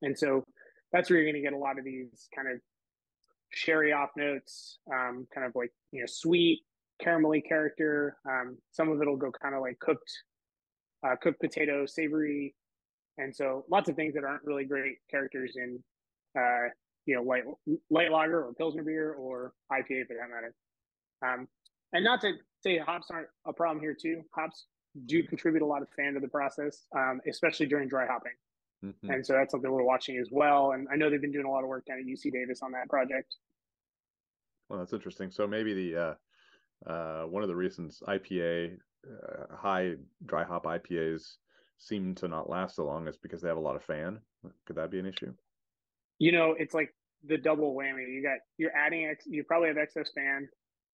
and 0.00 0.18
so 0.18 0.44
that's 0.90 1.10
where 1.10 1.18
you're 1.18 1.30
going 1.30 1.42
to 1.42 1.46
get 1.46 1.52
a 1.52 1.58
lot 1.58 1.78
of 1.78 1.84
these 1.84 2.28
kind 2.34 2.48
of 2.48 2.60
sherry 3.52 3.92
off 3.92 4.10
notes, 4.16 4.78
um, 4.92 5.26
kind 5.34 5.46
of 5.46 5.52
like 5.54 5.70
you 5.92 6.00
know 6.00 6.06
sweet 6.06 6.60
caramelly 7.02 7.46
character. 7.46 8.16
Um, 8.28 8.58
some 8.72 8.90
of 8.90 9.00
it'll 9.00 9.16
go 9.16 9.30
kind 9.42 9.54
of 9.54 9.60
like 9.60 9.78
cooked, 9.78 10.10
uh, 11.06 11.16
cooked 11.20 11.40
potato, 11.40 11.86
savory, 11.86 12.54
and 13.18 13.34
so 13.34 13.64
lots 13.70 13.88
of 13.88 13.96
things 13.96 14.14
that 14.14 14.24
aren't 14.24 14.44
really 14.44 14.64
great 14.64 14.96
characters 15.10 15.54
in, 15.56 15.82
uh, 16.38 16.68
you 17.06 17.14
know, 17.14 17.22
light 17.22 17.44
light 17.90 18.10
lager 18.10 18.44
or 18.44 18.52
pilsner 18.54 18.82
beer 18.82 19.12
or 19.12 19.52
IPA 19.72 20.06
for 20.06 20.16
that 20.18 20.28
matter. 20.28 20.54
Um, 21.24 21.48
and 21.92 22.04
not 22.04 22.20
to 22.22 22.32
say 22.62 22.78
hops 22.78 23.08
aren't 23.10 23.28
a 23.46 23.52
problem 23.52 23.80
here 23.80 23.96
too. 24.00 24.22
Hops 24.34 24.66
do 25.06 25.22
contribute 25.22 25.62
a 25.62 25.66
lot 25.66 25.82
of 25.82 25.88
fan 25.96 26.14
to 26.14 26.20
the 26.20 26.28
process, 26.28 26.86
um, 26.96 27.20
especially 27.28 27.66
during 27.66 27.88
dry 27.88 28.06
hopping. 28.06 28.32
Mm-hmm. 28.84 29.10
And 29.10 29.26
so 29.26 29.32
that's 29.32 29.52
something 29.52 29.70
we're 29.70 29.84
watching 29.84 30.18
as 30.18 30.28
well. 30.30 30.72
And 30.72 30.86
I 30.92 30.96
know 30.96 31.08
they've 31.08 31.20
been 31.20 31.32
doing 31.32 31.46
a 31.46 31.50
lot 31.50 31.62
of 31.62 31.68
work 31.68 31.84
down 31.86 31.98
at 31.98 32.04
UC 32.04 32.32
Davis 32.32 32.60
on 32.62 32.72
that 32.72 32.88
project. 32.88 33.36
Well, 34.68 34.78
that's 34.78 34.92
interesting. 34.92 35.30
So 35.30 35.46
maybe 35.46 35.72
the 35.74 36.00
uh, 36.00 36.14
uh, 36.86 37.22
one 37.22 37.42
of 37.42 37.48
the 37.48 37.56
reasons 37.56 38.02
IPA 38.06 38.78
uh, 39.06 39.56
high 39.56 39.94
dry 40.26 40.44
hop 40.44 40.64
IPAs 40.64 41.36
seem 41.78 42.14
to 42.14 42.28
not 42.28 42.48
last 42.48 42.76
so 42.76 42.84
long 42.84 43.08
is 43.08 43.16
because 43.16 43.42
they 43.42 43.48
have 43.48 43.56
a 43.56 43.60
lot 43.60 43.76
of 43.76 43.82
fan. 43.84 44.18
Could 44.66 44.76
that 44.76 44.90
be 44.90 44.98
an 44.98 45.06
issue? 45.06 45.32
You 46.18 46.32
know, 46.32 46.54
it's 46.58 46.74
like 46.74 46.94
the 47.26 47.38
double 47.38 47.74
whammy. 47.74 48.08
You 48.08 48.22
got 48.22 48.38
you're 48.58 48.74
adding 48.76 49.06
ex, 49.06 49.24
you 49.26 49.44
probably 49.44 49.68
have 49.68 49.78
excess 49.78 50.10
fan 50.14 50.48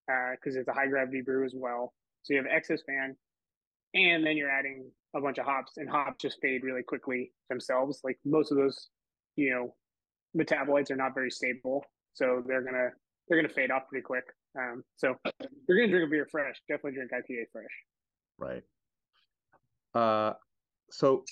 because 0.07 0.57
uh, 0.57 0.61
it's 0.61 0.69
a 0.69 0.73
high 0.73 0.87
gravity 0.87 1.23
brew 1.23 1.45
as 1.45 1.53
well. 1.55 1.93
So 2.23 2.35
you 2.35 2.39
have 2.39 2.51
excess 2.51 2.81
fan, 2.87 3.17
and 3.95 4.25
then 4.25 4.37
you're 4.37 4.51
adding 4.51 4.91
a 5.15 5.21
bunch 5.21 5.39
of 5.39 5.47
hops, 5.47 5.77
and 5.77 5.89
hops 5.89 6.23
just 6.23 6.39
fade 6.41 6.65
really 6.65 6.83
quickly 6.83 7.33
themselves. 7.49 8.01
Like 8.05 8.19
most 8.25 8.51
of 8.51 8.59
those, 8.59 8.89
you 9.37 9.51
know, 9.51 9.75
metabolites 10.37 10.91
are 10.91 10.97
not 10.97 11.15
very 11.15 11.31
stable, 11.31 11.85
so 12.15 12.43
they're 12.47 12.63
gonna 12.63 12.91
they're 13.29 13.41
gonna 13.41 13.53
fade 13.53 13.71
off 13.71 13.89
pretty 13.89 14.03
quick. 14.03 14.25
Um, 14.59 14.83
so 14.97 15.15
you're 15.69 15.79
gonna 15.79 15.89
drink 15.91 16.09
a 16.09 16.11
beer 16.11 16.29
fresh, 16.31 16.57
definitely 16.69 16.93
drink 16.93 17.11
IPA 17.13 17.45
fresh. 17.53 17.67
Right. 18.39 18.63
Uh, 19.95 20.35
so 20.91 21.25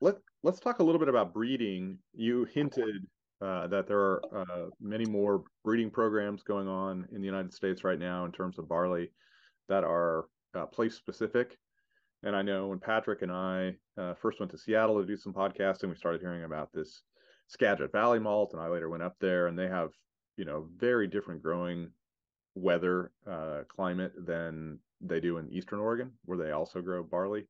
let 0.00 0.16
let's 0.42 0.60
talk 0.60 0.78
a 0.78 0.82
little 0.82 0.98
bit 0.98 1.08
about 1.08 1.32
breeding. 1.32 1.98
You 2.14 2.46
hinted 2.52 3.06
uh, 3.40 3.66
that 3.68 3.86
there 3.86 3.98
are 3.98 4.22
uh, 4.34 4.66
many 4.80 5.04
more 5.04 5.44
breeding 5.64 5.90
programs 5.90 6.42
going 6.42 6.68
on 6.68 7.06
in 7.12 7.20
the 7.20 7.26
United 7.26 7.52
States 7.52 7.84
right 7.84 7.98
now 7.98 8.24
in 8.24 8.32
terms 8.32 8.58
of 8.58 8.68
barley 8.68 9.10
that 9.68 9.84
are 9.84 10.26
uh, 10.54 10.66
place 10.66 10.94
specific. 10.94 11.56
And 12.22 12.34
I 12.34 12.42
know 12.42 12.68
when 12.68 12.78
Patrick 12.78 13.22
and 13.22 13.30
I 13.30 13.74
uh, 13.98 14.14
first 14.14 14.40
went 14.40 14.50
to 14.52 14.58
Seattle 14.58 15.00
to 15.00 15.06
do 15.06 15.16
some 15.16 15.32
podcasting, 15.34 15.90
we 15.90 15.96
started 15.96 16.20
hearing 16.20 16.44
about 16.44 16.70
this 16.72 17.02
Skagit 17.48 17.92
Valley 17.92 18.18
malt, 18.18 18.52
and 18.52 18.62
I 18.62 18.68
later 18.68 18.88
went 18.88 19.02
up 19.02 19.16
there, 19.20 19.46
and 19.46 19.58
they 19.58 19.68
have 19.68 19.90
you 20.36 20.44
know 20.44 20.68
very 20.76 21.06
different 21.06 21.42
growing 21.42 21.90
weather 22.56 23.12
uh, 23.30 23.60
climate 23.68 24.12
than 24.26 24.78
they 25.00 25.20
do 25.20 25.38
in 25.38 25.52
Eastern 25.52 25.78
Oregon, 25.78 26.10
where 26.24 26.38
they 26.38 26.50
also 26.50 26.80
grow 26.80 27.02
barley. 27.02 27.46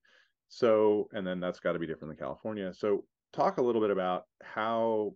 So, 0.48 1.08
and 1.12 1.26
then 1.26 1.40
that's 1.40 1.60
got 1.60 1.72
to 1.72 1.78
be 1.78 1.86
different 1.86 2.16
than 2.16 2.24
California. 2.24 2.72
So, 2.74 3.04
talk 3.32 3.58
a 3.58 3.62
little 3.62 3.80
bit 3.80 3.90
about 3.90 4.24
how 4.42 5.14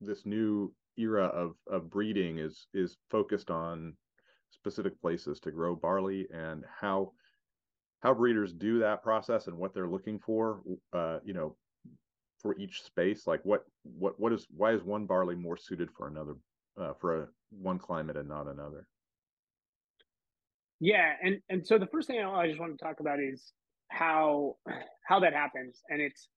this 0.00 0.24
new 0.24 0.72
era 0.96 1.26
of 1.26 1.54
of 1.66 1.90
breeding 1.90 2.38
is 2.38 2.66
is 2.74 2.96
focused 3.10 3.50
on 3.50 3.94
specific 4.50 5.00
places 5.00 5.40
to 5.40 5.50
grow 5.50 5.74
barley 5.74 6.26
and 6.32 6.64
how 6.80 7.12
how 8.02 8.12
breeders 8.12 8.52
do 8.52 8.78
that 8.80 9.02
process 9.02 9.46
and 9.46 9.56
what 9.56 9.72
they're 9.72 9.88
looking 9.88 10.18
for 10.18 10.62
uh 10.92 11.18
you 11.24 11.32
know 11.32 11.56
for 12.40 12.58
each 12.58 12.82
space 12.82 13.26
like 13.26 13.40
what 13.44 13.64
what 13.84 14.18
what 14.18 14.32
is 14.32 14.46
why 14.56 14.72
is 14.72 14.82
one 14.82 15.06
barley 15.06 15.34
more 15.34 15.56
suited 15.56 15.88
for 15.96 16.08
another 16.08 16.34
uh, 16.80 16.92
for 16.94 17.22
a 17.22 17.28
one 17.50 17.78
climate 17.78 18.16
and 18.16 18.28
not 18.28 18.48
another 18.48 18.86
yeah 20.80 21.12
and 21.22 21.40
and 21.50 21.64
so 21.64 21.78
the 21.78 21.86
first 21.86 22.08
thing 22.08 22.20
i 22.20 22.46
just 22.48 22.58
want 22.58 22.76
to 22.76 22.82
talk 22.82 23.00
about 23.00 23.20
is 23.20 23.52
how 23.88 24.56
how 25.06 25.20
that 25.20 25.32
happens 25.32 25.80
and 25.90 26.00
it's 26.00 26.28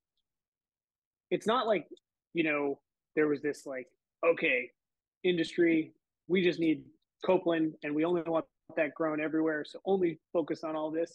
it's 1.31 1.47
not 1.47 1.65
like 1.65 1.87
you 2.33 2.43
know 2.43 2.79
there 3.15 3.27
was 3.27 3.41
this 3.41 3.65
like 3.65 3.87
okay 4.25 4.69
industry 5.23 5.93
we 6.27 6.43
just 6.43 6.59
need 6.59 6.83
copeland 7.25 7.73
and 7.83 7.95
we 7.95 8.03
only 8.03 8.21
want 8.23 8.45
that 8.75 8.93
grown 8.93 9.21
everywhere 9.21 9.63
so 9.65 9.79
only 9.85 10.19
focus 10.31 10.63
on 10.63 10.75
all 10.75 10.89
this. 10.91 11.13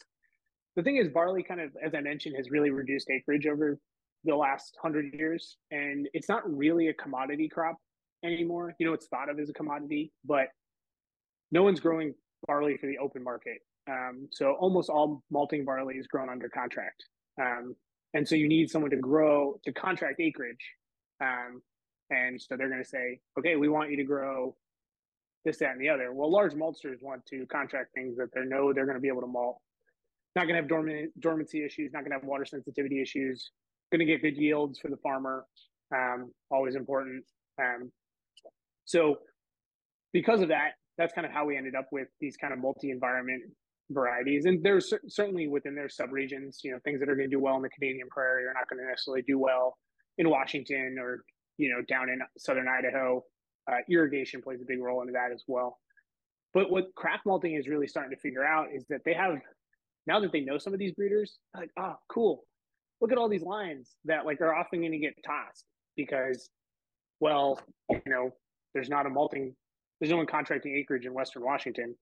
The 0.77 0.83
thing 0.83 0.97
is 0.97 1.09
barley 1.09 1.43
kind 1.43 1.61
of 1.61 1.71
as 1.85 1.95
i 1.95 2.01
mentioned 2.01 2.37
has 2.37 2.51
really 2.51 2.71
reduced 2.71 3.11
acreage 3.11 3.47
over 3.47 3.79
the 4.25 4.35
last 4.35 4.77
100 4.81 5.15
years 5.15 5.57
and 5.71 6.09
it's 6.15 6.29
not 6.29 6.43
really 6.57 6.89
a 6.89 6.95
commodity 6.95 7.49
crop 7.49 7.77
anymore. 8.25 8.75
You 8.79 8.87
know 8.87 8.93
it's 8.93 9.07
thought 9.07 9.29
of 9.29 9.39
as 9.39 9.51
a 9.51 9.53
commodity 9.53 10.13
but 10.25 10.49
no 11.51 11.63
one's 11.63 11.81
growing 11.81 12.15
barley 12.47 12.77
for 12.77 12.87
the 12.87 12.99
open 12.99 13.23
market 13.23 13.59
um, 13.89 14.29
so 14.31 14.53
almost 14.53 14.91
all 14.91 15.23
malting 15.31 15.65
barley 15.65 15.97
is 15.97 16.07
grown 16.07 16.29
under 16.29 16.49
contract. 16.49 17.05
Um, 17.41 17.75
and 18.15 18.27
so 18.27 18.35
you 18.35 18.49
need 18.49 18.71
someone 18.71 18.91
to 18.91 18.97
grow 18.97 19.59
to 19.65 19.73
contract 19.73 20.21
acreage. 20.21 20.65
Um, 21.21 21.63
and 22.11 22.41
so 22.41 22.57
they're 22.57 22.69
going 22.69 22.83
to 22.83 22.89
say, 22.89 23.21
okay, 23.39 23.57
we 23.57 23.69
want 23.69 23.91
you 23.91 23.97
to 23.97 24.05
grow 24.05 24.57
this, 25.45 25.59
that, 25.59 25.73
and 25.73 25.81
the 25.81 25.89
other. 25.89 26.13
Well, 26.13 26.31
large 26.31 26.53
maltsters 26.53 27.03
want 27.03 27.25
to 27.27 27.47
contract 27.47 27.95
things 27.95 28.17
that 28.17 28.29
they 28.35 28.43
know 28.43 28.73
they're 28.73 28.87
going 28.87 28.97
to 28.97 29.01
be 29.01 29.09
able 29.09 29.21
to 29.21 29.27
malt. 29.27 29.61
Not 30.37 30.43
going 30.43 30.55
to 30.55 30.61
have 30.61 30.69
dormant, 30.69 31.19
dormancy 31.21 31.65
issues, 31.65 31.93
not 31.93 32.01
going 32.01 32.11
to 32.11 32.19
have 32.19 32.25
water 32.25 32.45
sensitivity 32.45 33.01
issues, 33.01 33.51
going 33.91 34.01
to 34.01 34.05
get 34.05 34.23
good 34.23 34.37
yields 34.37 34.79
for 34.79 34.89
the 34.89 34.97
farmer. 34.99 35.45
Um, 35.95 36.31
always 36.51 36.77
important. 36.77 37.25
Um, 37.61 37.91
so 38.85 39.17
because 40.13 40.41
of 40.41 40.49
that, 40.49 40.73
that's 40.99 41.15
kind 41.15 41.25
of 41.25 41.33
how 41.33 41.47
we 41.47 41.57
ended 41.57 41.75
up 41.75 41.87
with 41.93 42.09
these 42.21 42.37
kind 42.37 42.53
of 42.53 42.59
multi-environment 42.59 43.43
varieties. 43.91 44.45
And 44.45 44.63
there's 44.63 44.93
certainly 45.07 45.49
within 45.49 45.75
their 45.75 45.89
subregions 45.89 46.57
you 46.63 46.73
know 46.73 46.79
things 46.85 47.01
that 47.01 47.09
are 47.09 47.17
going 47.17 47.31
to 47.31 47.35
do 47.35 47.41
well 47.41 47.57
in 47.57 47.63
the 47.63 47.71
canadian 47.71 48.09
prairie 48.11 48.45
are 48.45 48.53
not 48.53 48.69
going 48.69 48.83
to 48.83 48.89
necessarily 48.89 49.23
do 49.23 49.39
well 49.39 49.79
in 50.19 50.29
washington 50.29 50.97
or 51.01 51.23
you 51.57 51.71
know 51.71 51.83
down 51.89 52.09
in 52.09 52.21
southern 52.37 52.67
idaho. 52.69 53.23
Uh, 53.71 53.77
irrigation 53.91 54.41
plays 54.41 54.63
a 54.63 54.65
big 54.67 54.81
role 54.81 55.03
into 55.03 55.13
that 55.13 55.31
as 55.33 55.45
well. 55.47 55.79
But 56.55 56.71
what 56.71 56.87
craft 56.95 57.27
malting 57.27 57.55
is 57.55 57.69
really 57.69 57.87
starting 57.87 58.11
to 58.17 58.21
figure 58.21 58.43
out 58.45 58.69
is 58.75 58.87
that 58.89 59.03
they 59.05 59.13
have 59.13 59.37
now 60.07 60.21
that 60.21 60.33
they 60.33 60.41
know 60.41 60.57
some 60.57 60.73
of 60.73 60.79
these 60.79 60.93
breeders 60.93 61.39
like 61.57 61.71
oh 61.79 61.95
cool. 62.09 62.45
Look 63.01 63.13
at 63.13 63.19
all 63.19 63.29
these 63.29 63.43
lines 63.43 63.95
that 64.07 64.27
like 64.27 64.41
are 64.41 64.55
often 64.55 64.81
going 64.81 64.93
to 64.93 64.99
get 64.99 65.15
tossed 65.25 65.65
because 65.97 66.51
well 67.21 67.61
you 67.91 68.01
know 68.07 68.31
there's 68.75 68.89
not 68.89 69.07
a 69.07 69.11
malting 69.11 69.55
there's 70.01 70.11
no 70.11 70.17
one 70.17 70.27
contracting 70.27 70.77
acreage 70.77 71.07
in 71.07 71.15
western 71.15 71.43
washington 71.43 71.95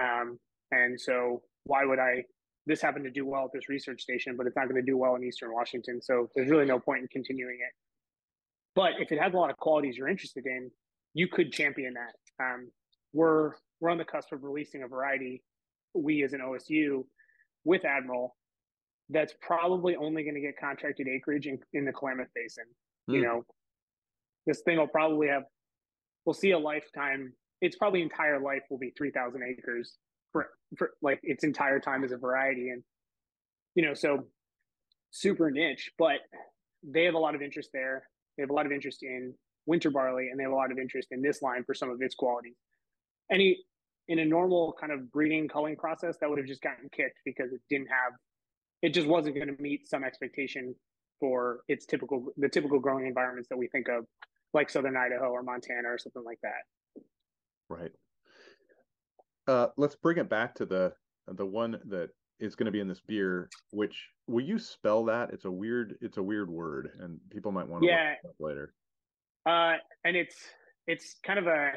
um, 0.00 0.38
and 0.72 1.00
so 1.00 1.42
why 1.64 1.84
would 1.84 1.98
I 1.98 2.24
this 2.66 2.82
happened 2.82 3.04
to 3.04 3.10
do 3.10 3.24
well 3.24 3.44
at 3.44 3.52
this 3.52 3.68
research 3.68 4.02
station, 4.02 4.36
but 4.36 4.46
it's 4.46 4.56
not 4.56 4.68
going 4.68 4.74
to 4.74 4.82
do 4.82 4.96
well 4.96 5.14
in 5.14 5.22
Eastern 5.22 5.52
Washington. 5.52 6.02
So 6.02 6.28
there's 6.34 6.50
really 6.50 6.64
no 6.64 6.80
point 6.80 7.02
in 7.02 7.08
continuing 7.08 7.58
it. 7.60 7.72
But 8.74 8.92
if 8.98 9.12
it 9.12 9.20
has 9.20 9.32
a 9.32 9.36
lot 9.36 9.50
of 9.50 9.56
qualities 9.56 9.96
you're 9.96 10.08
interested 10.08 10.44
in, 10.46 10.70
you 11.14 11.28
could 11.28 11.52
champion 11.52 11.94
that. 11.94 12.44
Um, 12.44 12.70
we're 13.12 13.52
we're 13.80 13.90
on 13.90 13.98
the 13.98 14.04
cusp 14.04 14.32
of 14.32 14.42
releasing 14.42 14.82
a 14.82 14.88
variety, 14.88 15.42
we 15.94 16.24
as 16.24 16.32
an 16.32 16.40
OSU, 16.40 17.04
with 17.64 17.84
Admiral, 17.84 18.36
that's 19.10 19.34
probably 19.40 19.96
only 19.96 20.22
going 20.24 20.34
to 20.34 20.40
get 20.40 20.58
contracted 20.58 21.06
acreage 21.08 21.46
in, 21.46 21.58
in 21.72 21.84
the 21.84 21.92
Klamath 21.92 22.28
Basin. 22.34 22.64
Mm. 23.08 23.14
You 23.14 23.20
hmm. 23.20 23.26
know, 23.26 23.44
this 24.46 24.62
thing 24.62 24.78
will 24.78 24.88
probably 24.88 25.28
have, 25.28 25.44
we'll 26.26 26.34
see 26.34 26.50
a 26.50 26.58
lifetime. 26.58 27.32
Its 27.62 27.76
probably 27.76 28.02
entire 28.02 28.38
life 28.38 28.62
will 28.68 28.78
be 28.78 28.92
3,000 28.98 29.40
acres 29.42 29.94
for, 30.32 30.48
for 30.76 30.90
like 31.00 31.20
its 31.22 31.44
entire 31.44 31.80
time 31.80 32.04
as 32.04 32.12
a 32.12 32.18
variety 32.18 32.68
and 32.68 32.82
you 33.74 33.86
know 33.86 33.94
so 33.94 34.24
super 35.10 35.50
niche 35.50 35.92
but 35.98 36.18
they 36.82 37.04
have 37.04 37.14
a 37.14 37.18
lot 37.18 37.34
of 37.34 37.40
interest 37.40 37.70
there. 37.72 38.02
They 38.36 38.42
have 38.42 38.50
a 38.50 38.52
lot 38.52 38.66
of 38.66 38.72
interest 38.72 39.02
in 39.02 39.32
winter 39.64 39.90
barley 39.90 40.28
and 40.28 40.38
they 40.38 40.44
have 40.44 40.52
a 40.52 40.56
lot 40.56 40.70
of 40.70 40.78
interest 40.78 41.08
in 41.10 41.22
this 41.22 41.40
line 41.40 41.64
for 41.64 41.74
some 41.74 41.90
of 41.90 42.00
its 42.00 42.14
qualities 42.14 42.54
any 43.30 43.58
in 44.08 44.20
a 44.20 44.24
normal 44.24 44.74
kind 44.80 44.92
of 44.92 45.10
breeding 45.10 45.48
culling 45.48 45.76
process 45.76 46.16
that 46.20 46.28
would 46.28 46.38
have 46.38 46.46
just 46.46 46.62
gotten 46.62 46.88
kicked 46.90 47.18
because 47.24 47.52
it 47.52 47.60
didn't 47.68 47.88
have 47.88 48.12
it 48.82 48.90
just 48.90 49.06
wasn't 49.06 49.34
going 49.34 49.48
to 49.48 49.60
meet 49.60 49.88
some 49.88 50.04
expectation 50.04 50.74
for 51.18 51.60
its 51.68 51.86
typical 51.86 52.26
the 52.36 52.48
typical 52.48 52.78
growing 52.78 53.06
environments 53.06 53.48
that 53.48 53.56
we 53.56 53.66
think 53.68 53.88
of 53.88 54.04
like 54.52 54.70
southern 54.70 54.96
idaho 54.96 55.28
or 55.30 55.42
montana 55.42 55.88
or 55.88 55.98
something 55.98 56.24
like 56.24 56.38
that 56.42 57.02
right 57.68 57.92
uh, 59.48 59.68
let's 59.76 59.94
bring 59.94 60.18
it 60.18 60.28
back 60.28 60.54
to 60.56 60.66
the 60.66 60.92
the 61.28 61.46
one 61.46 61.80
that 61.86 62.10
is 62.38 62.54
going 62.54 62.66
to 62.66 62.72
be 62.72 62.80
in 62.80 62.88
this 62.88 63.00
beer. 63.00 63.48
Which 63.70 64.08
will 64.26 64.44
you 64.44 64.58
spell 64.58 65.04
that? 65.06 65.30
It's 65.32 65.44
a 65.44 65.50
weird. 65.50 65.96
It's 66.00 66.16
a 66.16 66.22
weird 66.22 66.50
word, 66.50 66.90
and 67.00 67.18
people 67.30 67.52
might 67.52 67.68
want 67.68 67.82
to 67.82 67.88
Yeah. 67.88 68.14
later. 68.38 68.74
Uh, 69.44 69.76
and 70.04 70.16
it's 70.16 70.36
it's 70.86 71.16
kind 71.24 71.38
of 71.38 71.46
a 71.46 71.72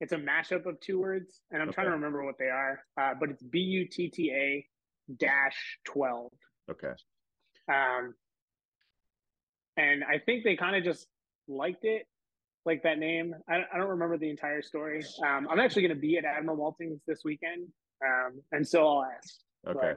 it's 0.00 0.12
a 0.12 0.16
mashup 0.16 0.66
of 0.66 0.78
two 0.80 1.00
words, 1.00 1.40
and 1.50 1.62
I'm 1.62 1.72
trying 1.72 1.86
to 1.86 1.92
remember 1.92 2.24
what 2.24 2.38
they 2.38 2.46
are. 2.48 2.80
Uh, 3.00 3.14
but 3.18 3.30
it's 3.30 3.42
B 3.42 3.58
U 3.58 3.86
T 3.88 4.08
T 4.08 4.30
A 4.30 4.66
dash 5.16 5.78
twelve. 5.84 6.32
Okay. 6.70 6.92
Um, 7.68 8.14
and 9.80 10.04
I 10.04 10.16
think 10.18 10.44
they 10.44 10.56
kind 10.56 10.76
of 10.76 10.84
just 10.84 11.06
liked 11.48 11.84
it, 11.84 12.02
like 12.66 12.82
that 12.82 12.98
name. 12.98 13.34
I, 13.48 13.56
I 13.72 13.78
don't 13.78 13.88
remember 13.88 14.18
the 14.18 14.30
entire 14.30 14.62
story. 14.62 15.02
Um, 15.26 15.48
I'm 15.50 15.60
actually 15.60 15.82
going 15.82 15.96
to 15.96 16.00
be 16.00 16.18
at 16.18 16.24
Admiral 16.24 16.58
Maltings 16.58 17.00
this 17.06 17.20
weekend, 17.24 17.62
um, 18.04 18.32
and 18.52 18.66
so 18.66 18.78
I'll 18.86 19.04
ask. 19.04 19.34
Okay. 19.66 19.86
Right. 19.88 19.96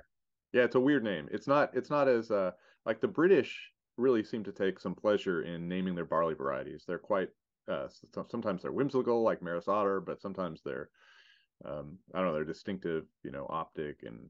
Yeah, 0.54 0.64
it's 0.64 0.76
a 0.76 0.80
weird 0.80 1.04
name. 1.04 1.28
It's 1.32 1.48
not. 1.48 1.72
It's 1.74 1.90
not 1.90 2.08
as 2.08 2.30
uh 2.30 2.52
like 2.86 3.00
the 3.02 3.08
British 3.08 3.52
really 3.98 4.24
seem 4.24 4.44
to 4.44 4.52
take 4.52 4.80
some 4.80 4.96
pleasure 4.96 5.42
in 5.42 5.68
naming 5.68 5.96
their 5.96 6.06
barley 6.06 6.36
varieties. 6.36 6.84
They're 6.88 7.00
quite. 7.00 7.30
Uh, 7.72 7.88
sometimes 8.30 8.62
they're 8.62 8.74
whimsical, 8.80 9.24
like 9.24 9.42
Maris 9.42 9.70
Otter, 9.70 10.02
but 10.02 10.22
sometimes 10.22 10.62
they're, 10.66 10.90
um, 11.64 11.98
I 12.14 12.18
don't 12.18 12.28
know, 12.28 12.34
they're 12.34 12.44
distinctive, 12.44 13.06
you 13.24 13.32
know, 13.32 13.46
optic 13.50 14.04
and 14.04 14.28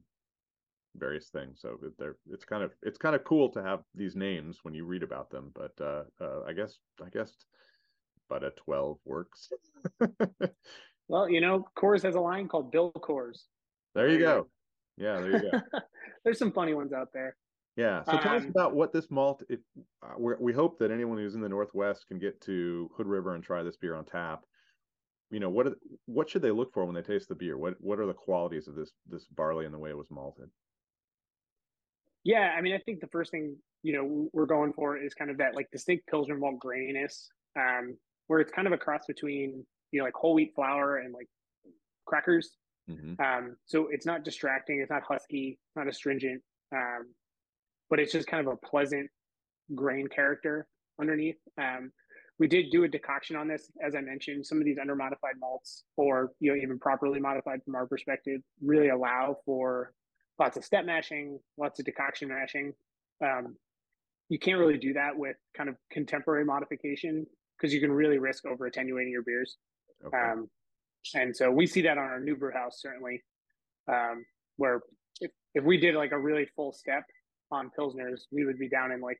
various 0.96 1.28
things. 1.28 1.60
So 1.60 1.78
they're 1.98 2.16
it's 2.30 2.44
kind 2.44 2.62
of 2.62 2.72
it's 2.82 2.98
kind 2.98 3.14
of 3.14 3.24
cool 3.24 3.50
to 3.52 3.62
have 3.62 3.80
these 3.94 4.14
names 4.16 4.60
when 4.62 4.74
you 4.74 4.84
read 4.86 5.02
about 5.02 5.30
them. 5.30 5.50
But 5.54 5.72
uh, 5.80 6.04
uh 6.20 6.42
I 6.46 6.52
guess 6.52 6.78
I 7.04 7.08
guess, 7.10 7.32
Butta 8.30 8.54
twelve 8.56 8.98
works. 9.04 9.50
Well, 11.06 11.28
you 11.28 11.42
know, 11.42 11.66
Coors 11.76 12.02
has 12.04 12.14
a 12.14 12.20
line 12.20 12.48
called 12.48 12.72
Bill 12.72 12.90
Coors. 12.92 13.42
there 13.94 14.08
you 14.08 14.18
go. 14.18 14.48
Yeah, 14.96 15.20
there 15.20 15.32
you 15.32 15.50
go. 15.50 15.60
There's 16.24 16.38
some 16.38 16.50
funny 16.50 16.72
ones 16.72 16.94
out 16.94 17.08
there. 17.12 17.36
Yeah. 17.76 18.02
So 18.04 18.12
tell 18.18 18.36
us 18.36 18.44
Um, 18.44 18.48
about 18.48 18.74
what 18.74 18.90
this 18.94 19.10
malt. 19.10 19.42
It, 19.50 19.60
uh, 20.02 20.14
we 20.18 20.32
we 20.40 20.52
hope 20.54 20.78
that 20.78 20.90
anyone 20.90 21.18
who's 21.18 21.34
in 21.34 21.42
the 21.42 21.48
Northwest 21.50 22.06
can 22.08 22.18
get 22.18 22.40
to 22.42 22.90
Hood 22.96 23.06
River 23.06 23.34
and 23.34 23.44
try 23.44 23.62
this 23.62 23.76
beer 23.76 23.94
on 23.96 24.06
tap. 24.06 24.44
You 25.30 25.40
know 25.40 25.50
what? 25.50 25.66
are- 25.66 25.76
What 26.06 26.30
should 26.30 26.40
they 26.40 26.52
look 26.52 26.72
for 26.72 26.86
when 26.86 26.94
they 26.94 27.02
taste 27.02 27.28
the 27.28 27.34
beer? 27.34 27.58
What 27.58 27.74
What 27.80 27.98
are 28.00 28.06
the 28.06 28.14
qualities 28.14 28.66
of 28.66 28.74
this 28.74 28.92
this 29.06 29.26
barley 29.26 29.66
and 29.66 29.74
the 29.74 29.78
way 29.78 29.90
it 29.90 29.98
was 29.98 30.10
malted? 30.10 30.48
Yeah, 32.24 32.54
I 32.56 32.60
mean, 32.62 32.74
I 32.74 32.78
think 32.78 33.00
the 33.00 33.08
first 33.08 33.30
thing 33.30 33.56
you 33.82 33.92
know 33.92 34.28
we're 34.32 34.46
going 34.46 34.72
for 34.72 34.96
is 34.96 35.14
kind 35.14 35.30
of 35.30 35.38
that 35.38 35.54
like 35.54 35.68
distinct 35.70 36.06
Pilsner 36.08 36.36
malt 36.36 36.56
graininess, 36.64 37.26
um, 37.56 37.96
where 38.26 38.40
it's 38.40 38.52
kind 38.52 38.66
of 38.66 38.72
a 38.72 38.78
cross 38.78 39.02
between 39.06 39.64
you 39.92 39.98
know 39.98 40.04
like 40.04 40.14
whole 40.14 40.34
wheat 40.34 40.52
flour 40.54 40.96
and 40.96 41.12
like 41.12 41.28
crackers. 42.06 42.56
hmm 42.88 43.14
Um, 43.22 43.56
so 43.66 43.88
it's 43.90 44.06
not 44.06 44.24
distracting, 44.24 44.80
it's 44.80 44.90
not 44.90 45.02
husky, 45.02 45.58
not 45.76 45.86
astringent, 45.88 46.42
um, 46.74 47.12
but 47.90 48.00
it's 48.00 48.12
just 48.12 48.26
kind 48.26 48.46
of 48.46 48.52
a 48.52 48.66
pleasant 48.66 49.10
grain 49.74 50.08
character 50.08 50.66
underneath. 51.00 51.36
Um, 51.58 51.92
we 52.38 52.48
did 52.48 52.70
do 52.70 52.84
a 52.84 52.88
decoction 52.88 53.36
on 53.36 53.46
this, 53.46 53.70
as 53.86 53.94
I 53.94 54.00
mentioned. 54.00 54.44
Some 54.44 54.58
of 54.58 54.64
these 54.64 54.78
under 54.80 54.96
modified 54.96 55.34
malts, 55.38 55.84
or 55.96 56.32
you 56.40 56.50
know, 56.50 56.60
even 56.60 56.78
properly 56.78 57.20
modified 57.20 57.60
from 57.64 57.74
our 57.74 57.86
perspective, 57.86 58.40
really 58.62 58.88
allow 58.88 59.36
for 59.44 59.92
lots 60.38 60.56
of 60.56 60.64
step 60.64 60.84
mashing, 60.84 61.38
lots 61.58 61.78
of 61.78 61.84
decoction 61.84 62.28
mashing. 62.28 62.72
Um, 63.22 63.56
you 64.28 64.38
can't 64.38 64.58
really 64.58 64.78
do 64.78 64.92
that 64.94 65.16
with 65.16 65.36
kind 65.56 65.68
of 65.68 65.76
contemporary 65.90 66.44
modification 66.44 67.26
because 67.56 67.72
you 67.72 67.80
can 67.80 67.92
really 67.92 68.18
risk 68.18 68.44
over 68.46 68.66
attenuating 68.66 69.12
your 69.12 69.22
beers. 69.22 69.56
Okay. 70.04 70.16
Um, 70.16 70.48
and 71.14 71.36
so 71.36 71.50
we 71.50 71.66
see 71.66 71.82
that 71.82 71.98
on 71.98 72.04
our 72.04 72.20
new 72.20 72.36
brew 72.36 72.52
house 72.52 72.80
certainly, 72.80 73.22
um, 73.88 74.24
where 74.56 74.80
if, 75.20 75.30
if 75.54 75.64
we 75.64 75.76
did 75.78 75.94
like 75.94 76.12
a 76.12 76.18
really 76.18 76.46
full 76.56 76.72
step 76.72 77.04
on 77.50 77.70
pilsners, 77.78 78.22
we 78.32 78.44
would 78.44 78.58
be 78.58 78.68
down 78.68 78.92
in 78.92 79.00
like 79.00 79.18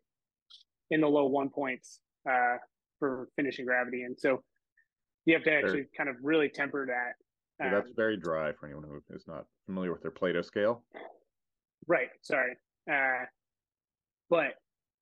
in 0.91 1.01
the 1.01 1.09
low 1.09 1.27
one 1.27 1.51
points 1.51 2.01
uh, 2.29 2.57
for 2.99 3.29
finishing 3.37 3.67
gravity, 3.67 4.03
and 4.03 4.19
so 4.19 4.43
you 5.27 5.35
have 5.35 5.45
to 5.45 5.53
actually 5.53 5.87
kind 5.97 6.09
of 6.09 6.17
really 6.23 6.49
temper 6.49 6.87
that. 6.87 7.15
Yeah, 7.61 7.67
Um, 7.67 7.73
that's 7.73 7.93
very 7.97 8.17
dry 8.17 8.53
for 8.53 8.67
anyone 8.67 8.85
who 8.85 9.01
is 9.15 9.27
not 9.27 9.47
familiar 9.67 9.93
with 9.93 10.03
their 10.03 10.11
Plato 10.11 10.43
scale. 10.43 10.85
Right. 11.87 12.09
Sorry. 12.23 12.57
Uh, 12.91 13.27
but 14.31 14.55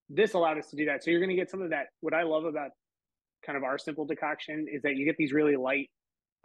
this 0.09 0.35
allowed 0.35 0.59
us 0.59 0.69
to 0.71 0.77
do 0.77 0.87
that. 0.87 1.03
So 1.03 1.11
you're 1.11 1.21
going 1.21 1.31
to 1.31 1.37
get 1.37 1.51
some 1.51 1.63
of 1.63 1.71
that. 1.71 1.87
What 2.01 2.15
I 2.15 2.23
love 2.23 2.45
about 2.45 2.71
kind 3.45 3.57
of 3.57 3.65
our 3.65 3.79
simple 3.79 4.05
decoction 4.05 4.67
is 4.71 4.83
that 4.83 4.97
you 4.97 5.05
get 5.05 5.17
these 5.17 5.33
really 5.33 5.57
light 5.57 5.91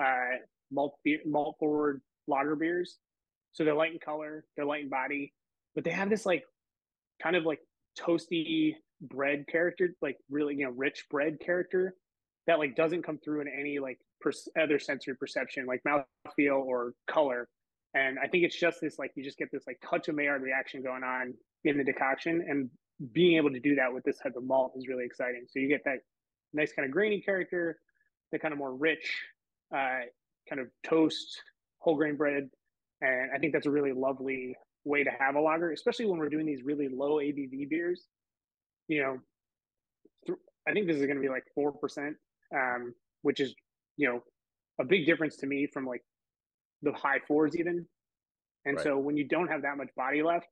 uh, 0.03 0.37
malt 0.71 0.95
beer, 1.03 1.19
malt 1.25 1.57
forward 1.59 2.01
lager 2.27 2.55
beers. 2.55 2.97
So 3.51 3.63
they're 3.63 3.73
light 3.73 3.93
in 3.93 3.99
color, 3.99 4.45
they're 4.55 4.65
light 4.65 4.83
in 4.83 4.89
body, 4.89 5.33
but 5.75 5.83
they 5.83 5.91
have 5.91 6.09
this 6.09 6.25
like 6.25 6.43
kind 7.21 7.35
of 7.35 7.43
like 7.43 7.59
toasty 7.99 8.75
bread 9.01 9.45
character, 9.47 9.89
like 10.01 10.17
really 10.29 10.55
you 10.55 10.65
know 10.65 10.71
rich 10.71 11.05
bread 11.09 11.37
character 11.43 11.95
that 12.47 12.59
like 12.59 12.75
doesn't 12.75 13.03
come 13.03 13.19
through 13.23 13.41
in 13.41 13.47
any 13.47 13.79
like 13.79 13.99
per- 14.21 14.31
other 14.61 14.79
sensory 14.79 15.15
perception, 15.15 15.65
like 15.65 15.81
mouthfeel 15.87 16.59
or 16.59 16.93
color. 17.09 17.47
And 17.93 18.17
I 18.19 18.27
think 18.27 18.43
it's 18.43 18.57
just 18.57 18.81
this 18.81 18.97
like 18.97 19.11
you 19.15 19.23
just 19.23 19.37
get 19.37 19.49
this 19.51 19.63
like 19.67 19.79
touch 19.87 20.07
of 20.07 20.15
Maillard 20.15 20.41
reaction 20.41 20.81
going 20.81 21.03
on 21.03 21.33
in 21.63 21.77
the 21.77 21.83
decoction, 21.83 22.45
and 22.47 22.69
being 23.11 23.37
able 23.37 23.51
to 23.51 23.59
do 23.59 23.75
that 23.75 23.93
with 23.93 24.03
this 24.03 24.17
type 24.17 24.35
of 24.35 24.43
malt 24.43 24.73
is 24.75 24.87
really 24.87 25.05
exciting. 25.05 25.45
So 25.49 25.59
you 25.59 25.67
get 25.67 25.83
that 25.85 25.99
nice 26.53 26.71
kind 26.73 26.85
of 26.85 26.91
grainy 26.91 27.21
character, 27.21 27.79
the 28.31 28.39
kind 28.39 28.51
of 28.51 28.57
more 28.57 28.75
rich, 28.75 29.23
uh, 29.73 30.01
kind 30.49 30.61
of 30.61 30.67
toast, 30.83 31.41
whole 31.79 31.95
grain 31.95 32.15
bread, 32.15 32.49
and 33.01 33.31
I 33.33 33.39
think 33.39 33.53
that's 33.53 33.65
a 33.65 33.71
really 33.71 33.93
lovely 33.93 34.55
way 34.83 35.03
to 35.03 35.11
have 35.19 35.35
a 35.35 35.41
lager, 35.41 35.71
especially 35.71 36.05
when 36.05 36.17
we're 36.17 36.29
doing 36.29 36.45
these 36.45 36.63
really 36.63 36.87
low 36.87 37.15
ABV 37.15 37.69
beers. 37.69 38.05
You 38.87 39.01
know, 39.01 39.17
th- 40.25 40.39
I 40.67 40.71
think 40.71 40.87
this 40.87 40.97
is 40.97 41.05
going 41.05 41.17
to 41.17 41.21
be 41.21 41.29
like 41.29 41.43
four 41.53 41.71
percent, 41.71 42.15
um, 42.55 42.93
which 43.21 43.39
is 43.39 43.53
you 43.97 44.07
know 44.07 44.21
a 44.79 44.85
big 44.85 45.05
difference 45.05 45.37
to 45.37 45.47
me 45.47 45.67
from 45.71 45.85
like 45.85 46.03
the 46.81 46.91
high 46.93 47.19
fours 47.27 47.55
even. 47.57 47.85
And 48.65 48.75
Right. 48.75 48.83
so 48.83 48.97
when 48.97 49.15
you 49.15 49.25
don't 49.27 49.47
have 49.47 49.61
that 49.61 49.77
much 49.77 49.89
body 49.95 50.21
left, 50.21 50.47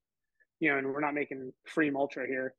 you 0.60 0.72
know, 0.72 0.78
and 0.78 0.88
we're 0.88 1.02
not 1.02 1.14
making 1.14 1.52
free 1.68 1.92
ultra 1.94 2.26
here, 2.26 2.56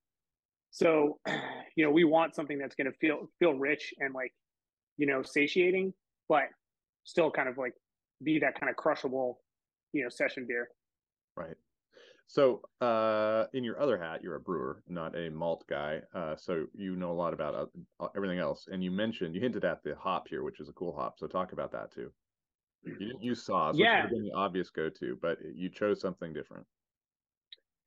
so 0.70 1.18
you 1.76 1.84
know 1.84 1.90
we 1.90 2.04
want 2.04 2.34
something 2.34 2.58
that's 2.58 2.74
going 2.74 2.90
to 2.90 2.96
feel 2.98 3.28
feel 3.38 3.54
rich 3.54 3.94
and 3.98 4.14
like 4.14 4.32
you 4.98 5.06
know 5.06 5.22
satiating, 5.22 5.94
but 6.28 6.44
still 7.04 7.30
kind 7.30 7.48
of 7.48 7.56
like 7.56 7.72
be 8.22 8.38
that 8.40 8.58
kind 8.58 8.70
of 8.70 8.76
crushable, 8.76 9.40
you 9.92 10.02
know, 10.02 10.08
session 10.08 10.46
beer. 10.46 10.68
Right. 11.36 11.56
So, 12.28 12.62
uh, 12.80 13.46
in 13.52 13.62
your 13.62 13.80
other 13.80 13.96
hat, 13.96 14.22
you're 14.22 14.34
a 14.34 14.40
brewer, 14.40 14.82
not 14.88 15.16
a 15.16 15.30
malt 15.30 15.64
guy. 15.68 16.00
Uh, 16.12 16.34
so 16.34 16.66
you 16.74 16.96
know 16.96 17.12
a 17.12 17.14
lot 17.14 17.32
about 17.32 17.70
uh, 18.00 18.08
everything 18.16 18.40
else. 18.40 18.66
And 18.70 18.82
you 18.82 18.90
mentioned, 18.90 19.34
you 19.34 19.40
hinted 19.40 19.64
at 19.64 19.82
the 19.84 19.94
hop 19.94 20.26
here, 20.28 20.42
which 20.42 20.58
is 20.58 20.68
a 20.68 20.72
cool 20.72 20.94
hop. 20.94 21.18
So 21.18 21.28
talk 21.28 21.52
about 21.52 21.70
that 21.72 21.92
too. 21.92 22.12
You 22.82 22.96
didn't 22.96 23.22
use 23.22 23.44
Saaz, 23.46 23.72
which 23.72 23.78
would 23.78 23.84
Yeah. 23.84 24.02
have 24.02 24.10
been 24.10 24.24
the 24.24 24.32
obvious 24.32 24.70
go-to, 24.70 25.18
but 25.20 25.38
you 25.54 25.68
chose 25.68 26.00
something 26.00 26.32
different. 26.32 26.66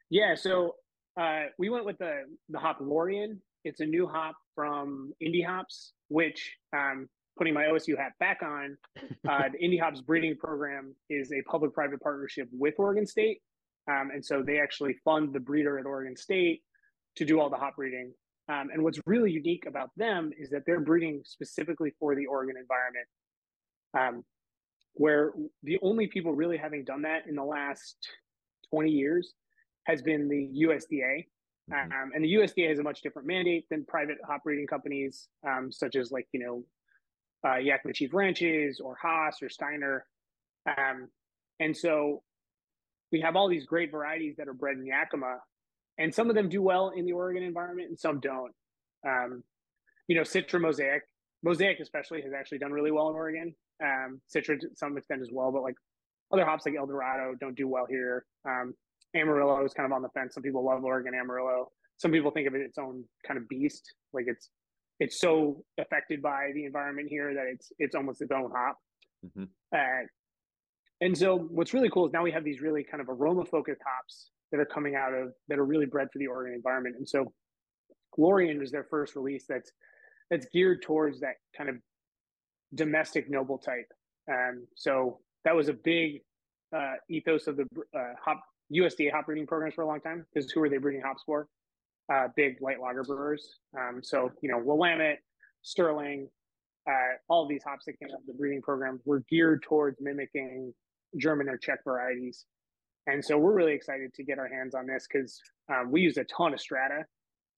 Yeah, 0.10 0.36
so 0.36 0.76
uh, 1.18 1.46
we 1.58 1.70
went 1.70 1.86
with 1.86 1.98
the 2.00 2.24
the 2.50 2.60
hop 2.60 2.80
Lorien. 2.82 3.42
It's 3.66 3.82
a 3.82 3.86
new 3.86 4.08
hop 4.08 4.36
from 4.56 5.14
Indie 5.22 5.46
Hops, 5.46 5.94
which 6.08 6.56
um, 6.74 7.10
putting 7.38 7.54
my 7.54 7.64
OSU 7.66 7.98
hat 7.98 8.14
back 8.20 8.42
on, 8.42 8.78
uh, 8.98 9.50
the 9.52 9.58
Indie 9.62 9.80
Hops 9.80 10.02
breeding 10.02 10.36
program 10.38 10.96
is 11.10 11.32
a 11.34 11.42
public-private 11.44 12.00
partnership 12.02 12.48
with 12.52 12.76
Oregon 12.78 13.06
State, 13.06 13.42
um, 13.90 14.12
and 14.14 14.24
so 14.24 14.44
they 14.44 14.60
actually 14.60 14.96
fund 15.04 15.34
the 15.34 15.40
breeder 15.40 15.80
at 15.80 15.86
Oregon 15.86 16.16
State 16.16 16.62
to 17.16 17.26
do 17.26 17.40
all 17.40 17.50
the 17.50 17.58
hop 17.58 17.76
breeding. 17.76 18.14
Um, 18.48 18.70
and 18.74 18.84
what's 18.84 19.00
really 19.06 19.32
unique 19.32 19.66
about 19.68 19.90
them 19.98 20.32
is 20.38 20.50
that 20.50 20.64
they're 20.66 20.80
breeding 20.80 21.22
specifically 21.26 21.94
for 22.00 22.16
the 22.16 22.26
Oregon 22.26 22.56
environment, 22.58 23.08
um, 23.98 24.26
where 24.94 25.34
the 25.64 25.80
only 25.82 26.08
people 26.08 26.34
really 26.34 26.58
having 26.58 26.84
done 26.84 27.04
that 27.04 27.28
in 27.28 27.36
the 27.36 27.44
last 27.44 27.96
20 28.72 28.90
years 28.90 29.34
has 29.86 30.02
been 30.02 30.28
the 30.28 30.50
USDA. 30.66 31.28
Mhm. 31.70 31.92
Um, 31.92 32.12
and 32.14 32.24
the 32.24 32.34
USDA 32.34 32.70
has 32.70 32.80
a 32.80 32.84
much 32.84 33.02
different 33.02 33.28
mandate 33.28 33.68
than 33.70 33.86
private 33.86 34.18
hop 34.26 34.44
breeding 34.44 34.68
companies, 34.68 35.30
um, 35.44 35.72
such 35.72 35.96
as 35.96 36.12
like, 36.12 36.28
you 36.32 36.40
know, 36.40 36.66
uh, 37.48 37.58
Yakima 37.58 37.94
Chief 37.94 38.14
Ranches 38.14 38.80
or 38.80 38.96
Haas 38.96 39.42
or 39.42 39.50
Steiner. 39.50 40.06
Um, 40.66 41.10
and 41.60 41.76
so 41.76 42.24
we 43.12 43.22
have 43.22 43.36
all 43.36 43.50
these 43.50 43.66
great 43.66 43.92
varieties 43.92 44.36
that 44.38 44.48
are 44.48 44.54
bred 44.54 44.78
in 44.78 44.86
Yakima, 44.86 45.38
and 45.98 46.14
some 46.14 46.30
of 46.30 46.36
them 46.36 46.50
do 46.50 46.62
well 46.62 46.90
in 46.96 47.06
the 47.06 47.14
Oregon 47.14 47.44
environment 47.44 47.90
and 47.90 48.00
some 48.00 48.20
don't. 48.20 48.54
Um, 49.08 49.44
you 50.08 50.16
know, 50.16 50.22
Citra 50.24 50.60
Mosaic, 50.60 51.04
Mosaic 51.44 51.80
especially 51.80 52.22
has 52.22 52.34
actually 52.34 52.60
done 52.60 52.72
really 52.72 52.92
well 52.92 53.10
in 53.10 53.16
Oregon. 53.16 53.56
Um, 53.84 54.22
Citra 54.34 54.60
to 54.60 54.68
some 54.76 54.98
extent 54.98 55.22
as 55.22 55.30
well, 55.32 55.52
but 55.52 55.64
like 55.64 55.76
other 56.32 56.46
hops 56.46 56.66
like 56.66 56.76
Eldorado 56.76 57.36
don't 57.40 57.56
do 57.56 57.68
well 57.68 57.86
here. 57.90 58.26
Um, 58.48 58.74
Amarillo 59.16 59.64
is 59.66 59.74
kind 59.74 59.86
of 59.86 59.94
on 59.96 60.02
the 60.02 60.10
fence. 60.10 60.34
Some 60.36 60.44
people 60.44 60.64
love 60.64 60.84
Oregon 60.84 61.14
Amarillo. 61.16 61.72
Some 61.98 62.12
people 62.12 62.32
think 62.32 62.48
of 62.48 62.56
it 62.56 62.62
its 62.62 62.78
own 62.78 63.04
kind 63.26 63.38
of 63.38 63.48
beast. 63.50 63.84
Like 64.14 64.26
it's 64.28 64.50
it's 65.00 65.20
so 65.20 65.64
affected 65.80 66.22
by 66.22 66.52
the 66.54 66.66
environment 66.66 67.08
here 67.10 67.34
that 67.34 67.46
it's 67.48 67.72
it's 67.80 67.96
almost 67.96 68.22
its 68.22 68.32
own 68.32 68.52
hop. 68.54 68.78
Mhm. 69.26 69.48
Uh, 69.74 70.08
and 71.02 71.18
so 71.18 71.38
what's 71.38 71.74
really 71.74 71.90
cool 71.90 72.06
is 72.06 72.14
now 72.14 72.24
we 72.24 72.32
have 72.32 72.44
these 72.44 72.62
really 72.62 72.84
kind 72.84 73.02
of 73.02 73.10
aroma 73.10 73.46
focused 73.46 73.82
hops 73.86 74.32
that 74.52 74.60
are 74.60 74.66
coming 74.66 74.96
out 74.96 75.14
of 75.14 75.34
that 75.48 75.60
are 75.60 75.66
really 75.66 75.86
bred 75.86 76.10
for 76.12 76.20
the 76.20 76.28
Oregon 76.28 76.54
environment. 76.54 76.96
And 76.98 77.08
so 77.08 77.32
Lorien 78.18 78.60
was 78.60 78.72
their 78.72 78.86
first 78.90 79.16
release 79.16 79.46
that's 79.48 79.72
that's 80.30 80.46
geared 80.54 80.82
towards 80.82 81.20
that 81.22 81.36
kind 81.58 81.70
of 81.70 81.78
domestic 82.76 83.30
noble 83.30 83.58
type. 83.58 83.88
Um, 84.30 84.68
so 84.76 85.20
that 85.46 85.56
was 85.56 85.70
a 85.70 85.74
big 85.74 86.22
uh, 86.76 86.94
ethos 87.10 87.48
of 87.48 87.58
the 87.58 87.66
uh, 87.98 88.14
hop 88.24 88.42
USDA 88.74 89.12
hop 89.12 89.26
breeding 89.26 89.48
programs 89.48 89.76
for 89.76 89.84
a 89.84 89.88
long 89.88 90.02
time. 90.02 90.26
Because 90.34 90.52
who 90.52 90.62
are 90.62 90.70
they 90.70 90.78
breeding 90.78 91.02
hops 91.02 91.24
for? 91.26 91.48
Uh, 92.14 92.28
big 92.36 92.58
light 92.62 92.80
lager 92.82 93.04
brewers. 93.04 93.60
Um, 93.78 94.02
so 94.04 94.32
you 94.42 94.52
know 94.52 94.58
Willamette, 94.58 95.20
Sterling, 95.62 96.28
uh, 96.88 97.18
all 97.28 97.48
these 97.48 97.64
hops 97.64 97.86
that 97.86 98.00
came 98.00 98.10
out 98.12 98.20
of 98.20 98.26
the 98.28 98.34
breeding 98.34 98.62
program 98.62 99.00
were 99.06 99.24
geared 99.30 99.64
towards 99.64 99.98
mimicking 100.02 100.74
German 101.18 101.50
or 101.50 101.58
Czech 101.58 101.84
varieties. 101.84 102.46
And 103.08 103.24
so 103.24 103.38
we're 103.38 103.54
really 103.54 103.74
excited 103.74 104.14
to 104.14 104.24
get 104.24 104.38
our 104.38 104.48
hands 104.48 104.76
on 104.76 104.86
this 104.86 105.08
because 105.12 105.40
um, 105.72 105.92
we 105.92 106.02
use 106.02 106.18
a 106.18 106.26
ton 106.26 106.54
of 106.54 106.60
Strata 106.60 107.06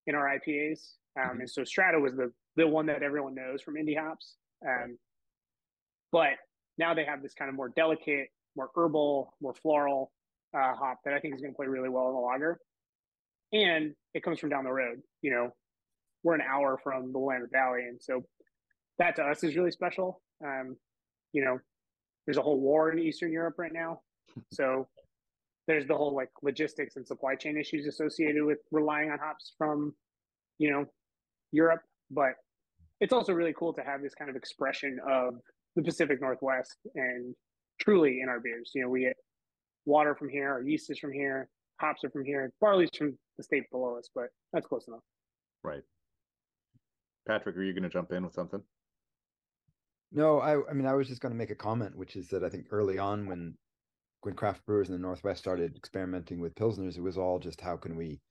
in 0.07 0.15
our 0.15 0.27
IPAs. 0.27 0.79
Um, 1.19 1.31
mm-hmm. 1.31 1.39
And 1.41 1.49
so 1.49 1.63
Strata 1.63 1.99
was 1.99 2.13
the 2.13 2.31
the 2.55 2.67
one 2.67 2.85
that 2.87 3.01
everyone 3.01 3.35
knows 3.35 3.61
from 3.61 3.75
indie 3.75 3.97
hops. 3.97 4.35
Um, 4.65 4.97
but 6.11 6.31
now 6.77 6.93
they 6.93 7.05
have 7.05 7.21
this 7.21 7.33
kind 7.33 7.49
of 7.49 7.55
more 7.55 7.69
delicate, 7.69 8.27
more 8.55 8.69
herbal, 8.75 9.33
more 9.41 9.53
floral 9.53 10.11
uh, 10.53 10.73
hop 10.75 10.99
that 11.05 11.13
I 11.13 11.19
think 11.19 11.35
is 11.35 11.41
going 11.41 11.53
to 11.53 11.55
play 11.55 11.67
really 11.67 11.89
well 11.89 12.09
in 12.09 12.13
the 12.13 12.19
lager. 12.19 12.59
And 13.53 13.93
it 14.13 14.23
comes 14.23 14.39
from 14.39 14.49
down 14.49 14.63
the 14.63 14.71
road. 14.71 14.99
You 15.21 15.31
know, 15.31 15.49
we're 16.23 16.35
an 16.35 16.41
hour 16.41 16.79
from 16.83 17.11
the 17.11 17.19
Willamette 17.19 17.51
Valley, 17.51 17.81
and 17.87 17.99
so 18.01 18.23
that 18.99 19.15
to 19.17 19.23
us 19.23 19.43
is 19.43 19.55
really 19.55 19.71
special. 19.71 20.21
Um, 20.43 20.77
you 21.33 21.43
know, 21.43 21.59
there's 22.25 22.37
a 22.37 22.41
whole 22.41 22.59
war 22.59 22.91
in 22.91 22.99
Eastern 22.99 23.31
Europe 23.31 23.55
right 23.57 23.73
now, 23.73 24.01
so 24.51 24.87
there's 25.67 25.87
the 25.87 25.95
whole 25.95 26.15
like 26.15 26.29
logistics 26.41 26.95
and 26.95 27.07
supply 27.07 27.35
chain 27.35 27.57
issues 27.57 27.87
associated 27.87 28.43
with 28.43 28.59
relying 28.71 29.11
on 29.11 29.19
hops 29.19 29.53
from, 29.57 29.93
you 30.57 30.71
know, 30.71 30.85
Europe. 31.51 31.81
But 32.09 32.33
it's 32.99 33.13
also 33.13 33.33
really 33.33 33.53
cool 33.57 33.73
to 33.73 33.81
have 33.81 34.01
this 34.01 34.13
kind 34.13 34.29
of 34.29 34.35
expression 34.35 34.99
of 35.09 35.35
the 35.75 35.81
Pacific 35.81 36.19
Northwest 36.21 36.75
and 36.95 37.33
truly 37.79 38.19
in 38.21 38.29
our 38.29 38.39
beers. 38.39 38.71
You 38.75 38.83
know, 38.83 38.89
we 38.89 39.01
get 39.01 39.15
water 39.85 40.15
from 40.15 40.29
here, 40.29 40.51
our 40.51 40.61
yeast 40.61 40.89
is 40.89 40.99
from 40.99 41.13
here, 41.13 41.49
hops 41.79 42.03
are 42.03 42.09
from 42.09 42.25
here, 42.25 42.51
barley's 42.59 42.89
from 42.97 43.17
the 43.37 43.43
state 43.43 43.63
below 43.71 43.97
us, 43.97 44.09
but 44.13 44.25
that's 44.53 44.67
close 44.67 44.87
enough. 44.87 45.01
Right. 45.63 45.81
Patrick, 47.27 47.55
are 47.55 47.63
you 47.63 47.73
going 47.73 47.83
to 47.83 47.89
jump 47.89 48.11
in 48.11 48.23
with 48.23 48.33
something? 48.33 48.61
No, 50.11 50.39
I, 50.39 50.69
I 50.69 50.73
mean, 50.73 50.85
I 50.85 50.93
was 50.93 51.07
just 51.07 51.21
going 51.21 51.31
to 51.31 51.37
make 51.37 51.51
a 51.51 51.55
comment, 51.55 51.95
which 51.95 52.15
is 52.15 52.27
that 52.29 52.43
I 52.43 52.49
think 52.49 52.67
early 52.71 52.97
on 52.97 53.27
when 53.27 53.55
when 54.21 54.35
craft 54.35 54.65
brewers 54.65 54.87
in 54.87 54.93
the 54.93 54.99
Northwest 54.99 55.39
started 55.39 55.75
experimenting 55.75 56.39
with 56.39 56.53
pilsners, 56.55 56.97
it 56.97 57.01
was 57.01 57.17
all 57.17 57.39
just 57.39 57.59
how 57.59 57.75
can 57.75 57.95
we 57.95 58.21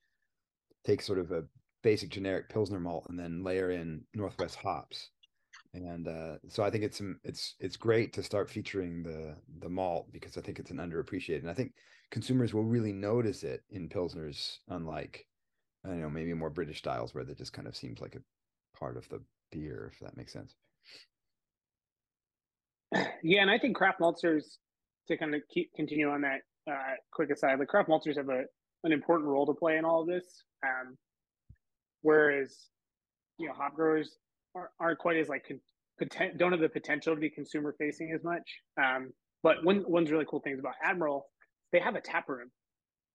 take 0.85 1.03
sort 1.03 1.18
of 1.18 1.33
a 1.33 1.45
basic 1.83 2.11
generic 2.11 2.49
pilsner 2.49 2.78
malt 2.78 3.07
and 3.09 3.18
then 3.18 3.43
layer 3.43 3.70
in 3.70 4.05
Northwest 4.14 4.57
hops. 4.57 5.11
And 5.74 6.07
uh, 6.07 6.37
so 6.49 6.62
I 6.62 6.70
think 6.70 6.85
it's 6.85 7.01
it's 7.24 7.57
it's 7.61 7.76
great 7.76 8.12
to 8.14 8.22
start 8.22 8.51
featuring 8.51 9.03
the 9.03 9.37
the 9.61 9.68
malt 9.68 10.07
because 10.12 10.37
I 10.37 10.43
think 10.43 10.59
it's 10.59 10.70
an 10.70 10.78
underappreciated. 10.78 11.41
And 11.41 11.51
I 11.51 11.55
think 11.55 11.72
consumers 12.11 12.55
will 12.55 12.64
really 12.64 12.93
notice 12.93 13.43
it 13.43 13.62
in 13.70 13.89
pilsners, 13.89 14.59
unlike 14.68 15.26
I 15.85 15.89
don't 15.89 16.01
know 16.01 16.11
maybe 16.11 16.35
more 16.35 16.51
British 16.51 16.78
styles 16.78 17.14
where 17.14 17.24
that 17.24 17.39
just 17.39 17.53
kind 17.53 17.66
of 17.66 17.76
seems 17.76 18.01
like 18.01 18.16
a 18.16 18.78
part 18.78 18.97
of 18.97 19.09
the 19.09 19.22
beer, 19.51 19.91
if 19.93 19.99
that 20.01 20.16
makes 20.16 20.33
sense. 20.33 20.55
Yeah, 23.22 23.43
and 23.43 23.51
I 23.51 23.59
think 23.59 23.76
craft 23.76 24.01
maltsters 24.01 24.45
to 25.09 25.16
kind 25.16 25.34
of 25.34 25.43
keep 25.53 25.70
continue 25.74 26.11
on 26.11 26.22
that 26.22 26.41
uh, 26.70 26.95
quick 27.12 27.30
aside, 27.30 27.59
like 27.59 27.68
craft 27.68 27.88
maltsters 27.88 28.16
have 28.16 28.28
a 28.28 28.45
an 28.84 28.93
important 28.93 29.28
role 29.28 29.47
to 29.47 29.55
play 29.55 29.76
in 29.76 29.84
all 29.84 30.03
of 30.03 30.09
this. 30.09 30.24
Um, 30.64 30.97
whereas 32.03 32.57
you 33.38 33.47
know 33.47 33.55
hop 33.55 33.74
growers 33.74 34.16
are, 34.55 34.70
aren't 34.80 34.99
quite 34.99 35.16
as 35.16 35.28
like 35.28 35.45
con- 35.47 35.61
poten- 36.01 36.38
don't 36.38 36.53
have 36.53 36.61
the 36.61 36.68
potential 36.68 37.14
to 37.14 37.20
be 37.20 37.30
consumer 37.30 37.74
facing 37.78 38.12
as 38.14 38.24
much. 38.24 38.49
Um, 38.82 39.12
but 39.43 39.64
one 39.64 39.84
one's 39.86 40.11
really 40.11 40.26
cool 40.28 40.41
things 40.41 40.59
about 40.59 40.74
Admiral, 40.82 41.26
they 41.72 41.80
have 41.80 41.95
a 41.95 42.01
tap 42.01 42.28
room, 42.28 42.51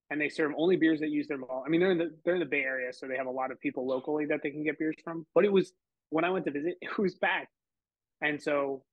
and 0.09 0.19
they 0.19 0.29
serve 0.29 0.51
only 0.57 0.75
beers 0.75 0.99
that 1.01 1.09
use 1.09 1.27
their 1.27 1.37
malt. 1.37 1.63
I 1.65 1.69
mean, 1.69 1.81
they're 1.81 1.91
in 1.91 1.97
the 1.97 2.11
they're 2.23 2.35
in 2.35 2.39
the 2.39 2.45
Bay 2.45 2.61
Area, 2.61 2.93
so 2.93 3.07
they 3.07 3.17
have 3.17 3.27
a 3.27 3.31
lot 3.31 3.51
of 3.51 3.59
people 3.59 3.87
locally 3.87 4.25
that 4.27 4.41
they 4.43 4.51
can 4.51 4.63
get 4.63 4.79
beers 4.79 4.95
from. 5.03 5.25
But 5.35 5.45
it 5.45 5.51
was 5.51 5.73
when 6.09 6.23
I 6.23 6.29
went 6.29 6.45
to 6.45 6.51
visit, 6.51 6.75
it 6.81 6.97
was 6.97 7.15
back, 7.15 7.49
and 8.21 8.41
so 8.41 8.83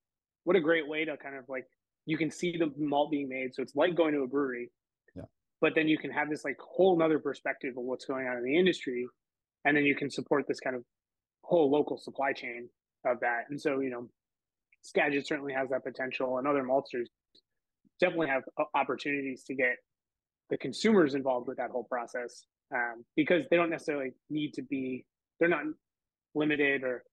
what 0.45 0.57
a 0.57 0.61
great 0.61 0.89
way 0.89 1.05
to 1.05 1.17
kind 1.17 1.37
of 1.37 1.45
like 1.49 1.67
you 2.07 2.19
can 2.19 2.31
see 2.31 2.57
the 2.57 2.73
malt 2.77 3.11
being 3.11 3.29
made. 3.29 3.55
So 3.55 3.63
it's 3.63 3.77
like 3.77 3.95
going 3.95 4.15
to 4.15 4.23
a 4.23 4.27
brewery. 4.27 4.71
Yeah. 5.15 5.23
But 5.61 5.75
then 5.75 5.89
you 5.89 5.99
can 5.99 6.11
have 6.11 6.29
this 6.29 6.45
like 6.45 6.57
whole 6.61 6.99
nother 6.99 7.19
perspective 7.19 7.75
of 7.77 7.85
what's 7.85 8.05
going 8.05 8.27
on 8.27 8.37
in 8.39 8.45
the 8.45 8.59
industry. 8.59 9.07
And 9.65 9.77
then 9.77 9.85
you 9.85 9.95
can 9.95 10.11
support 10.11 10.47
this 10.49 10.61
kind 10.61 10.75
of 10.75 10.83
whole 11.45 11.71
local 11.71 11.97
supply 11.97 12.33
chain 12.33 12.69
of 13.07 13.21
that. 13.21 13.45
And 13.51 13.61
so, 13.61 13.81
you 13.81 13.91
know, 13.91 14.09
Skagit 14.83 15.27
certainly 15.27 15.53
has 15.53 15.71
that 15.71 15.85
potential 15.85 16.39
and 16.39 16.47
other 16.47 16.65
maltsters 16.65 17.07
definitely 18.01 18.29
have 18.29 18.43
opportunities 18.75 19.45
to 19.45 19.55
get 19.55 19.77
the 20.51 20.59
consumers 20.59 21.15
involved 21.15 21.47
with 21.47 21.57
that 21.59 21.71
whole 21.71 21.85
process 21.85 22.45
um, 22.75 23.05
because 23.15 23.45
they 23.51 23.57
don't 23.57 23.71
necessarily 23.71 24.11
need 24.29 24.53
to 24.55 24.63
be, 24.63 25.05
they're 25.39 25.49
not 25.49 25.63
limited 26.35 26.83
or 26.83 27.05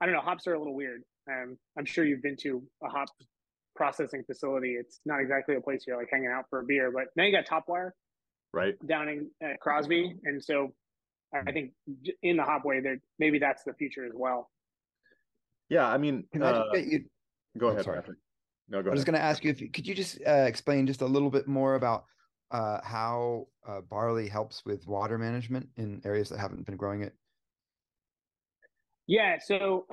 I 0.00 0.06
don't 0.06 0.14
know, 0.14 0.20
hops 0.20 0.46
are 0.46 0.54
a 0.54 0.58
little 0.58 0.74
weird. 0.74 1.02
Um, 1.30 1.58
I'm 1.78 1.84
sure 1.84 2.04
you've 2.04 2.22
been 2.22 2.36
to 2.42 2.62
a 2.82 2.88
hop 2.88 3.08
processing 3.74 4.24
facility. 4.24 4.74
It's 4.74 5.00
not 5.04 5.20
exactly 5.20 5.56
a 5.56 5.60
place 5.60 5.84
you're 5.86 5.96
like 5.96 6.08
hanging 6.10 6.30
out 6.30 6.44
for 6.48 6.60
a 6.60 6.64
beer, 6.64 6.90
but 6.90 7.04
now 7.16 7.24
you 7.24 7.32
got 7.32 7.46
Topwire, 7.46 7.90
right, 8.52 8.74
down 8.86 9.08
in 9.08 9.30
at 9.42 9.60
Crosby, 9.60 10.14
and 10.24 10.42
so 10.42 10.72
I 11.34 11.52
think 11.52 11.72
in 12.22 12.36
the 12.36 12.42
hopway 12.42 12.82
there 12.82 12.98
maybe 13.18 13.38
that's 13.38 13.64
the 13.64 13.74
future 13.74 14.06
as 14.06 14.12
well. 14.14 14.50
Yeah, 15.68 15.86
I 15.86 15.98
mean, 15.98 16.24
can 16.32 16.42
uh, 16.42 16.64
I 16.72 16.76
you? 16.78 17.04
Go 17.58 17.68
ahead, 17.68 17.84
sorry. 17.84 18.02
No, 18.68 18.82
go 18.82 18.90
I 18.90 18.92
was 18.92 19.04
going 19.04 19.14
to 19.14 19.22
ask 19.22 19.44
you 19.44 19.50
if 19.50 19.58
could 19.72 19.86
you 19.86 19.94
just 19.94 20.18
uh, 20.26 20.30
explain 20.30 20.86
just 20.86 21.00
a 21.00 21.06
little 21.06 21.30
bit 21.30 21.46
more 21.46 21.74
about 21.74 22.04
uh, 22.50 22.78
how 22.82 23.48
uh, 23.66 23.80
barley 23.80 24.28
helps 24.28 24.64
with 24.64 24.86
water 24.86 25.18
management 25.18 25.68
in 25.76 26.00
areas 26.04 26.28
that 26.28 26.38
haven't 26.38 26.64
been 26.66 26.76
growing 26.76 27.02
it. 27.02 27.14
Yeah, 29.06 29.38
so 29.38 29.86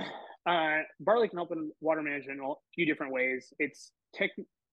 uh, 0.46 0.80
barley 1.00 1.28
can 1.28 1.38
help 1.38 1.52
in 1.52 1.72
water 1.82 2.02
management 2.02 2.40
in 2.40 2.46
a 2.46 2.54
few 2.76 2.86
different 2.86 3.14
ways. 3.14 3.54
It's 3.60 3.92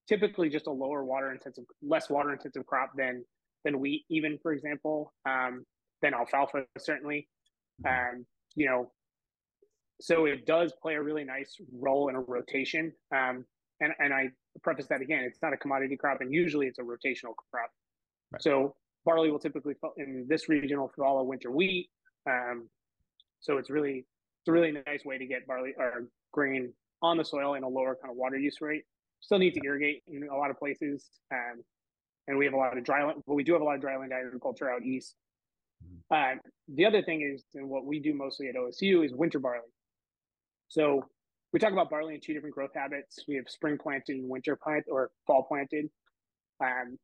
typically 0.08 0.48
just 0.48 0.66
a 0.66 0.70
lower 0.70 1.04
water 1.04 1.30
intensive, 1.30 1.64
less 1.82 2.10
water 2.10 2.32
intensive 2.32 2.66
crop 2.66 2.90
than 2.96 3.24
than 3.64 3.78
wheat, 3.78 4.04
even 4.08 4.38
for 4.42 4.52
example, 4.52 5.12
um, 5.28 5.64
than 6.02 6.14
alfalfa 6.14 6.64
certainly. 6.78 7.28
Um, 7.86 8.26
you 8.56 8.66
know, 8.66 8.90
so 10.00 10.24
it 10.24 10.46
does 10.46 10.72
play 10.82 10.94
a 10.94 11.02
really 11.02 11.24
nice 11.24 11.56
role 11.72 12.08
in 12.08 12.16
a 12.16 12.20
rotation. 12.20 12.92
Um, 13.14 13.44
and 13.80 13.92
and 13.98 14.12
I 14.12 14.30
preface 14.62 14.86
that 14.88 15.00
again, 15.00 15.20
it's 15.24 15.38
not 15.42 15.52
a 15.52 15.56
commodity 15.56 15.96
crop, 15.96 16.20
and 16.20 16.32
usually 16.32 16.66
it's 16.66 16.78
a 16.78 16.82
rotational 16.82 17.34
crop. 17.50 17.70
Right. 18.32 18.42
So 18.42 18.74
barley 19.04 19.30
will 19.30 19.38
typically 19.38 19.74
in 19.96 20.26
this 20.28 20.48
region 20.48 20.80
will 20.80 20.92
follow 20.96 21.22
winter 21.22 21.50
wheat. 21.50 21.88
Um, 22.28 22.68
so 23.40 23.56
it's 23.56 23.70
really 23.70 24.04
it's 24.40 24.48
a 24.48 24.52
really 24.52 24.72
nice 24.72 25.04
way 25.04 25.18
to 25.18 25.26
get 25.26 25.46
barley 25.46 25.74
or 25.76 26.06
grain 26.32 26.72
on 27.02 27.18
the 27.18 27.24
soil 27.24 27.54
in 27.54 27.62
a 27.62 27.68
lower 27.68 27.96
kind 28.00 28.10
of 28.10 28.16
water 28.16 28.38
use 28.38 28.60
rate. 28.60 28.84
Still 29.20 29.38
need 29.38 29.52
to 29.52 29.60
irrigate 29.62 30.02
in 30.06 30.26
a 30.28 30.36
lot 30.36 30.50
of 30.50 30.58
places, 30.58 31.06
um, 31.32 31.62
and 32.26 32.38
we 32.38 32.46
have 32.46 32.54
a 32.54 32.56
lot 32.56 32.76
of 32.76 32.82
dryland, 32.82 33.22
but 33.26 33.34
we 33.34 33.44
do 33.44 33.52
have 33.52 33.60
a 33.60 33.64
lot 33.64 33.76
of 33.76 33.82
dryland 33.82 34.12
agriculture 34.12 34.70
out 34.70 34.82
east. 34.82 35.14
Uh, 36.10 36.34
the 36.74 36.86
other 36.86 37.02
thing 37.02 37.20
is, 37.20 37.44
and 37.54 37.68
what 37.68 37.84
we 37.84 38.00
do 38.00 38.14
mostly 38.14 38.48
at 38.48 38.54
OSU 38.54 39.04
is 39.04 39.12
winter 39.12 39.38
barley. 39.38 39.68
So 40.68 41.04
we 41.52 41.58
talk 41.58 41.72
about 41.72 41.90
barley 41.90 42.14
in 42.14 42.20
two 42.20 42.32
different 42.32 42.54
growth 42.54 42.70
habits. 42.74 43.24
We 43.28 43.36
have 43.36 43.44
spring 43.48 43.76
planted 43.76 44.16
and 44.16 44.28
winter 44.28 44.56
plant 44.56 44.86
or 44.90 45.10
fall 45.26 45.42
planted. 45.42 45.90
Um, 46.62 46.98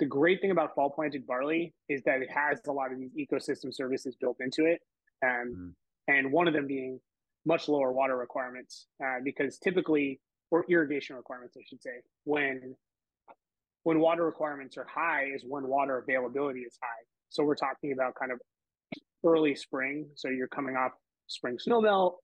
the 0.00 0.06
great 0.06 0.40
thing 0.40 0.50
about 0.50 0.74
fall 0.74 0.90
planted 0.90 1.26
barley 1.26 1.74
is 1.88 2.02
that 2.02 2.20
it 2.20 2.30
has 2.30 2.60
a 2.66 2.72
lot 2.72 2.92
of 2.92 2.98
these 2.98 3.12
ecosystem 3.14 3.74
services 3.74 4.16
built 4.20 4.36
into 4.40 4.66
it. 4.66 4.80
Um, 5.24 5.54
mm 5.56 5.72
and 6.08 6.32
one 6.32 6.48
of 6.48 6.54
them 6.54 6.66
being 6.66 6.98
much 7.46 7.68
lower 7.68 7.92
water 7.92 8.16
requirements 8.16 8.86
uh, 9.04 9.18
because 9.24 9.58
typically 9.58 10.20
or 10.50 10.64
irrigation 10.68 11.14
requirements 11.16 11.56
i 11.56 11.62
should 11.68 11.82
say 11.82 12.00
when 12.24 12.74
when 13.88 14.00
water 14.00 14.26
requirements 14.26 14.76
are 14.76 14.86
high 14.86 15.24
is 15.34 15.44
when 15.48 15.66
water 15.66 15.96
availability 15.96 16.60
is 16.60 16.76
high. 16.82 17.04
So 17.30 17.42
we're 17.42 17.54
talking 17.54 17.92
about 17.92 18.14
kind 18.16 18.30
of 18.30 18.38
early 19.24 19.54
spring 19.54 20.06
so 20.14 20.28
you're 20.28 20.46
coming 20.48 20.76
off 20.76 20.92
spring 21.26 21.56
snowmelt 21.56 22.16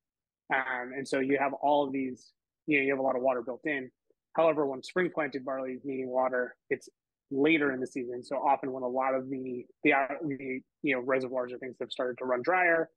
um, 0.54 0.92
and 0.94 1.08
so 1.08 1.20
you 1.20 1.38
have 1.38 1.52
all 1.54 1.86
of 1.86 1.92
these 1.92 2.32
you 2.66 2.78
know 2.78 2.84
you 2.84 2.90
have 2.90 2.98
a 2.98 3.02
lot 3.02 3.16
of 3.16 3.22
water 3.22 3.40
built 3.40 3.62
in. 3.64 3.90
However 4.34 4.66
when 4.66 4.82
spring 4.82 5.10
planted 5.12 5.42
barley 5.42 5.72
is 5.72 5.80
needing 5.84 6.08
water 6.08 6.54
it's 6.68 6.88
later 7.30 7.72
in 7.72 7.80
the 7.80 7.86
season 7.86 8.22
so 8.22 8.36
often 8.36 8.70
when 8.70 8.82
a 8.82 8.88
lot 8.88 9.14
of 9.14 9.30
the 9.30 9.64
the, 9.82 9.92
the 10.22 10.60
you 10.82 10.94
know 10.94 11.00
reservoirs 11.00 11.50
or 11.50 11.58
things 11.58 11.76
have 11.80 11.90
started 11.90 12.18
to 12.18 12.26
run 12.26 12.42
drier 12.42 12.90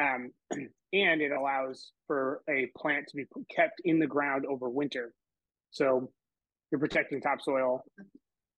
um, 0.00 0.30
and 0.50 1.20
it 1.20 1.32
allows 1.32 1.92
for 2.06 2.42
a 2.48 2.70
plant 2.76 3.06
to 3.08 3.16
be 3.16 3.24
kept 3.54 3.80
in 3.84 3.98
the 3.98 4.06
ground 4.06 4.44
over 4.46 4.68
winter. 4.68 5.12
So 5.70 6.10
you're 6.70 6.78
protecting 6.78 7.20
topsoil, 7.20 7.84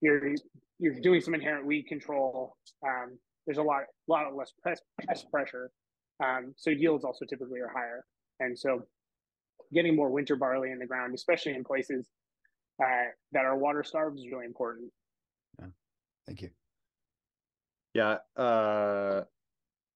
you're 0.01 0.35
you're 0.79 1.01
doing 1.01 1.21
some 1.21 1.35
inherent 1.35 1.67
weed 1.67 1.85
control. 1.85 2.57
Um, 2.87 3.19
there's 3.47 3.59
a 3.59 3.63
lot 3.63 3.83
lot 4.09 4.35
less 4.35 4.53
pest 4.65 5.31
pressure, 5.31 5.71
um, 6.23 6.55
so 6.57 6.71
yields 6.71 7.05
also 7.05 7.25
typically 7.25 7.61
are 7.61 7.69
higher. 7.73 8.05
And 8.41 8.59
so, 8.59 8.83
getting 9.73 9.95
more 9.95 10.11
winter 10.11 10.37
barley 10.37 10.71
in 10.71 10.79
the 10.79 10.87
ground, 10.87 11.15
especially 11.15 11.55
in 11.55 11.65
places 11.65 12.09
uh, 12.83 13.11
that 13.33 13.45
are 13.45 13.57
water 13.57 13.85
starved, 13.85 14.19
is 14.19 14.27
really 14.31 14.47
important. 14.47 14.91
Yeah. 15.59 15.67
Thank 16.27 16.43
you. 16.43 16.51
Yeah. 17.95 18.19
Uh, 18.37 19.23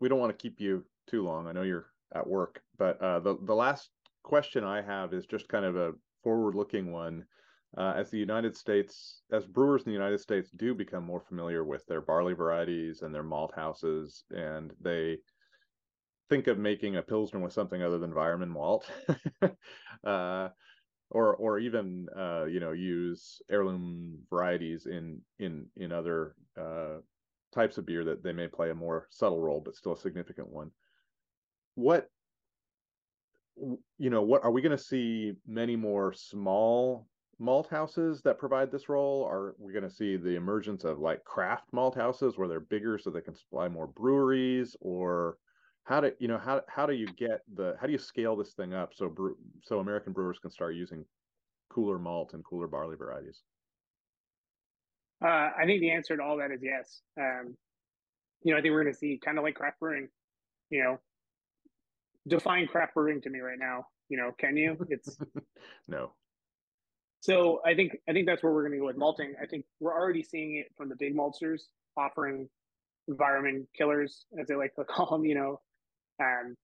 we 0.01 0.09
don't 0.09 0.21
want 0.21 0.37
to 0.37 0.41
keep 0.41 0.61
you 0.61 0.85
too 1.09 1.25
long. 1.25 1.47
I 1.47 1.53
know 1.53 1.63
you're 1.63 1.87
at 2.15 2.27
work, 2.27 2.61
but 2.79 3.01
uh, 3.01 3.21
the 3.21 3.37
the 3.43 3.55
last 3.55 3.91
question 4.23 4.65
I 4.65 4.83
have 4.83 5.13
is 5.13 5.27
just 5.27 5.49
kind 5.49 5.65
of 5.65 5.77
a 5.77 5.93
forward-looking 6.23 6.93
one. 6.93 7.25
Uh, 7.77 7.93
as 7.97 8.11
the 8.11 8.19
United 8.19 8.57
States, 8.57 9.21
as 9.31 9.45
brewers 9.45 9.83
in 9.83 9.91
the 9.91 9.99
United 9.99 10.21
States 10.21 10.51
do 10.57 10.75
become 10.75 11.05
more 11.05 11.21
familiar 11.21 11.65
with 11.65 11.85
their 11.87 12.01
barley 12.01 12.33
varieties 12.33 13.03
and 13.03 13.15
their 13.15 13.23
malt 13.23 13.53
houses, 13.55 14.25
and 14.31 14.73
they 14.81 15.19
think 16.31 16.47
of 16.47 16.59
making 16.59 16.97
a 16.97 17.03
pilsner 17.03 17.41
with 17.41 17.53
something 17.53 17.83
other 17.83 17.99
than 17.99 18.13
Weyermann 18.13 18.49
malt, 18.49 18.91
uh, 20.05 20.49
or 21.11 21.37
or 21.37 21.59
even 21.59 22.07
uh, 22.17 22.45
you 22.45 22.61
know 22.61 22.73
use 22.73 23.41
heirloom 23.51 24.19
varieties 24.31 24.87
in 24.87 25.21
in 25.39 25.67
in 25.77 25.93
other 25.93 26.35
uh, 26.59 26.99
types 27.53 27.79
of 27.79 27.87
beer 27.87 28.05
that 28.05 28.23
they 28.23 28.33
may 28.33 28.49
play 28.49 28.71
a 28.71 28.75
more 28.75 29.07
subtle 29.11 29.41
role, 29.41 29.61
but 29.61 29.77
still 29.77 29.93
a 29.95 29.99
significant 29.99 30.49
one. 30.49 30.71
What 31.79 32.09
you 33.57 34.11
know, 34.11 34.23
what 34.23 34.43
are 34.43 34.51
we 34.51 34.63
going 34.63 34.77
to 34.77 34.83
see 34.83 35.35
many 35.47 35.77
more 35.77 36.13
small 36.13 37.07
malt 37.39 37.69
houses 37.71 38.21
that 38.23 38.37
provide 38.37 38.73
this 38.73 38.89
role? 38.89 39.25
Are 39.25 39.55
we 39.61 39.73
going 39.73 39.89
to 39.89 39.95
see 39.95 40.17
the 40.17 40.35
emergence 40.35 40.83
of 40.83 40.99
like 40.99 41.23
craft 41.23 41.73
malt 41.73 41.95
houses 41.95 42.37
where 42.37 42.49
they're 42.49 42.59
bigger 42.59 42.99
so 42.99 43.11
they 43.11 43.21
can 43.21 43.37
supply 43.37 43.69
more 43.69 43.87
breweries 43.87 44.75
or 44.81 45.39
how 45.85 46.01
do 46.01 46.11
you 46.19 46.27
know 46.27 46.37
how 46.37 46.63
how 46.67 46.85
do 46.85 46.95
you 46.95 47.07
get 47.07 47.43
the 47.55 47.77
how 47.81 47.87
do 47.87 47.93
you 47.93 47.99
scale 47.99 48.35
this 48.35 48.55
thing 48.55 48.75
up 48.75 48.93
so 48.93 49.09
brew, 49.09 49.37
so 49.63 49.79
American 49.79 50.13
brewers 50.13 50.41
can 50.41 50.51
start 50.51 50.75
using 50.75 51.05
cooler 51.71 52.01
malt 52.01 52.35
and 52.35 52.45
cooler 52.45 52.67
barley 52.67 52.97
varieties? 52.97 53.43
Uh, 55.25 55.51
I 55.57 55.65
think 55.65 55.81
the 55.81 55.93
answer 55.93 56.17
to 56.17 56.23
all 56.25 56.39
that 56.39 56.51
is 56.51 56.61
yes. 56.61 57.03
Um, 57.17 57.57
you 58.43 58.53
know, 58.53 58.59
I 58.59 58.63
think 58.63 58.73
we're 58.73 58.83
going 58.83 58.93
to 58.93 58.99
see 58.99 59.21
kind 59.25 59.39
of 59.39 59.45
like 59.45 59.55
craft 59.55 59.79
brewing. 59.79 60.09
You 60.71 60.83
know, 60.83 61.01
define 62.29 62.67
craft 62.67 62.95
brewing 62.95 63.21
to 63.23 63.31
me 63.31 63.41
right 63.41 63.59
now. 63.59 63.87
You 64.09 64.19
know, 64.19 64.33
can 64.39 64.57
you? 64.57 64.77
It's 64.89 65.19
no. 65.89 66.13
So 67.21 67.61
I 67.67 67.75
think 67.75 67.97
I 68.09 68.13
think 68.13 68.27
that's 68.27 68.43
where 68.43 68.53
we're 68.53 68.63
going 68.63 68.73
to 68.73 68.79
go 68.79 68.87
with 68.87 68.97
malting. 68.97 69.35
I 69.43 69.47
think 69.47 69.65
we're 69.81 69.93
already 69.93 70.23
seeing 70.23 70.57
it 70.57 70.67
from 70.77 70.89
the 70.89 70.97
big 70.97 71.17
maltsters 71.17 71.63
offering 71.97 72.49
environment 73.09 73.67
killers, 73.77 74.27
as 74.41 74.47
they 74.47 74.55
like 74.55 74.75
to 74.77 74.85
call 74.89 75.11
them. 75.11 75.25
You 75.25 75.35
know, 75.35 75.61
um, 76.23 76.57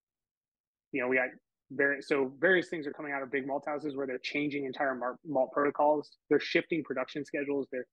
you 0.93 1.01
know, 1.01 1.09
we 1.09 1.17
got 1.17 1.29
various 1.73 2.09
so 2.09 2.33
various 2.39 2.69
things 2.69 2.87
are 2.87 2.93
coming 2.93 3.13
out 3.13 3.23
of 3.23 3.33
big 3.33 3.47
malt 3.47 3.65
houses 3.67 3.97
where 3.97 4.07
they're 4.07 4.19
changing 4.19 4.65
entire 4.65 4.99
malt 5.27 5.51
protocols. 5.53 6.11
They're 6.31 6.41
shifting 6.41 6.83
production 6.85 7.25
schedules. 7.25 7.67
They're 7.73 7.87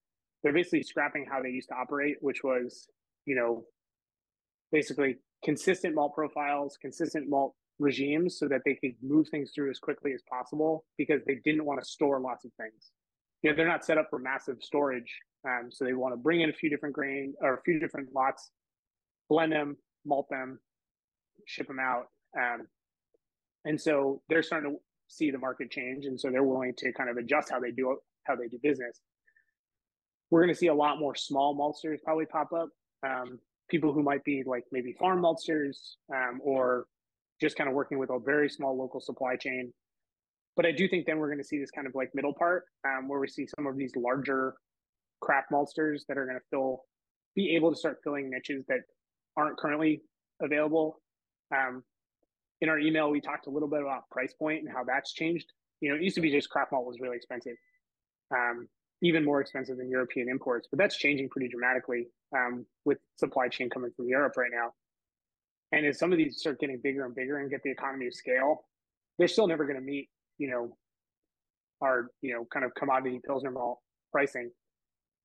they're 0.43 0.53
basically 0.53 0.83
scrapping 0.83 1.25
how 1.29 1.41
they 1.41 1.49
used 1.49 1.69
to 1.69 1.75
operate, 1.75 2.17
which 2.21 2.43
was 2.43 2.87
you 3.25 3.35
know 3.35 3.63
basically 4.71 5.17
consistent 5.43 5.95
malt 5.95 6.13
profiles, 6.13 6.77
consistent 6.79 7.27
malt 7.27 7.55
regimes 7.81 8.37
so 8.37 8.47
that 8.47 8.61
they 8.65 8.75
could 8.75 8.93
move 9.01 9.27
things 9.29 9.51
through 9.53 9.69
as 9.69 9.79
quickly 9.79 10.13
as 10.13 10.21
possible 10.29 10.85
because 10.97 11.21
they 11.25 11.39
didn't 11.43 11.65
want 11.65 11.81
to 11.81 11.85
store 11.85 12.19
lots 12.19 12.45
of 12.45 12.51
things. 12.53 12.91
You 13.41 13.49
know, 13.49 13.55
they're 13.55 13.67
not 13.67 13.83
set 13.83 13.97
up 13.97 14.07
for 14.09 14.19
massive 14.19 14.57
storage. 14.61 15.11
Um, 15.47 15.69
so 15.71 15.83
they 15.83 15.93
want 15.93 16.13
to 16.13 16.17
bring 16.17 16.41
in 16.41 16.49
a 16.49 16.53
few 16.53 16.69
different 16.69 16.93
grain 16.93 17.33
or 17.41 17.55
a 17.55 17.61
few 17.63 17.79
different 17.79 18.09
lots, 18.13 18.51
blend 19.29 19.51
them, 19.51 19.77
malt 20.05 20.27
them, 20.29 20.59
ship 21.47 21.67
them 21.67 21.79
out. 21.79 22.05
Um, 22.37 22.67
and 23.65 23.81
so 23.81 24.21
they're 24.29 24.43
starting 24.43 24.73
to 24.73 24.77
see 25.07 25.31
the 25.31 25.39
market 25.39 25.71
change. 25.71 26.05
And 26.05 26.19
so 26.19 26.29
they're 26.29 26.43
willing 26.43 26.73
to 26.77 26.93
kind 26.93 27.09
of 27.09 27.17
adjust 27.17 27.49
how 27.49 27.59
they 27.59 27.71
do 27.71 27.97
how 28.25 28.35
they 28.35 28.47
do 28.47 28.59
business. 28.61 29.01
We're 30.29 30.43
going 30.43 30.53
to 30.53 30.59
see 30.59 30.67
a 30.67 30.73
lot 30.73 30.99
more 30.99 31.15
small 31.15 31.57
maltsters 31.57 31.97
probably 32.03 32.27
pop 32.27 32.53
up. 32.53 32.69
Um, 33.03 33.39
people 33.69 33.91
who 33.91 34.03
might 34.03 34.23
be 34.23 34.43
like 34.45 34.65
maybe 34.71 34.93
farm 34.93 35.23
maltsters 35.23 35.77
um, 36.13 36.39
or 36.43 36.85
just 37.41 37.55
kind 37.55 37.67
of 37.67 37.75
working 37.75 37.97
with 37.97 38.09
a 38.09 38.19
very 38.19 38.49
small 38.49 38.77
local 38.77 39.01
supply 39.01 39.35
chain. 39.35 39.73
But 40.55 40.65
I 40.65 40.71
do 40.71 40.87
think 40.87 41.05
then 41.05 41.17
we're 41.17 41.27
going 41.27 41.39
to 41.39 41.43
see 41.43 41.59
this 41.59 41.71
kind 41.71 41.87
of 41.87 41.95
like 41.95 42.11
middle 42.13 42.33
part 42.33 42.65
um, 42.85 43.07
where 43.07 43.19
we 43.19 43.27
see 43.27 43.47
some 43.55 43.65
of 43.67 43.77
these 43.77 43.93
larger 43.95 44.53
craft 45.21 45.47
maltsters 45.51 46.01
that 46.07 46.17
are 46.17 46.25
going 46.25 46.37
to 46.37 46.45
fill, 46.49 46.81
be 47.35 47.55
able 47.55 47.71
to 47.71 47.77
start 47.77 47.97
filling 48.03 48.29
niches 48.29 48.65
that 48.67 48.79
aren't 49.37 49.57
currently 49.57 50.01
available. 50.41 51.01
Um, 51.55 51.83
in 52.59 52.69
our 52.69 52.77
email, 52.77 53.09
we 53.09 53.21
talked 53.21 53.47
a 53.47 53.49
little 53.49 53.69
bit 53.69 53.81
about 53.81 54.09
price 54.11 54.33
point 54.33 54.59
and 54.59 54.69
how 54.71 54.83
that's 54.83 55.13
changed. 55.13 55.47
You 55.79 55.89
know, 55.89 55.95
it 55.95 56.03
used 56.03 56.15
to 56.15 56.21
be 56.21 56.31
just 56.31 56.49
craft 56.49 56.71
malt 56.71 56.85
was 56.85 56.99
really 56.99 57.15
expensive, 57.15 57.55
um, 58.31 58.67
even 59.01 59.25
more 59.25 59.41
expensive 59.41 59.77
than 59.77 59.89
European 59.89 60.29
imports, 60.29 60.67
but 60.69 60.77
that's 60.77 60.95
changing 60.95 61.29
pretty 61.29 61.47
dramatically 61.47 62.07
um, 62.35 62.65
with 62.85 62.99
supply 63.17 63.47
chain 63.47 63.69
coming 63.69 63.91
from 63.95 64.07
Europe 64.07 64.33
right 64.37 64.51
now. 64.53 64.73
And 65.71 65.85
as 65.85 65.99
some 65.99 66.11
of 66.11 66.17
these 66.17 66.37
start 66.37 66.59
getting 66.59 66.79
bigger 66.83 67.05
and 67.05 67.15
bigger 67.15 67.39
and 67.39 67.49
get 67.49 67.63
the 67.63 67.71
economy 67.71 68.07
of 68.07 68.13
scale, 68.13 68.65
they're 69.17 69.27
still 69.27 69.47
never 69.47 69.65
going 69.65 69.77
to 69.77 69.85
meet, 69.85 70.09
you 70.37 70.49
know, 70.49 70.75
our, 71.81 72.11
you 72.21 72.33
know, 72.33 72.45
kind 72.51 72.65
of 72.65 72.73
commodity 72.75 73.21
Pilsner 73.25 73.51
malt 73.51 73.79
pricing, 74.11 74.51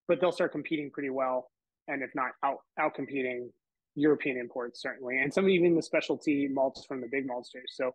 but 0.08 0.20
they'll 0.20 0.32
start 0.32 0.52
competing 0.52 0.90
pretty 0.90 1.10
well. 1.10 1.50
And 1.88 2.02
if 2.02 2.10
not 2.14 2.30
out, 2.44 2.58
out 2.78 2.94
competing 2.94 3.50
European 3.94 4.36
imports, 4.36 4.80
certainly, 4.82 5.18
and 5.20 5.32
some 5.32 5.48
even 5.48 5.74
the 5.74 5.82
specialty 5.82 6.48
malts 6.48 6.84
from 6.84 7.00
the 7.00 7.08
big 7.10 7.28
maltsters. 7.28 7.70
So 7.74 7.94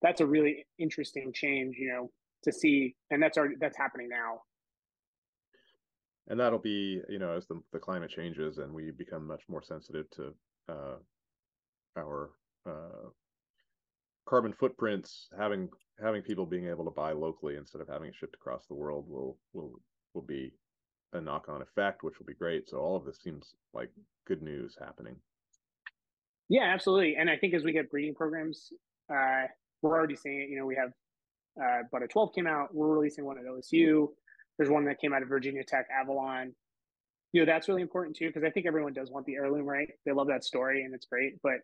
that's 0.00 0.20
a 0.20 0.26
really 0.26 0.66
interesting 0.78 1.32
change, 1.32 1.76
you 1.78 1.88
know, 1.88 2.10
to 2.44 2.52
see. 2.52 2.94
And 3.10 3.22
that's 3.22 3.38
already, 3.38 3.54
that's 3.60 3.76
happening 3.76 4.08
now. 4.08 4.42
And 6.28 6.38
that'll 6.38 6.58
be, 6.58 7.00
you 7.08 7.18
know, 7.18 7.32
as 7.36 7.46
the, 7.46 7.60
the 7.72 7.78
climate 7.78 8.10
changes 8.10 8.58
and 8.58 8.72
we 8.72 8.90
become 8.90 9.26
much 9.26 9.42
more 9.48 9.62
sensitive 9.62 10.08
to 10.10 10.34
uh, 10.68 10.96
our 11.96 12.30
uh, 12.68 13.08
carbon 14.26 14.52
footprints, 14.52 15.28
having 15.38 15.68
having 16.02 16.22
people 16.22 16.46
being 16.46 16.68
able 16.68 16.84
to 16.84 16.90
buy 16.90 17.12
locally 17.12 17.56
instead 17.56 17.80
of 17.80 17.88
having 17.88 18.08
it 18.08 18.14
shipped 18.14 18.34
across 18.34 18.66
the 18.66 18.74
world 18.74 19.04
will 19.08 19.36
will 19.52 19.80
will 20.14 20.22
be 20.22 20.52
a 21.12 21.20
knock 21.20 21.48
on 21.48 21.62
effect, 21.62 22.02
which 22.02 22.18
will 22.18 22.26
be 22.26 22.34
great. 22.34 22.68
So 22.68 22.78
all 22.78 22.96
of 22.96 23.04
this 23.04 23.18
seems 23.22 23.54
like 23.74 23.90
good 24.26 24.42
news 24.42 24.76
happening. 24.80 25.16
Yeah, 26.48 26.64
absolutely. 26.64 27.16
And 27.16 27.30
I 27.30 27.36
think 27.36 27.54
as 27.54 27.64
we 27.64 27.72
get 27.72 27.90
breeding 27.90 28.14
programs, 28.14 28.72
uh, 29.10 29.44
we're 29.82 29.96
already 29.96 30.16
seeing 30.16 30.40
it. 30.40 30.48
You 30.48 30.58
know, 30.58 30.66
we 30.66 30.76
have 30.76 30.92
uh, 31.60 31.82
Butta 31.92 32.08
12 32.08 32.34
came 32.34 32.46
out. 32.46 32.74
We're 32.74 32.88
releasing 32.88 33.24
one 33.24 33.38
at 33.38 33.44
OSU. 33.44 34.08
There's 34.56 34.70
one 34.70 34.84
that 34.86 35.00
came 35.00 35.12
out 35.12 35.22
of 35.22 35.28
Virginia 35.28 35.64
Tech, 35.64 35.86
Avalon 35.90 36.54
you 37.32 37.40
know 37.40 37.50
that's 37.50 37.68
really 37.68 37.82
important 37.82 38.16
too 38.16 38.28
because 38.28 38.44
i 38.44 38.50
think 38.50 38.66
everyone 38.66 38.92
does 38.92 39.10
want 39.10 39.26
the 39.26 39.34
heirloom 39.34 39.64
right? 39.66 39.88
They 40.04 40.12
love 40.12 40.28
that 40.28 40.44
story 40.44 40.84
and 40.84 40.94
it's 40.94 41.06
great 41.06 41.34
but 41.42 41.60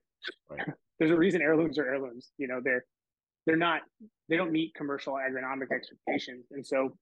right. 0.50 0.68
there's 0.98 1.10
a 1.10 1.16
reason 1.16 1.42
heirlooms 1.42 1.78
are 1.78 1.86
heirlooms 1.86 2.30
you 2.38 2.48
know 2.48 2.60
they're 2.62 2.84
they're 3.46 3.56
not 3.56 3.82
they 4.28 4.36
don't 4.36 4.52
meet 4.52 4.74
commercial 4.74 5.14
agronomic 5.14 5.70
expectations 5.72 6.46
and 6.50 6.66
so 6.66 6.96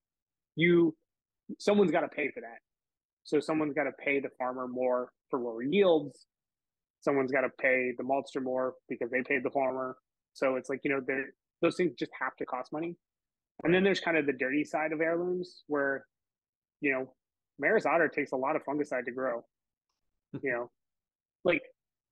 you 0.54 0.94
someone's 1.58 1.92
got 1.92 2.00
to 2.00 2.08
pay 2.08 2.28
for 2.32 2.40
that. 2.40 2.58
So 3.22 3.38
someone's 3.40 3.74
got 3.74 3.84
to 3.84 3.92
pay 3.92 4.20
the 4.20 4.30
farmer 4.38 4.66
more 4.66 5.10
for 5.30 5.38
lower 5.38 5.62
yields 5.62 6.26
someone's 7.06 7.30
got 7.30 7.42
to 7.42 7.50
pay 7.60 7.92
the 7.96 8.02
maltster 8.02 8.42
more 8.42 8.74
because 8.88 9.10
they 9.10 9.22
paid 9.22 9.44
the 9.44 9.50
farmer. 9.50 9.96
So 10.34 10.56
it's 10.56 10.68
like 10.68 10.80
you 10.82 10.90
know 10.90 11.00
those 11.62 11.76
things 11.76 11.92
just 11.98 12.10
have 12.20 12.34
to 12.36 12.44
cost 12.44 12.72
money. 12.72 12.96
And 13.62 13.72
then 13.72 13.84
there's 13.84 14.00
kind 14.00 14.18
of 14.18 14.26
the 14.26 14.32
dirty 14.32 14.64
side 14.64 14.92
of 14.92 15.00
heirlooms 15.00 15.62
where 15.68 16.04
you 16.80 16.92
know 16.92 17.14
Maris 17.59 17.86
Otter 17.86 18.09
takes 18.09 18.32
a 18.32 18.36
lot 18.36 18.57
of 18.57 18.62
fungicide 18.64 19.04
to 19.07 19.12
grow. 19.12 19.44
you 20.42 20.52
know, 20.52 20.70
like 21.44 21.62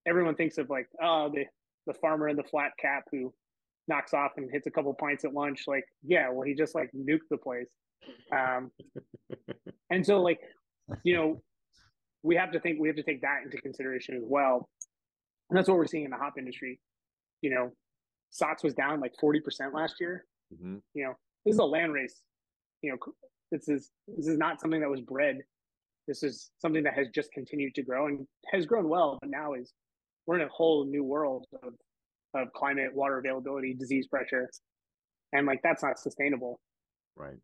everyone 0.06 0.34
thinks 0.34 0.58
of 0.58 0.70
like, 0.70 0.88
oh, 1.02 1.30
the 1.32 1.44
the 1.86 1.94
farmer 1.94 2.28
in 2.28 2.36
the 2.36 2.42
flat 2.42 2.72
cap 2.80 3.04
who 3.12 3.32
knocks 3.88 4.14
off 4.14 4.32
and 4.36 4.50
hits 4.50 4.66
a 4.66 4.70
couple 4.70 4.94
pints 4.94 5.24
at 5.24 5.34
lunch. 5.34 5.64
Like, 5.66 5.84
yeah, 6.02 6.30
well, 6.30 6.42
he 6.42 6.54
just 6.54 6.74
like 6.74 6.90
nuked 6.96 7.28
the 7.30 7.36
place. 7.36 7.68
Um, 8.32 8.70
and 9.90 10.04
so, 10.04 10.22
like, 10.22 10.40
you 11.02 11.14
know, 11.14 11.42
we 12.22 12.36
have 12.36 12.52
to 12.52 12.60
think 12.60 12.80
we 12.80 12.88
have 12.88 12.96
to 12.96 13.02
take 13.02 13.20
that 13.22 13.40
into 13.44 13.58
consideration 13.58 14.16
as 14.16 14.22
well. 14.24 14.68
And 15.50 15.58
that's 15.58 15.68
what 15.68 15.76
we're 15.76 15.86
seeing 15.86 16.04
in 16.04 16.10
the 16.10 16.16
hop 16.16 16.34
industry. 16.38 16.80
You 17.42 17.50
know, 17.50 17.72
Saaz 18.32 18.64
was 18.64 18.74
down 18.74 19.00
like 19.00 19.12
40% 19.22 19.40
last 19.74 19.96
year. 20.00 20.24
Mm-hmm. 20.52 20.76
You 20.94 21.04
know, 21.04 21.14
this 21.44 21.54
is 21.54 21.58
a 21.58 21.64
land 21.64 21.92
race. 21.92 22.22
You 22.82 22.92
know, 22.92 22.98
this 23.50 23.68
is 23.68 23.90
this 24.08 24.26
is 24.26 24.38
not 24.38 24.60
something 24.60 24.80
that 24.80 24.90
was 24.90 25.00
bred. 25.00 25.38
This 26.06 26.22
is 26.22 26.50
something 26.60 26.82
that 26.84 26.94
has 26.94 27.08
just 27.14 27.32
continued 27.32 27.74
to 27.76 27.82
grow 27.82 28.06
and 28.06 28.26
has 28.52 28.66
grown 28.66 28.88
well, 28.88 29.18
but 29.20 29.30
now 29.30 29.54
is 29.54 29.72
we're 30.26 30.36
in 30.36 30.42
a 30.42 30.48
whole 30.48 30.84
new 30.84 31.04
world 31.04 31.46
of 31.62 31.74
of 32.34 32.52
climate, 32.52 32.94
water 32.94 33.18
availability, 33.18 33.74
disease 33.74 34.06
pressure, 34.06 34.50
and 35.32 35.46
like 35.46 35.60
that's 35.62 35.82
not 35.82 35.98
sustainable. 35.98 36.60
Right. 37.16 37.38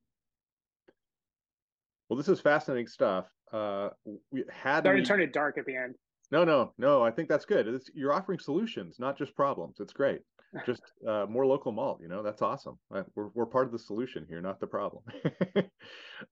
Well, 2.09 2.17
this 2.17 2.29
is 2.29 2.41
fascinating 2.41 2.89
stuff. 2.89 3.27
Uh, 3.53 3.91
we 4.33 4.45
had 4.51 4.85
we... 4.85 4.97
to 4.97 5.03
turn 5.03 5.23
it 5.23 5.33
dark 5.33 5.59
at 5.59 5.65
the 5.65 5.77
end. 5.77 5.95
No, 6.31 6.45
no, 6.45 6.73
no. 6.79 7.03
I 7.03 7.11
think 7.11 7.29
that's 7.29 7.45
good. 7.45 7.67
It's, 7.67 7.91
you're 7.95 8.13
offering 8.13 8.39
solutions, 8.39 8.97
not 8.99 9.19
just 9.19 9.35
problems. 9.35 9.77
It's 9.81 9.93
great. 9.93 10.21
Just 10.65 10.83
uh, 11.09 11.27
more 11.29 11.47
local 11.47 11.73
malt. 11.73 12.01
You 12.01 12.09
know, 12.09 12.23
that's 12.23 12.43
awesome. 12.43 12.79
We're 12.91 13.29
we're 13.35 13.47
part 13.47 13.67
of 13.67 13.73
the 13.73 13.79
solution 13.79 14.27
here, 14.29 14.41
not 14.41 14.61
the 14.61 14.67
problem. 14.67 15.03
uh, 15.57 15.63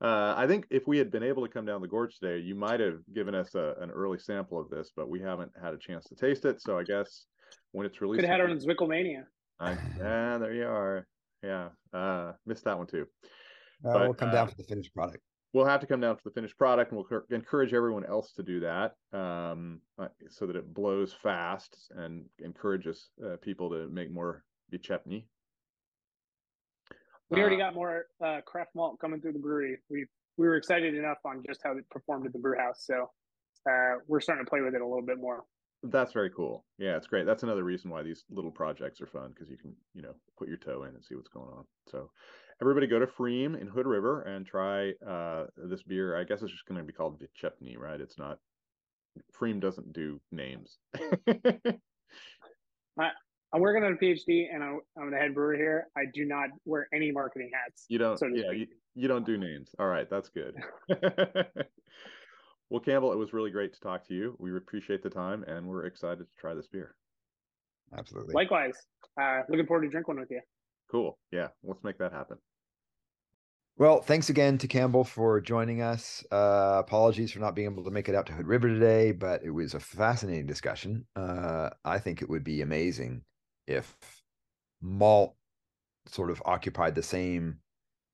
I 0.00 0.46
think 0.46 0.66
if 0.70 0.86
we 0.86 0.98
had 0.98 1.10
been 1.10 1.22
able 1.22 1.46
to 1.46 1.52
come 1.52 1.66
down 1.66 1.80
the 1.80 1.88
gorge 1.88 2.18
today, 2.18 2.38
you 2.44 2.54
might 2.54 2.80
have 2.80 2.98
given 3.14 3.34
us 3.34 3.54
a, 3.54 3.74
an 3.80 3.90
early 3.90 4.18
sample 4.18 4.60
of 4.60 4.70
this, 4.70 4.90
but 4.94 5.08
we 5.08 5.20
haven't 5.20 5.52
had 5.60 5.74
a 5.74 5.78
chance 5.78 6.04
to 6.06 6.14
taste 6.14 6.44
it. 6.44 6.60
So 6.62 6.78
I 6.78 6.84
guess 6.84 7.26
when 7.72 7.86
it's 7.86 8.00
released, 8.00 8.20
could 8.20 8.28
have 8.28 8.40
had 8.40 8.48
it 8.48 8.52
on 8.52 8.58
Zwickelmania. 8.58 9.24
I, 9.60 9.76
yeah, 9.98 10.38
there 10.38 10.54
you 10.54 10.66
are. 10.66 11.06
Yeah, 11.42 11.68
uh, 11.92 12.32
missed 12.46 12.64
that 12.64 12.78
one 12.78 12.86
too. 12.86 13.06
Uh, 13.84 13.92
but, 13.92 14.02
we'll 14.02 14.14
come 14.14 14.30
down 14.30 14.46
uh, 14.46 14.50
for 14.50 14.56
the 14.56 14.64
finished 14.64 14.92
product 14.94 15.22
we'll 15.52 15.66
have 15.66 15.80
to 15.80 15.86
come 15.86 16.00
down 16.00 16.16
to 16.16 16.24
the 16.24 16.30
finished 16.30 16.56
product 16.58 16.92
and 16.92 17.00
we'll 17.00 17.22
encourage 17.30 17.72
everyone 17.72 18.04
else 18.04 18.32
to 18.32 18.42
do 18.42 18.60
that 18.60 18.94
um, 19.12 19.80
uh, 19.98 20.08
so 20.28 20.46
that 20.46 20.56
it 20.56 20.74
blows 20.74 21.14
fast 21.22 21.90
and 21.96 22.24
encourages 22.40 23.10
uh, 23.24 23.36
people 23.42 23.70
to 23.70 23.88
make 23.88 24.10
more 24.10 24.44
Výčepní. 24.72 25.24
We 27.30 27.40
already 27.40 27.56
uh, 27.56 27.66
got 27.66 27.74
more 27.74 28.06
uh, 28.24 28.40
craft 28.46 28.70
malt 28.74 28.98
coming 29.00 29.20
through 29.20 29.34
the 29.34 29.38
brewery. 29.38 29.78
We 29.90 30.06
we 30.36 30.46
were 30.46 30.56
excited 30.56 30.94
enough 30.94 31.18
on 31.24 31.42
just 31.46 31.60
how 31.64 31.76
it 31.76 31.88
performed 31.90 32.26
at 32.26 32.32
the 32.32 32.38
brew 32.38 32.56
house, 32.56 32.84
so 32.86 33.10
uh, 33.68 33.96
we're 34.06 34.20
starting 34.20 34.44
to 34.44 34.48
play 34.48 34.60
with 34.60 34.74
it 34.74 34.80
a 34.80 34.86
little 34.86 35.04
bit 35.04 35.18
more. 35.18 35.44
That's 35.82 36.12
very 36.12 36.30
cool. 36.30 36.64
Yeah, 36.78 36.96
it's 36.96 37.06
great. 37.06 37.26
That's 37.26 37.42
another 37.42 37.64
reason 37.64 37.90
why 37.90 38.02
these 38.02 38.24
little 38.30 38.50
projects 38.50 39.00
are 39.00 39.06
fun 39.06 39.30
because 39.30 39.48
you 39.48 39.56
can, 39.56 39.74
you 39.94 40.02
know, 40.02 40.14
put 40.36 40.48
your 40.48 40.56
toe 40.56 40.84
in 40.84 40.94
and 40.94 41.04
see 41.04 41.14
what's 41.14 41.28
going 41.28 41.50
on. 41.50 41.64
So, 41.88 42.10
everybody 42.60 42.86
go 42.86 42.98
to 42.98 43.06
Pfriem 43.06 43.60
in 43.60 43.68
Hood 43.68 43.86
River 43.86 44.22
and 44.22 44.46
try 44.46 44.92
uh, 45.06 45.46
this 45.56 45.82
beer. 45.82 46.18
I 46.18 46.24
guess 46.24 46.42
it's 46.42 46.52
just 46.52 46.66
going 46.66 46.80
to 46.80 46.84
be 46.84 46.92
called 46.92 47.20
Výčepní, 47.20 47.78
right? 47.78 48.00
It's 48.00 48.18
not. 48.18 48.38
Pfriem 49.36 49.60
doesn't 49.60 49.92
do 49.92 50.20
names. 50.30 50.78
I, 52.98 53.10
I'm 53.52 53.60
working 53.60 53.84
on 53.84 53.92
a 53.94 53.96
PhD, 53.96 54.46
and 54.52 54.62
I'm, 54.62 54.80
I'm 55.00 55.10
the 55.10 55.16
head 55.16 55.34
brewer 55.34 55.56
here. 55.56 55.88
I 55.96 56.02
do 56.12 56.24
not 56.24 56.50
wear 56.64 56.88
any 56.92 57.10
marketing 57.10 57.50
hats. 57.52 57.86
You 57.88 57.98
don't. 57.98 58.18
So 58.18 58.26
yeah, 58.26 58.50
you, 58.52 58.66
you 58.94 59.08
don't 59.08 59.26
do 59.26 59.38
names. 59.38 59.70
All 59.78 59.86
right, 59.86 60.08
that's 60.08 60.28
good. 60.28 60.54
well, 62.70 62.80
Campbell, 62.80 63.12
it 63.12 63.16
was 63.16 63.32
really 63.32 63.50
great 63.50 63.72
to 63.74 63.80
talk 63.80 64.06
to 64.08 64.14
you. 64.14 64.36
We 64.38 64.54
appreciate 64.56 65.02
the 65.02 65.10
time, 65.10 65.44
and 65.44 65.66
we're 65.66 65.86
excited 65.86 66.18
to 66.18 66.36
try 66.38 66.54
this 66.54 66.68
beer. 66.68 66.94
Absolutely. 67.96 68.34
Likewise. 68.34 68.74
Uh, 69.20 69.40
looking 69.48 69.66
forward 69.66 69.84
to 69.84 69.88
drink 69.88 70.06
one 70.08 70.20
with 70.20 70.30
you. 70.30 70.40
Cool. 70.90 71.18
Yeah, 71.32 71.48
let's 71.62 71.82
make 71.82 71.98
that 71.98 72.12
happen. 72.12 72.38
Well, 73.78 74.02
thanks 74.02 74.28
again 74.28 74.58
to 74.58 74.66
Campbell 74.66 75.04
for 75.04 75.40
joining 75.40 75.82
us. 75.82 76.26
Uh, 76.32 76.78
apologies 76.80 77.30
for 77.30 77.38
not 77.38 77.54
being 77.54 77.70
able 77.70 77.84
to 77.84 77.92
make 77.92 78.08
it 78.08 78.14
out 78.16 78.26
to 78.26 78.32
Hood 78.32 78.48
River 78.48 78.66
today, 78.66 79.12
but 79.12 79.44
it 79.44 79.50
was 79.50 79.72
a 79.72 79.78
fascinating 79.78 80.46
discussion. 80.46 81.06
Uh, 81.14 81.70
I 81.84 82.00
think 82.00 82.20
it 82.20 82.28
would 82.28 82.42
be 82.42 82.60
amazing 82.60 83.22
if 83.68 83.96
malt 84.80 85.36
sort 86.06 86.32
of 86.32 86.42
occupied 86.44 86.96
the 86.96 87.04
same 87.04 87.60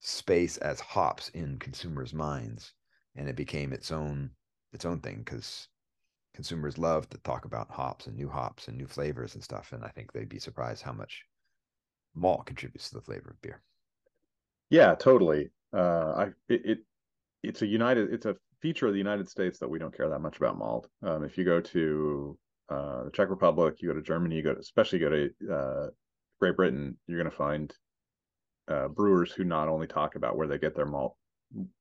space 0.00 0.58
as 0.58 0.80
hops 0.80 1.30
in 1.30 1.58
consumers' 1.58 2.12
minds, 2.12 2.74
and 3.16 3.26
it 3.26 3.36
became 3.36 3.72
its 3.72 3.90
own 3.90 4.32
its 4.74 4.84
own 4.84 5.00
thing 5.00 5.22
because 5.24 5.68
consumers 6.34 6.76
love 6.76 7.08
to 7.08 7.18
talk 7.18 7.46
about 7.46 7.70
hops 7.70 8.06
and 8.06 8.18
new 8.18 8.28
hops 8.28 8.68
and 8.68 8.76
new 8.76 8.86
flavors 8.86 9.34
and 9.34 9.42
stuff. 9.42 9.72
And 9.72 9.82
I 9.82 9.88
think 9.88 10.12
they'd 10.12 10.28
be 10.28 10.38
surprised 10.38 10.82
how 10.82 10.92
much 10.92 11.24
malt 12.14 12.44
contributes 12.44 12.90
to 12.90 12.96
the 12.96 13.00
flavor 13.00 13.30
of 13.30 13.40
beer. 13.40 13.62
Yeah, 14.70 14.94
totally. 14.94 15.50
Uh, 15.72 16.12
I 16.16 16.24
it, 16.48 16.62
it, 16.64 16.78
it's 17.42 17.62
a 17.62 17.66
United 17.66 18.12
it's 18.12 18.26
a 18.26 18.36
feature 18.60 18.86
of 18.86 18.92
the 18.92 18.98
United 18.98 19.28
States 19.28 19.58
that 19.58 19.68
we 19.68 19.78
don't 19.78 19.94
care 19.94 20.08
that 20.08 20.20
much 20.20 20.36
about 20.38 20.58
malt. 20.58 20.88
Um, 21.02 21.24
if 21.24 21.36
you 21.36 21.44
go 21.44 21.60
to 21.60 22.38
uh, 22.70 23.04
the 23.04 23.10
Czech 23.10 23.28
Republic, 23.28 23.76
you 23.80 23.88
go 23.88 23.94
to 23.94 24.02
Germany, 24.02 24.36
you 24.36 24.42
go 24.42 24.54
to, 24.54 24.60
especially 24.60 24.98
go 24.98 25.10
to 25.10 25.30
uh, 25.52 25.86
Great 26.40 26.56
Britain, 26.56 26.96
you're 27.06 27.18
going 27.18 27.30
to 27.30 27.36
find 27.36 27.74
uh, 28.68 28.88
brewers 28.88 29.32
who 29.32 29.44
not 29.44 29.68
only 29.68 29.86
talk 29.86 30.14
about 30.14 30.36
where 30.36 30.46
they 30.46 30.58
get 30.58 30.74
their 30.74 30.86
malt, 30.86 31.16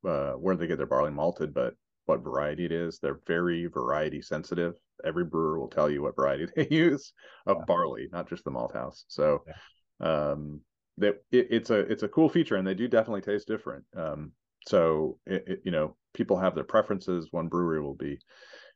uh, 0.05 0.33
where 0.33 0.55
they 0.55 0.67
get 0.67 0.77
their 0.77 0.85
barley 0.85 1.11
malted, 1.11 1.53
but 1.53 1.73
what 2.05 2.23
variety 2.23 2.65
it 2.65 2.71
is. 2.71 2.99
They're 2.99 3.21
very 3.25 3.67
variety 3.67 4.21
sensitive. 4.21 4.73
Every 5.05 5.23
brewer 5.23 5.59
will 5.59 5.69
tell 5.69 5.89
you 5.89 6.01
what 6.01 6.15
variety 6.15 6.47
they 6.55 6.67
use 6.69 7.13
of 7.45 7.57
yeah. 7.59 7.65
barley, 7.65 8.09
not 8.11 8.29
just 8.29 8.43
the 8.43 8.51
malt 8.51 8.73
house. 8.73 9.05
So, 9.07 9.43
yeah. 9.47 10.31
um, 10.31 10.61
that 10.97 11.23
it, 11.31 11.47
it's 11.49 11.69
a 11.69 11.79
it's 11.79 12.03
a 12.03 12.07
cool 12.07 12.29
feature 12.29 12.55
and 12.55 12.67
they 12.67 12.73
do 12.73 12.87
definitely 12.87 13.21
taste 13.21 13.47
different. 13.47 13.83
Um 13.95 14.31
so 14.67 15.19
it, 15.25 15.43
it, 15.47 15.61
you 15.63 15.71
know 15.71 15.95
people 16.13 16.37
have 16.37 16.55
their 16.55 16.63
preferences. 16.63 17.27
One 17.31 17.47
brewery 17.47 17.81
will 17.81 17.95
be 17.95 18.19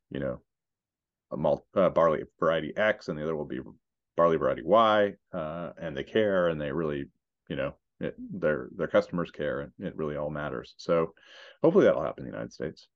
you 0.10 0.20
know 0.20 0.42
a 1.32 1.38
malt 1.38 1.66
uh, 1.76 1.90
barley 1.90 2.24
variety 2.40 2.76
x 2.78 3.10
and 3.10 3.18
the 3.18 3.24
other 3.24 3.36
will 3.36 3.46
be 3.46 3.60
barley 4.16 4.38
variety 4.38 4.64
y 4.64 5.14
uh, 5.34 5.72
and 5.78 5.96
they 5.96 6.04
care 6.04 6.48
and 6.48 6.60
they 6.60 6.72
really 6.72 7.06
you 7.50 7.56
know 7.56 7.74
it, 8.00 8.16
their 8.18 8.70
their 8.76 8.88
customers 8.88 9.32
care 9.32 9.62
and 9.62 9.72
it 9.80 9.96
really 9.96 10.16
all 10.16 10.30
matters. 10.30 10.74
So 10.78 11.14
hopefully 11.62 11.86
that'll 11.86 12.04
happen 12.04 12.24
in 12.24 12.32
the 12.32 12.36
united 12.36 12.54
states. 12.54 12.88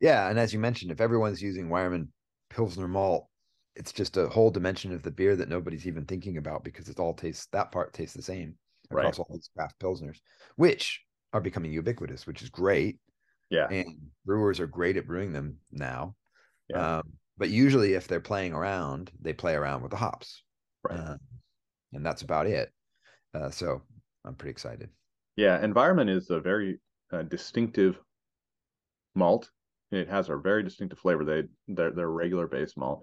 Yeah 0.00 0.28
and 0.28 0.38
as 0.38 0.52
you 0.52 0.58
mentioned 0.58 0.92
if 0.92 1.00
everyone's 1.00 1.42
using 1.42 1.68
Weyermann 1.68 2.08
pilsner 2.50 2.88
malt 2.88 3.28
it's 3.74 3.92
just 3.92 4.16
a 4.16 4.28
whole 4.28 4.50
dimension 4.50 4.92
of 4.92 5.02
the 5.02 5.10
beer 5.10 5.34
that 5.36 5.48
nobody's 5.48 5.86
even 5.86 6.04
thinking 6.04 6.36
about 6.36 6.62
because 6.64 6.88
it 6.88 6.98
all 6.98 7.14
tastes 7.14 7.46
that 7.52 7.72
part 7.72 7.92
tastes 7.92 8.14
the 8.14 8.22
same 8.22 8.54
across 8.92 9.18
right. 9.18 9.26
all 9.28 9.34
these 9.34 9.50
craft 9.56 9.78
pilsners, 9.80 10.18
which 10.56 11.02
are 11.32 11.40
becoming 11.40 11.72
ubiquitous, 11.72 12.26
which 12.26 12.42
is 12.42 12.50
great. 12.50 12.98
Yeah. 13.50 13.68
And 13.68 13.98
brewers 14.24 14.60
are 14.60 14.66
great 14.66 14.96
at 14.96 15.06
brewing 15.06 15.32
them 15.32 15.58
now. 15.70 16.14
Yeah. 16.68 16.98
Um, 16.98 17.12
but 17.36 17.50
usually 17.50 17.94
if 17.94 18.08
they're 18.08 18.20
playing 18.20 18.52
around, 18.52 19.10
they 19.20 19.32
play 19.32 19.54
around 19.54 19.82
with 19.82 19.90
the 19.90 19.96
hops. 19.96 20.42
Right. 20.82 20.98
Uh, 20.98 21.16
and 21.92 22.04
that's 22.04 22.22
about 22.22 22.46
it. 22.46 22.70
Uh, 23.34 23.50
so 23.50 23.82
I'm 24.24 24.34
pretty 24.34 24.52
excited. 24.52 24.88
Yeah. 25.36 25.60
Weyermann 25.60 26.08
is 26.08 26.30
a 26.30 26.40
very 26.40 26.80
uh, 27.12 27.22
distinctive 27.22 27.98
malt. 29.14 29.50
It 29.90 30.08
has 30.08 30.28
a 30.28 30.36
very 30.36 30.62
distinctive 30.62 30.98
flavor. 30.98 31.24
They 31.24 31.42
they're, 31.68 31.90
they're 31.90 32.10
regular 32.10 32.46
base 32.46 32.76
malt. 32.76 33.00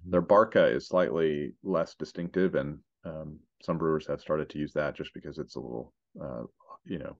Mm-hmm. 0.00 0.10
Their 0.10 0.20
Barke 0.20 0.56
is 0.56 0.88
slightly 0.88 1.52
less 1.62 1.94
distinctive 1.94 2.54
and 2.56 2.78
um, 3.04 3.38
some 3.62 3.78
brewers 3.78 4.06
have 4.06 4.20
started 4.20 4.48
to 4.50 4.58
use 4.58 4.72
that 4.74 4.96
just 4.96 5.12
because 5.14 5.38
it's 5.38 5.56
a 5.56 5.60
little, 5.60 5.92
uh, 6.20 6.42
you 6.84 6.98
know, 6.98 7.16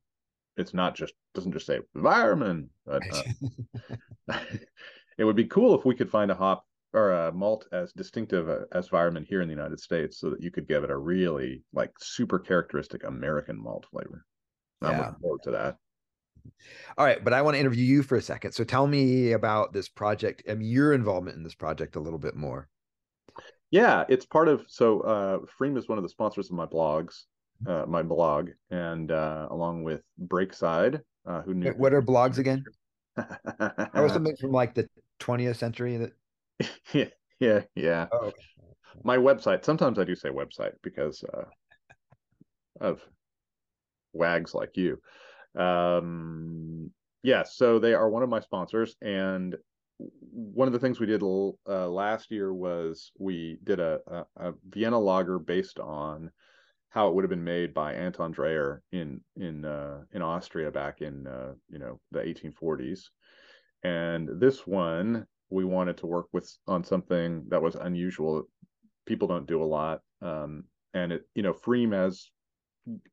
it's 0.56 0.74
not 0.74 0.94
just 0.94 1.14
doesn't 1.34 1.52
just 1.52 1.66
say 1.66 1.80
Weyermann. 1.96 2.68
But, 2.86 3.02
uh, 4.28 4.38
it 5.18 5.24
would 5.24 5.36
be 5.36 5.44
cool 5.44 5.78
if 5.78 5.84
we 5.84 5.94
could 5.94 6.10
find 6.10 6.30
a 6.30 6.34
hop 6.34 6.64
or 6.94 7.12
a 7.12 7.32
malt 7.32 7.66
as 7.72 7.92
distinctive 7.92 8.48
uh, 8.48 8.64
as 8.72 8.90
Weyermann 8.90 9.26
here 9.26 9.40
in 9.40 9.48
the 9.48 9.54
United 9.54 9.80
States, 9.80 10.18
so 10.18 10.30
that 10.30 10.42
you 10.42 10.50
could 10.50 10.68
give 10.68 10.84
it 10.84 10.90
a 10.90 10.96
really 10.96 11.62
like 11.72 11.92
super 12.00 12.38
characteristic 12.38 13.04
American 13.04 13.60
malt 13.60 13.86
flavor. 13.90 14.24
I'm 14.82 14.98
looking 14.98 15.20
forward 15.20 15.42
to 15.44 15.50
that. 15.52 15.76
All 16.98 17.06
right, 17.06 17.22
but 17.22 17.32
I 17.32 17.42
want 17.42 17.54
to 17.54 17.60
interview 17.60 17.84
you 17.84 18.02
for 18.02 18.16
a 18.16 18.22
second. 18.22 18.52
So 18.52 18.64
tell 18.64 18.86
me 18.86 19.32
about 19.32 19.72
this 19.72 19.88
project. 19.88 20.42
I 20.48 20.54
mean, 20.54 20.68
your 20.68 20.92
involvement 20.92 21.36
in 21.36 21.44
this 21.44 21.54
project 21.54 21.96
a 21.96 22.00
little 22.00 22.18
bit 22.18 22.34
more. 22.34 22.68
Yeah, 23.72 24.04
it's 24.10 24.26
part 24.26 24.48
of 24.48 24.64
so 24.68 25.00
uh 25.00 25.38
Pfriem 25.58 25.78
is 25.78 25.88
one 25.88 25.98
of 25.98 26.04
the 26.04 26.10
sponsors 26.10 26.50
of 26.50 26.56
my 26.56 26.66
blogs, 26.66 27.22
uh 27.66 27.86
my 27.88 28.02
blog, 28.02 28.50
and 28.70 29.10
uh 29.10 29.48
along 29.50 29.82
with 29.82 30.02
Breakside, 30.20 31.00
uh 31.26 31.40
who 31.40 31.54
knew 31.54 31.72
what 31.72 31.94
are 31.94 32.02
blogs 32.02 32.38
again? 32.38 32.64
that 33.16 33.90
was 33.94 34.12
something 34.12 34.36
from 34.36 34.52
like 34.52 34.74
the 34.74 34.88
20th 35.20 35.56
century 35.56 35.96
that 35.96 36.12
yeah, 36.92 37.08
yeah, 37.40 37.60
yeah. 37.74 38.08
Oh, 38.12 38.26
okay. 38.26 38.42
My 39.04 39.16
website. 39.16 39.64
Sometimes 39.64 39.98
I 39.98 40.04
do 40.04 40.14
say 40.14 40.28
website 40.28 40.74
because 40.82 41.24
uh 41.24 41.44
of 42.78 43.00
wags 44.12 44.54
like 44.54 44.76
you. 44.76 45.00
Um 45.58 46.90
yeah, 47.22 47.44
so 47.44 47.78
they 47.78 47.94
are 47.94 48.10
one 48.10 48.22
of 48.22 48.28
my 48.28 48.40
sponsors 48.40 48.96
and 49.00 49.56
one 50.32 50.66
of 50.66 50.72
the 50.72 50.78
things 50.78 50.98
we 50.98 51.06
did 51.06 51.22
uh, 51.22 51.88
last 51.88 52.30
year 52.30 52.52
was 52.52 53.12
we 53.18 53.58
did 53.64 53.80
a, 53.80 54.00
a, 54.06 54.48
a, 54.48 54.52
Vienna 54.68 54.98
lager 54.98 55.38
based 55.38 55.78
on 55.78 56.30
how 56.88 57.08
it 57.08 57.14
would 57.14 57.24
have 57.24 57.30
been 57.30 57.44
made 57.44 57.72
by 57.72 57.94
Anton 57.94 58.34
Dreher 58.34 58.80
in 58.92 59.20
in 59.36 59.64
uh, 59.64 60.02
in 60.12 60.22
Austria 60.22 60.70
back 60.70 61.00
in 61.00 61.26
uh, 61.26 61.52
you 61.68 61.78
know 61.78 62.00
the 62.10 62.20
1840s, 62.20 63.00
and 63.82 64.28
this 64.40 64.66
one 64.66 65.26
we 65.50 65.64
wanted 65.64 65.98
to 65.98 66.06
work 66.06 66.26
with 66.32 66.50
on 66.66 66.84
something 66.84 67.44
that 67.48 67.62
was 67.62 67.74
unusual. 67.74 68.44
People 69.06 69.28
don't 69.28 69.46
do 69.46 69.62
a 69.62 69.64
lot, 69.64 70.00
um, 70.20 70.64
and 70.94 71.12
it 71.12 71.22
you 71.34 71.42
know 71.42 71.52
Pfriem 71.52 71.94
as 71.94 72.30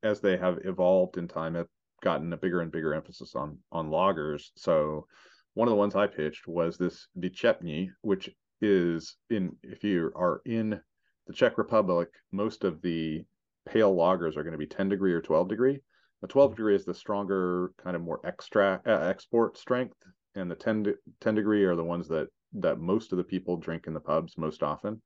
as 0.04 0.20
they 0.20 0.38
have 0.38 0.60
evolved 0.66 1.18
in 1.18 1.28
time 1.28 1.56
have 1.56 1.68
gotten 2.02 2.34
a 2.34 2.38
bigger 2.38 2.62
and 2.62 2.72
bigger 2.72 2.94
emphasis 2.94 3.36
on 3.36 3.58
on 3.72 3.90
lagers. 3.90 4.50
So 4.56 5.08
one 5.54 5.68
of 5.68 5.72
the 5.72 5.78
ones 5.78 5.96
I 5.96 6.08
pitched 6.08 6.48
was 6.48 6.78
this 6.78 7.08
Výčepní, 7.18 7.90
which 8.02 8.30
is 8.62 9.16
in 9.30 9.56
if 9.64 9.84
you 9.84 10.12
are 10.16 10.42
in 10.46 10.80
the 11.28 11.34
Czech 11.34 11.58
Republic, 11.58 12.10
most 12.32 12.64
of 12.64 12.82
the 12.82 13.24
pale 13.66 13.96
lagers 13.96 14.36
are 14.36 14.44
going 14.44 14.54
to 14.54 14.58
be 14.58 14.68
10 14.68 14.90
degree 14.90 15.14
or 15.14 15.22
12 15.22 15.48
degree. 15.48 15.82
the 16.22 16.28
12 16.28 16.56
degree 16.56 16.76
is 16.76 16.86
the 16.86 16.94
stronger, 16.94 17.72
kind 17.82 17.96
of 17.96 18.02
more 18.02 18.20
extra 18.26 18.82
uh, 18.86 19.08
export 19.08 19.58
strength, 19.58 19.98
and 20.36 20.50
the 20.50 20.56
10 20.56 20.94
10 21.22 21.36
degree 21.36 21.64
are 21.64 21.76
the 21.76 21.84
ones 21.84 22.08
that 22.08 22.28
that 22.54 22.80
most 22.80 23.12
of 23.12 23.18
the 23.18 23.24
people 23.24 23.58
drink 23.58 23.86
in 23.88 23.94
the 23.94 24.00
pubs 24.00 24.38
most 24.38 24.64
often. 24.64 25.02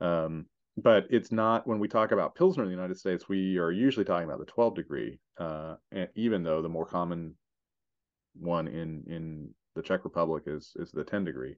Um, 0.00 0.46
but 0.76 1.04
it's 1.10 1.32
not 1.32 1.66
when 1.66 1.78
we 1.78 1.88
talk 1.88 2.12
about 2.12 2.34
pilsner 2.34 2.62
in 2.62 2.68
the 2.68 2.74
United 2.74 2.98
States, 2.98 3.28
we 3.28 3.58
are 3.58 3.70
usually 3.70 4.04
talking 4.04 4.28
about 4.28 4.38
the 4.38 4.44
12 4.44 4.74
degree, 4.76 5.18
uh, 5.38 5.74
even 6.14 6.42
though 6.42 6.62
the 6.62 6.68
more 6.68 6.86
common 6.86 7.34
one 8.34 8.68
in 8.68 9.04
in 9.06 9.54
the 9.74 9.82
Czech 9.82 10.04
Republic 10.04 10.44
is 10.46 10.72
is 10.76 10.90
the 10.90 11.04
10 11.04 11.24
degree. 11.24 11.56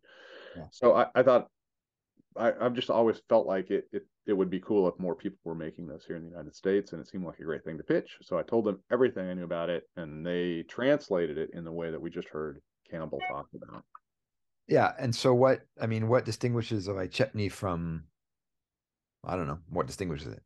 Yeah. 0.56 0.66
So 0.70 0.94
I, 0.94 1.06
I 1.14 1.22
thought 1.22 1.48
I, 2.36 2.52
I've 2.60 2.74
just 2.74 2.90
always 2.90 3.20
felt 3.28 3.46
like 3.46 3.70
it, 3.70 3.88
it 3.92 4.06
it 4.26 4.32
would 4.32 4.50
be 4.50 4.60
cool 4.60 4.88
if 4.88 4.98
more 4.98 5.14
people 5.14 5.38
were 5.44 5.54
making 5.54 5.86
this 5.86 6.04
here 6.06 6.16
in 6.16 6.22
the 6.22 6.28
United 6.28 6.54
States, 6.54 6.92
and 6.92 7.00
it 7.00 7.08
seemed 7.08 7.24
like 7.24 7.38
a 7.40 7.44
great 7.44 7.64
thing 7.64 7.78
to 7.78 7.82
pitch. 7.82 8.18
So 8.22 8.38
I 8.38 8.42
told 8.42 8.64
them 8.64 8.80
everything 8.92 9.28
I 9.28 9.34
knew 9.34 9.44
about 9.44 9.70
it, 9.70 9.84
and 9.96 10.24
they 10.24 10.64
translated 10.68 11.38
it 11.38 11.50
in 11.52 11.64
the 11.64 11.72
way 11.72 11.90
that 11.90 12.00
we 12.00 12.10
just 12.10 12.28
heard 12.28 12.60
Campbell 12.90 13.18
talk 13.28 13.46
about. 13.54 13.84
Yeah, 14.68 14.92
and 14.98 15.14
so 15.14 15.34
what? 15.34 15.62
I 15.80 15.86
mean, 15.86 16.08
what 16.08 16.24
distinguishes 16.24 16.86
a 16.86 16.92
Výčepní 16.92 17.50
from? 17.50 18.04
I 19.24 19.34
don't 19.36 19.48
know 19.48 19.58
what 19.68 19.86
distinguishes 19.86 20.32
it. 20.32 20.42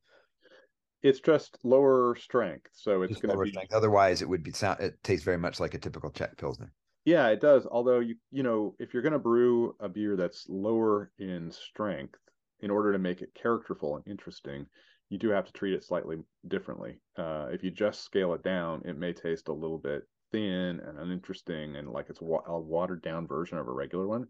It's 1.04 1.20
just 1.20 1.58
lower 1.62 2.16
strength, 2.16 2.70
so 2.72 3.02
it's 3.02 3.20
going 3.20 3.36
to 3.36 3.44
be. 3.44 3.50
Strength. 3.50 3.74
Otherwise, 3.74 4.22
it 4.22 4.28
would 4.28 4.42
be 4.42 4.52
sound. 4.52 4.80
It 4.80 4.94
tastes 5.04 5.24
very 5.24 5.36
much 5.36 5.60
like 5.60 5.74
a 5.74 5.78
typical 5.78 6.10
Czech 6.10 6.36
pilsner. 6.38 6.72
Yeah, 7.04 7.28
it 7.28 7.42
does. 7.42 7.66
Although 7.66 8.00
you 8.00 8.16
you 8.32 8.42
know, 8.42 8.74
if 8.78 8.94
you're 8.94 9.02
going 9.02 9.12
to 9.12 9.18
brew 9.18 9.76
a 9.80 9.88
beer 9.88 10.16
that's 10.16 10.46
lower 10.48 11.12
in 11.18 11.52
strength, 11.52 12.18
in 12.60 12.70
order 12.70 12.90
to 12.90 12.98
make 12.98 13.20
it 13.20 13.34
characterful 13.34 13.96
and 13.96 14.06
interesting, 14.06 14.64
you 15.10 15.18
do 15.18 15.28
have 15.28 15.44
to 15.44 15.52
treat 15.52 15.74
it 15.74 15.84
slightly 15.84 16.16
differently. 16.48 16.98
Uh, 17.18 17.48
if 17.52 17.62
you 17.62 17.70
just 17.70 18.02
scale 18.02 18.32
it 18.32 18.42
down, 18.42 18.80
it 18.86 18.98
may 18.98 19.12
taste 19.12 19.48
a 19.48 19.52
little 19.52 19.76
bit 19.76 20.04
thin 20.32 20.80
and 20.80 20.98
uninteresting, 20.98 21.76
and 21.76 21.90
like 21.90 22.06
it's 22.08 22.22
a 22.22 22.24
watered 22.24 23.02
down 23.02 23.26
version 23.26 23.58
of 23.58 23.68
a 23.68 23.72
regular 23.72 24.08
one, 24.08 24.26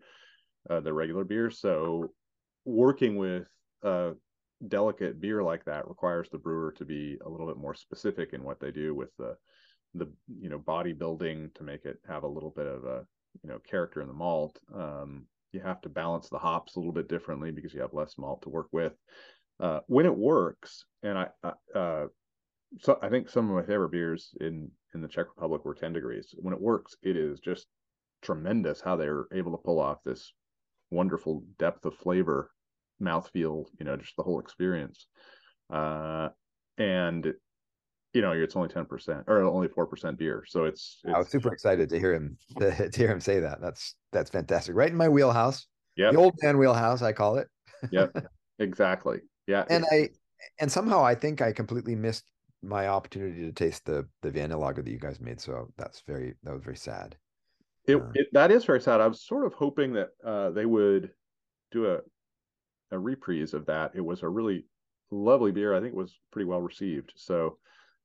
uh, 0.68 0.81
the 0.81 0.93
regular 0.93 1.22
beer. 1.22 1.51
So, 1.51 2.11
working 2.64 3.14
with 3.14 3.47
a 3.85 4.14
delicate 4.68 5.20
beer 5.20 5.42
like 5.42 5.64
that 5.64 5.88
requires 5.88 6.28
the 6.30 6.38
brewer 6.38 6.72
to 6.72 6.84
be 6.84 7.18
a 7.24 7.28
little 7.28 7.46
bit 7.46 7.57
more 7.57 7.74
specific 7.74 8.32
in 8.32 8.42
what 8.42 8.61
they 8.61 8.70
do 8.70 8.94
with 8.94 9.11
the 9.18 9.36
the 9.94 10.11
you 10.40 10.48
know 10.48 10.59
body 10.59 10.92
building 10.92 11.50
to 11.55 11.62
make 11.62 11.84
it 11.84 11.98
have 12.09 12.24
a 12.24 12.28
little 12.28 12.50
bit 12.50 12.66
of 12.66 12.84
a 12.84 13.07
you 13.42 13.48
know 13.48 13.59
character 13.59 14.00
in 14.00 14.09
the 14.09 14.14
malt. 14.14 14.59
Um, 14.74 15.26
you 15.52 15.61
have 15.61 15.80
to 15.82 15.88
balance 15.88 16.28
the 16.28 16.38
hops 16.38 16.74
a 16.74 16.80
little 16.80 16.92
bit 16.92 17.09
differently 17.09 17.52
because 17.52 17.72
you 17.72 17.80
have 17.80 17.94
less 17.94 18.18
malt 18.18 18.42
to 18.42 18.48
work 18.48 18.68
with. 18.72 18.92
Uh, 19.61 19.80
when 19.86 20.05
it 20.05 20.16
works, 20.16 20.84
and 21.05 21.16
I, 21.16 21.28
uh, 21.74 22.07
so 22.80 22.98
I 23.00 23.09
think 23.09 23.28
some 23.28 23.48
of 23.48 23.55
my 23.55 23.62
favorite 23.62 23.92
beers 23.92 24.34
in 24.40 24.70
in 24.94 25.00
the 25.00 25.09
Czech 25.09 25.26
Republic 25.28 25.64
were 25.64 25.74
10 25.74 25.92
degrees. 25.92 26.34
When 26.38 26.55
it 26.55 26.61
works, 26.61 26.96
it 27.02 27.16
is 27.16 27.40
just 27.40 27.66
tremendous 28.22 28.80
how 28.80 28.96
they're 28.96 29.26
able 29.32 29.52
to 29.52 29.62
pull 29.62 29.78
off 29.78 29.98
this 30.05 30.32
wonderful 30.90 31.44
depth 31.59 31.84
of 31.84 31.96
flavor, 31.96 32.50
mouthfeel, 33.03 33.66
you 33.78 33.84
know, 33.84 33.97
just 33.97 34.16
the 34.16 34.22
whole 34.22 34.40
experience. 34.40 35.07
Uh, 35.72 36.28
and 36.78 37.34
you 38.14 38.22
know, 38.22 38.30
it's 38.30 38.55
only 38.55 38.68
10% 38.68 39.24
or 39.26 39.42
only 39.42 39.66
4% 39.66 40.16
beer. 40.16 40.45
So 40.47 40.64
it's, 40.64 41.01
it's, 41.05 41.14
I 41.14 41.18
was 41.18 41.28
super 41.28 41.53
excited 41.53 41.88
to 41.90 41.99
hear 41.99 42.14
him, 42.14 42.38
to, 42.59 42.88
to, 42.90 42.97
hear 42.97 43.11
him 43.11 43.20
say 43.20 43.40
that. 43.40 43.61
That's, 43.61 43.97
that's 44.12 44.30
fantastic. 44.30 44.76
Right 44.76 44.90
in 44.90 44.97
my 44.97 45.09
wheelhouse. 45.09 45.66
Yeah. 45.97 46.12
The 46.12 46.18
old 46.18 46.34
man 46.40 46.57
wheelhouse, 46.57 47.03
I 47.03 47.12
call 47.12 47.36
it. 47.36 47.49
yep. 47.90 48.12
Exactly. 48.61 49.18
Yeah. 49.49 49.64
And 49.68 49.84
I, 49.90 50.11
and 50.61 50.70
somehow 50.70 51.05
I 51.05 51.16
think 51.16 51.42
I 51.42 51.53
completely 51.53 51.97
missed 51.97 52.22
my 52.62 52.86
opportunity 52.86 53.40
to 53.40 53.51
taste 53.51 53.84
the, 53.84 54.07
the 54.22 54.30
Vienna 54.30 54.57
lager 54.57 54.80
that 54.80 54.90
you 54.92 55.01
guys 55.01 55.20
made. 55.20 55.40
So 55.40 55.72
that's 55.76 56.05
very, 56.07 56.34
that 56.45 56.55
was 56.55 56.62
very 56.62 56.76
sad. 56.76 57.16
It, 57.88 57.97
uh, 57.97 58.07
it 58.14 58.28
that 58.32 58.53
is 58.53 58.64
very 58.64 58.80
sad. 58.80 59.01
I 59.01 59.09
was 59.09 59.26
sort 59.26 59.45
of 59.45 59.55
hoping 59.55 59.92
that 59.95 60.11
uh, 60.24 60.51
they 60.51 60.66
would 60.66 61.11
do 61.72 61.86
a, 61.90 61.99
a 62.95 62.99
reprise 62.99 63.55
of 63.55 63.66
that. 63.66 63.92
It 63.95 64.01
was 64.01 64.22
a 64.22 64.28
really 64.28 64.66
lovely 65.11 65.53
beer. 65.53 65.74
I 65.74 65.80
think 65.80 65.92
it 65.92 65.99
was 65.99 66.18
pretty 66.32 66.47
well 66.47 66.61
received. 66.61 67.12
So, 67.16 67.59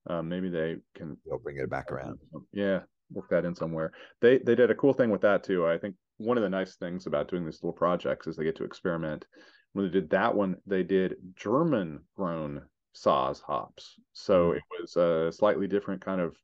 um, 0.08 0.30
maybe 0.30 0.50
they 0.50 0.78
can 0.96 1.18
they'll 1.26 1.40
bring 1.40 1.58
it 1.58 1.70
back 1.70 1.92
around. 1.92 2.20
Yeah, 2.52 2.80
work 3.12 3.30
that 3.30 3.46
in 3.46 3.56
somewhere. 3.56 3.92
They 4.22 4.40
they 4.40 4.56
did 4.56 4.72
a 4.72 4.76
cool 4.76 4.94
thing 4.94 5.10
with 5.10 5.22
that 5.22 5.44
too. 5.44 5.68
I 5.68 5.78
think 5.78 5.96
one 6.18 6.38
of 6.38 6.44
the 6.44 6.50
nice 6.50 6.76
things 6.76 7.08
about 7.08 7.30
doing 7.30 7.46
these 7.46 7.64
little 7.64 7.74
projects 7.74 8.28
is 8.28 8.36
they 8.36 8.44
get 8.44 8.56
to 8.58 8.66
experiment. 8.66 9.26
When 9.74 9.86
they 9.86 9.92
did 9.92 10.10
that 10.10 10.36
one, 10.36 10.58
they 10.66 10.84
did 10.84 11.16
German 11.36 12.02
grown 12.16 12.64
Saaz 12.96 13.42
hops. 13.42 13.96
So 14.14 14.50
mm-hmm. 14.50 14.58
it 14.58 14.64
was 14.82 14.96
a 14.96 15.32
slightly 15.32 15.68
different 15.68 16.04
kind 16.04 16.22
of 16.22 16.36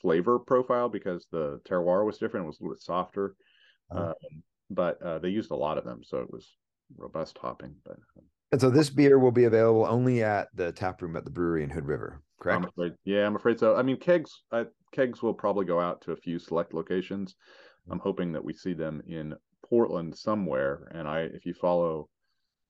flavor 0.00 0.38
profile 0.38 0.88
because 0.88 1.26
the 1.30 1.60
terroir 1.68 2.04
was 2.04 2.18
different. 2.18 2.44
It 2.44 2.48
was 2.48 2.60
a 2.60 2.62
little 2.62 2.74
bit 2.74 2.82
softer, 2.82 3.34
uh-huh. 3.90 4.08
um, 4.08 4.42
but 4.70 5.02
uh, 5.02 5.18
they 5.18 5.28
used 5.28 5.50
a 5.50 5.56
lot 5.56 5.78
of 5.78 5.84
them, 5.84 6.02
so 6.02 6.18
it 6.18 6.32
was 6.32 6.56
robust 6.96 7.38
hopping. 7.38 7.74
But 7.84 7.96
um, 8.16 8.24
and 8.52 8.60
so 8.60 8.70
this 8.70 8.90
beer 8.90 9.18
will 9.18 9.30
be 9.30 9.44
available 9.44 9.86
only 9.88 10.22
at 10.22 10.48
the 10.54 10.72
tap 10.72 11.02
room 11.02 11.16
at 11.16 11.24
the 11.24 11.30
brewery 11.30 11.62
in 11.62 11.70
Hood 11.70 11.86
River 11.86 12.22
correct? 12.40 12.62
I'm 12.62 12.68
afraid, 12.68 12.92
yeah, 13.04 13.26
I'm 13.26 13.36
afraid 13.36 13.60
so. 13.60 13.76
I 13.76 13.82
mean, 13.82 13.98
kegs, 13.98 14.42
uh, 14.50 14.64
kegs 14.92 15.22
will 15.22 15.34
probably 15.34 15.66
go 15.66 15.78
out 15.78 16.00
to 16.02 16.12
a 16.12 16.16
few 16.16 16.38
select 16.38 16.74
locations. 16.74 17.36
I'm 17.90 18.00
hoping 18.00 18.32
that 18.32 18.44
we 18.44 18.52
see 18.52 18.72
them 18.72 19.02
in 19.06 19.34
Portland 19.68 20.16
somewhere. 20.16 20.90
And 20.94 21.06
I, 21.06 21.20
if 21.20 21.46
you 21.46 21.54
follow 21.54 22.08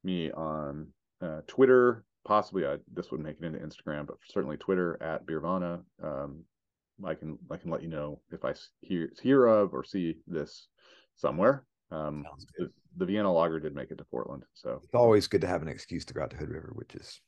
me 0.05 0.31
on 0.33 0.89
uh, 1.23 1.41
Twitter, 1.47 2.05
possibly 2.25 2.67
I, 2.67 2.77
this 2.93 3.11
would 3.11 3.21
make 3.21 3.37
it 3.41 3.45
into 3.45 3.59
Instagram, 3.59 4.07
but 4.07 4.17
certainly 4.29 4.57
Twitter 4.57 5.01
at 5.03 5.27
Beervana. 5.27 5.83
Um, 6.03 6.45
I 7.05 7.15
can 7.15 7.39
I 7.51 7.57
can 7.57 7.71
let 7.71 7.83
you 7.83 7.89
know 7.89 8.21
if 8.31 8.45
I 8.45 8.53
hear 8.83 9.09
hear 9.23 9.47
of 9.47 9.73
or 9.73 9.85
see 9.85 10.19
this 10.27 10.69
somewhere. 11.17 11.65
Um, 11.91 12.25
the, 12.59 12.71
the 12.97 13.07
Vienna 13.07 13.33
Lager 13.33 13.61
did 13.61 13.75
make 13.75 13.91
it 13.91 13.99
to 13.99 14.05
Portland, 14.05 14.45
so 14.55 14.81
it's 14.83 14.95
always 14.95 15.27
good 15.27 15.41
to 15.41 15.47
have 15.47 15.63
an 15.63 15.69
excuse 15.69 16.05
to 16.07 16.15
go 16.15 16.23
out 16.23 16.31
to 16.31 16.37
Hood 16.37 16.51
River, 16.51 16.73
which 16.75 16.95
is 16.95 17.21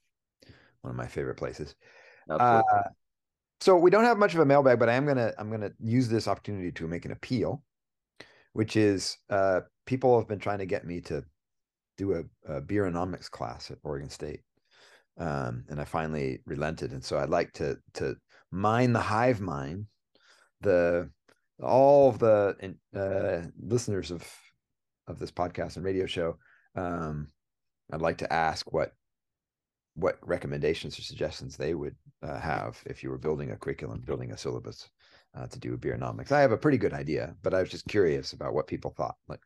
one 0.82 0.90
of 0.90 0.96
my 0.96 1.06
favorite 1.06 1.36
places. 1.36 1.74
Uh, 2.28 2.62
so 3.60 3.76
we 3.76 3.90
don't 3.90 4.04
have 4.04 4.18
much 4.18 4.34
of 4.34 4.40
a 4.40 4.44
mailbag, 4.44 4.78
but 4.78 4.88
I 4.88 4.94
am 4.94 5.06
gonna 5.06 5.32
I'm 5.38 5.50
gonna 5.50 5.70
use 5.80 6.08
this 6.08 6.28
opportunity 6.28 6.72
to 6.72 6.88
make 6.88 7.04
an 7.04 7.12
appeal, 7.12 7.62
which 8.52 8.76
is 8.76 9.16
uh, 9.30 9.60
people 9.86 10.18
have 10.18 10.28
been 10.28 10.38
trying 10.38 10.58
to 10.58 10.66
get 10.66 10.84
me 10.84 11.00
to 11.02 11.24
do 11.96 12.14
a, 12.14 12.56
a 12.56 12.60
beeronomics 12.60 13.30
class 13.30 13.70
at 13.70 13.78
Oregon 13.82 14.10
State, 14.10 14.40
um, 15.18 15.64
and 15.68 15.80
I 15.80 15.84
finally 15.84 16.40
relented. 16.46 16.92
And 16.92 17.04
so 17.04 17.18
I'd 17.18 17.30
like 17.30 17.52
to 17.54 17.78
to 17.94 18.16
mine 18.50 18.92
the 18.92 19.00
hive 19.00 19.40
mind, 19.40 19.86
the 20.60 21.10
all 21.62 22.08
of 22.08 22.18
the 22.18 22.76
uh, 22.96 23.48
listeners 23.60 24.10
of 24.10 24.28
of 25.12 25.18
this 25.18 25.30
podcast 25.30 25.76
and 25.76 25.84
radio 25.84 26.06
show. 26.06 26.38
Um, 26.74 27.28
I'd 27.92 28.00
like 28.00 28.18
to 28.18 28.32
ask 28.32 28.72
what 28.72 28.92
what 29.94 30.16
recommendations 30.22 30.98
or 30.98 31.02
suggestions 31.02 31.54
they 31.54 31.74
would 31.74 31.94
uh, 32.22 32.40
have 32.40 32.82
if 32.86 33.02
you 33.02 33.10
were 33.10 33.18
building 33.18 33.50
a 33.50 33.56
curriculum, 33.56 34.00
building 34.00 34.32
a 34.32 34.38
syllabus 34.38 34.88
uh, 35.36 35.46
to 35.46 35.58
do 35.58 35.76
beeronomics. 35.76 36.32
I 36.32 36.40
have 36.40 36.52
a 36.52 36.56
pretty 36.56 36.78
good 36.78 36.94
idea, 36.94 37.36
but 37.42 37.52
I 37.52 37.60
was 37.60 37.68
just 37.68 37.86
curious 37.86 38.32
about 38.32 38.54
what 38.54 38.66
people 38.66 38.90
thought, 38.96 39.16
like 39.28 39.40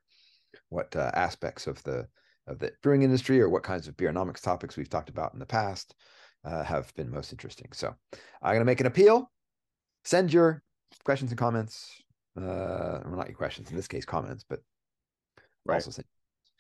what 0.69 0.95
uh, 0.95 1.11
aspects 1.15 1.67
of 1.67 1.83
the 1.83 2.07
of 2.47 2.61
the 2.61 2.73
brewing 2.83 3.03
industry 3.03 3.41
or 3.41 3.49
what 3.49 3.65
kinds 3.65 3.89
of 3.89 3.97
beeronomics 3.97 4.41
topics 4.41 4.77
we've 4.77 4.89
talked 4.89 5.09
about 5.09 5.33
in 5.33 5.41
the 5.41 5.47
past 5.47 5.97
uh, 6.45 6.63
have 6.63 6.95
been 6.95 7.11
most 7.11 7.33
interesting. 7.33 7.69
So 7.73 7.93
I'm 8.41 8.51
going 8.51 8.61
to 8.61 8.65
make 8.65 8.81
an 8.81 8.87
appeal. 8.87 9.33
Send 10.05 10.33
your 10.33 10.63
questions 11.05 11.33
and 11.33 11.39
comments. 11.39 11.91
Uh, 12.39 13.01
well, 13.05 13.17
not 13.17 13.27
your 13.27 13.37
questions 13.37 13.71
in 13.71 13.77
this 13.77 13.89
case, 13.89 14.05
comments, 14.05 14.45
but 14.49 14.61
right. 15.69 15.77
also 15.77 15.91
send. 15.91 16.07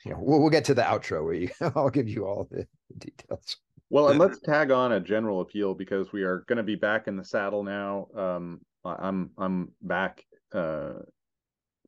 You 0.04 0.12
know, 0.12 0.18
we'll, 0.20 0.40
we'll 0.40 0.50
get 0.50 0.64
to 0.66 0.74
the 0.74 0.82
outro 0.82 1.24
where 1.24 1.34
you 1.34 1.50
I'll 1.74 1.90
give 1.90 2.09
you 2.09 2.26
all 2.26 2.48
the 2.50 2.66
details. 2.98 3.57
Well, 3.88 4.09
and 4.09 4.18
let's 4.18 4.40
tag 4.40 4.70
on 4.70 4.92
a 4.92 5.00
general 5.00 5.40
appeal 5.40 5.74
because 5.74 6.12
we 6.12 6.22
are 6.22 6.44
going 6.48 6.57
to 6.57 6.64
be 6.64 6.74
back 6.74 7.07
in 7.07 7.16
the 7.16 7.24
saddle 7.24 7.62
now. 7.62 8.09
Um, 8.16 8.61
I'm 8.84 9.30
I'm 9.38 9.72
back 9.82 10.24
uh, 10.52 10.94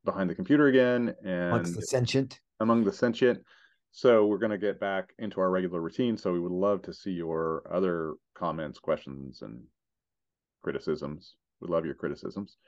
behind 0.05 0.31
the 0.31 0.35
computer 0.35 0.69
again, 0.69 1.15
and 1.25 1.53
amongst 1.53 1.75
the 1.75 1.83
sentient. 1.83 2.41
Among 2.61 2.85
the 2.85 2.93
sentient. 2.93 3.41
So 3.91 4.27
we're 4.27 4.39
going 4.39 4.51
to 4.51 4.59
get 4.59 4.79
back 4.79 5.13
into 5.19 5.41
our 5.41 5.51
regular 5.51 5.81
routine. 5.81 6.17
So 6.17 6.33
we 6.33 6.41
would 6.41 6.53
love 6.53 6.83
to 6.83 6.93
see 6.93 7.11
your 7.11 7.63
other 7.73 8.15
comments, 8.35 8.79
questions, 8.79 9.43
and 9.43 9.63
criticisms. 10.63 11.35
We 11.61 11.69
love 11.69 11.85
your 11.85 11.95
criticisms. 11.95 12.59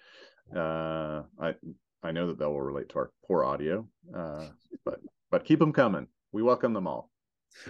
Uh, 0.54 1.22
I 1.40 1.54
I 2.02 2.12
know 2.12 2.26
that 2.28 2.38
that 2.38 2.48
will 2.48 2.62
relate 2.62 2.88
to 2.90 2.96
our 2.96 3.10
poor 3.26 3.44
audio, 3.44 3.86
uh, 4.14 4.46
but 4.84 5.00
but 5.30 5.44
keep 5.44 5.58
them 5.58 5.72
coming. 5.72 6.06
We 6.32 6.42
welcome 6.42 6.72
them 6.72 6.86
all. 6.86 7.10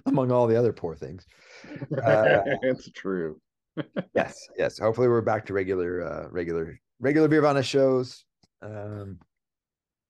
among 0.07 0.31
all 0.31 0.47
the 0.47 0.57
other 0.57 0.73
poor 0.73 0.95
things. 0.95 1.27
Uh, 2.05 2.41
it's 2.63 2.91
true. 2.93 3.41
yes, 4.15 4.49
yes. 4.57 4.79
Hopefully, 4.79 5.09
we're 5.09 5.21
back 5.21 5.45
to 5.47 5.53
regular, 5.53 6.03
uh, 6.03 6.29
regular, 6.31 6.79
regular 7.01 7.29
Beervana 7.29 7.63
shows. 7.63 8.25
Um, 8.63 9.19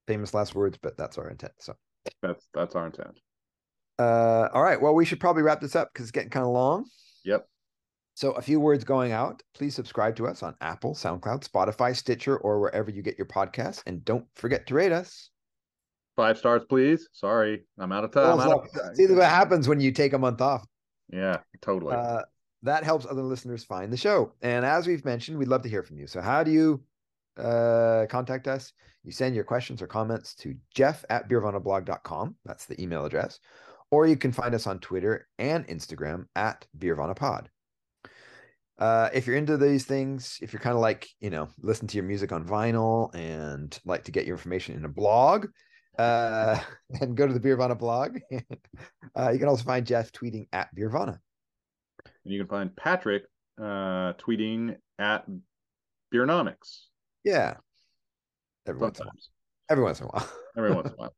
famous 0.06 0.34
last 0.34 0.54
words, 0.54 0.78
but 0.80 0.96
that's 0.96 1.18
our 1.18 1.28
intent. 1.30 1.52
So 1.58 1.74
that's 2.22 2.46
that's 2.54 2.74
our 2.74 2.86
intent. 2.86 3.18
Uh, 3.98 4.48
all 4.52 4.62
right. 4.62 4.80
Well, 4.80 4.94
we 4.94 5.04
should 5.04 5.20
probably 5.20 5.42
wrap 5.42 5.60
this 5.60 5.76
up 5.76 5.90
because 5.92 6.04
it's 6.04 6.12
getting 6.12 6.30
kind 6.30 6.46
of 6.46 6.52
long. 6.52 6.86
Yep. 7.24 7.46
So, 8.20 8.32
a 8.32 8.42
few 8.42 8.60
words 8.60 8.84
going 8.84 9.12
out. 9.12 9.42
Please 9.54 9.74
subscribe 9.74 10.14
to 10.16 10.26
us 10.26 10.42
on 10.42 10.54
Apple, 10.60 10.94
SoundCloud, 10.94 11.48
Spotify, 11.48 11.96
Stitcher, 11.96 12.36
or 12.36 12.60
wherever 12.60 12.90
you 12.90 13.00
get 13.00 13.16
your 13.16 13.26
podcasts. 13.26 13.82
And 13.86 14.04
don't 14.04 14.26
forget 14.34 14.66
to 14.66 14.74
rate 14.74 14.92
us. 14.92 15.30
Five 16.16 16.36
stars, 16.36 16.60
please. 16.68 17.08
Sorry, 17.12 17.64
I'm 17.78 17.92
out 17.92 18.04
of 18.04 18.10
time. 18.10 18.36
Well, 18.36 18.42
out 18.42 18.64
of- 18.64 18.94
see 18.94 19.06
what 19.06 19.24
happens 19.24 19.68
when 19.68 19.80
you 19.80 19.90
take 19.90 20.12
a 20.12 20.18
month 20.18 20.42
off. 20.42 20.66
Yeah, 21.10 21.38
totally. 21.62 21.96
Uh, 21.96 22.20
that 22.62 22.84
helps 22.84 23.06
other 23.06 23.22
listeners 23.22 23.64
find 23.64 23.90
the 23.90 23.96
show. 23.96 24.34
And 24.42 24.66
as 24.66 24.86
we've 24.86 25.06
mentioned, 25.06 25.38
we'd 25.38 25.48
love 25.48 25.62
to 25.62 25.70
hear 25.70 25.82
from 25.82 25.96
you. 25.96 26.06
So, 26.06 26.20
how 26.20 26.44
do 26.44 26.50
you 26.50 26.82
uh, 27.38 28.04
contact 28.10 28.48
us? 28.48 28.74
You 29.02 29.12
send 29.12 29.34
your 29.34 29.44
questions 29.44 29.80
or 29.80 29.86
comments 29.86 30.34
to 30.34 30.54
jeff 30.74 31.06
at 31.08 31.26
beervanablog.com. 31.30 32.36
That's 32.44 32.66
the 32.66 32.78
email 32.82 33.06
address. 33.06 33.40
Or 33.90 34.06
you 34.06 34.18
can 34.18 34.30
find 34.30 34.54
us 34.54 34.66
on 34.66 34.78
Twitter 34.80 35.26
and 35.38 35.66
Instagram 35.68 36.26
at 36.36 36.66
beervanapod. 36.78 37.46
Uh, 38.80 39.10
if 39.12 39.26
you're 39.26 39.36
into 39.36 39.58
these 39.58 39.84
things, 39.84 40.38
if 40.40 40.52
you're 40.52 40.60
kind 40.60 40.74
of 40.74 40.80
like, 40.80 41.06
you 41.20 41.28
know, 41.28 41.48
listen 41.60 41.86
to 41.86 41.96
your 41.96 42.04
music 42.04 42.32
on 42.32 42.46
vinyl 42.46 43.14
and 43.14 43.78
like 43.84 44.04
to 44.04 44.10
get 44.10 44.24
your 44.24 44.36
information 44.36 44.74
in 44.74 44.86
a 44.86 44.88
blog, 44.88 45.46
uh, 45.98 46.58
and 47.00 47.16
go 47.16 47.26
to 47.26 47.32
the 47.32 47.40
Beervana 47.40 47.78
blog. 47.78 48.18
uh, 49.16 49.30
you 49.30 49.38
can 49.38 49.48
also 49.48 49.64
find 49.64 49.86
Jeff 49.86 50.12
tweeting 50.12 50.48
at 50.52 50.74
Beervana. 50.74 51.18
and 52.24 52.32
you 52.32 52.40
can 52.40 52.48
find 52.48 52.74
Patrick 52.74 53.24
uh, 53.58 54.14
tweeting 54.14 54.76
at 54.98 55.26
Beernomics 56.12 56.86
Yeah. 57.22 57.56
Every 58.66 58.80
once 58.80 58.98
in 58.98 59.04
a 59.04 59.06
while. 59.06 59.12
sometimes. 59.12 59.30
Every 59.68 59.84
once 59.84 60.00
in 60.00 60.06
a 60.06 60.08
while. 60.08 60.32
Every 60.56 60.72
once 60.72 60.86
in 60.88 60.92
a 60.94 60.96
while. 60.96 61.14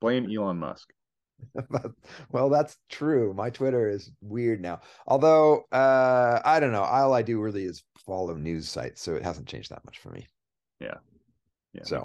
Blame 0.00 0.30
Elon 0.30 0.58
Musk. 0.58 0.92
But- 1.70 1.92
well, 2.30 2.48
that's 2.48 2.76
true. 2.88 3.32
My 3.34 3.50
Twitter 3.50 3.88
is 3.88 4.10
weird 4.20 4.60
now. 4.60 4.80
Although 5.06 5.64
uh 5.72 6.40
I 6.44 6.60
don't 6.60 6.72
know. 6.72 6.82
All 6.82 7.14
I 7.14 7.22
do 7.22 7.40
really 7.40 7.64
is 7.64 7.82
follow 8.06 8.34
news 8.34 8.68
sites, 8.68 9.00
so 9.02 9.14
it 9.14 9.22
hasn't 9.22 9.48
changed 9.48 9.70
that 9.70 9.84
much 9.84 9.98
for 9.98 10.10
me. 10.10 10.26
Yeah. 10.80 10.96
me 11.74 11.80
So 11.84 12.04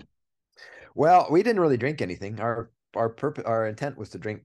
well, 0.95 1.27
we 1.31 1.43
didn't 1.43 1.61
really 1.61 1.77
drink 1.77 2.01
anything. 2.01 2.39
Our 2.39 2.71
our 2.95 3.09
purpose 3.09 3.45
our 3.45 3.67
intent 3.67 3.97
was 3.97 4.09
to 4.09 4.17
drink 4.17 4.43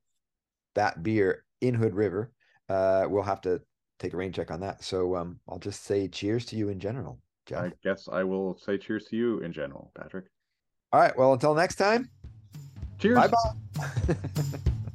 that 0.74 1.02
beer 1.02 1.44
in 1.60 1.74
Hood 1.74 1.94
River. 1.94 2.32
Uh 2.68 3.06
we'll 3.08 3.22
have 3.22 3.40
to 3.42 3.60
take 3.98 4.12
a 4.12 4.16
rain 4.16 4.32
check 4.32 4.50
on 4.50 4.60
that. 4.60 4.82
So 4.84 5.16
um 5.16 5.40
I'll 5.48 5.58
just 5.58 5.84
say 5.84 6.08
cheers 6.08 6.44
to 6.46 6.56
you 6.56 6.68
in 6.68 6.80
general, 6.80 7.20
Jeff. 7.46 7.64
I 7.64 7.72
guess 7.82 8.08
I 8.10 8.24
will 8.24 8.58
say 8.58 8.78
cheers 8.78 9.06
to 9.06 9.16
you 9.16 9.40
in 9.40 9.52
general, 9.52 9.90
Patrick. 9.94 10.26
All 10.92 11.00
right. 11.00 11.16
Well, 11.16 11.32
until 11.32 11.54
next 11.54 11.76
time. 11.76 12.08
Cheers. 12.98 13.14
Bye 13.16 13.28
bye. 13.28 14.16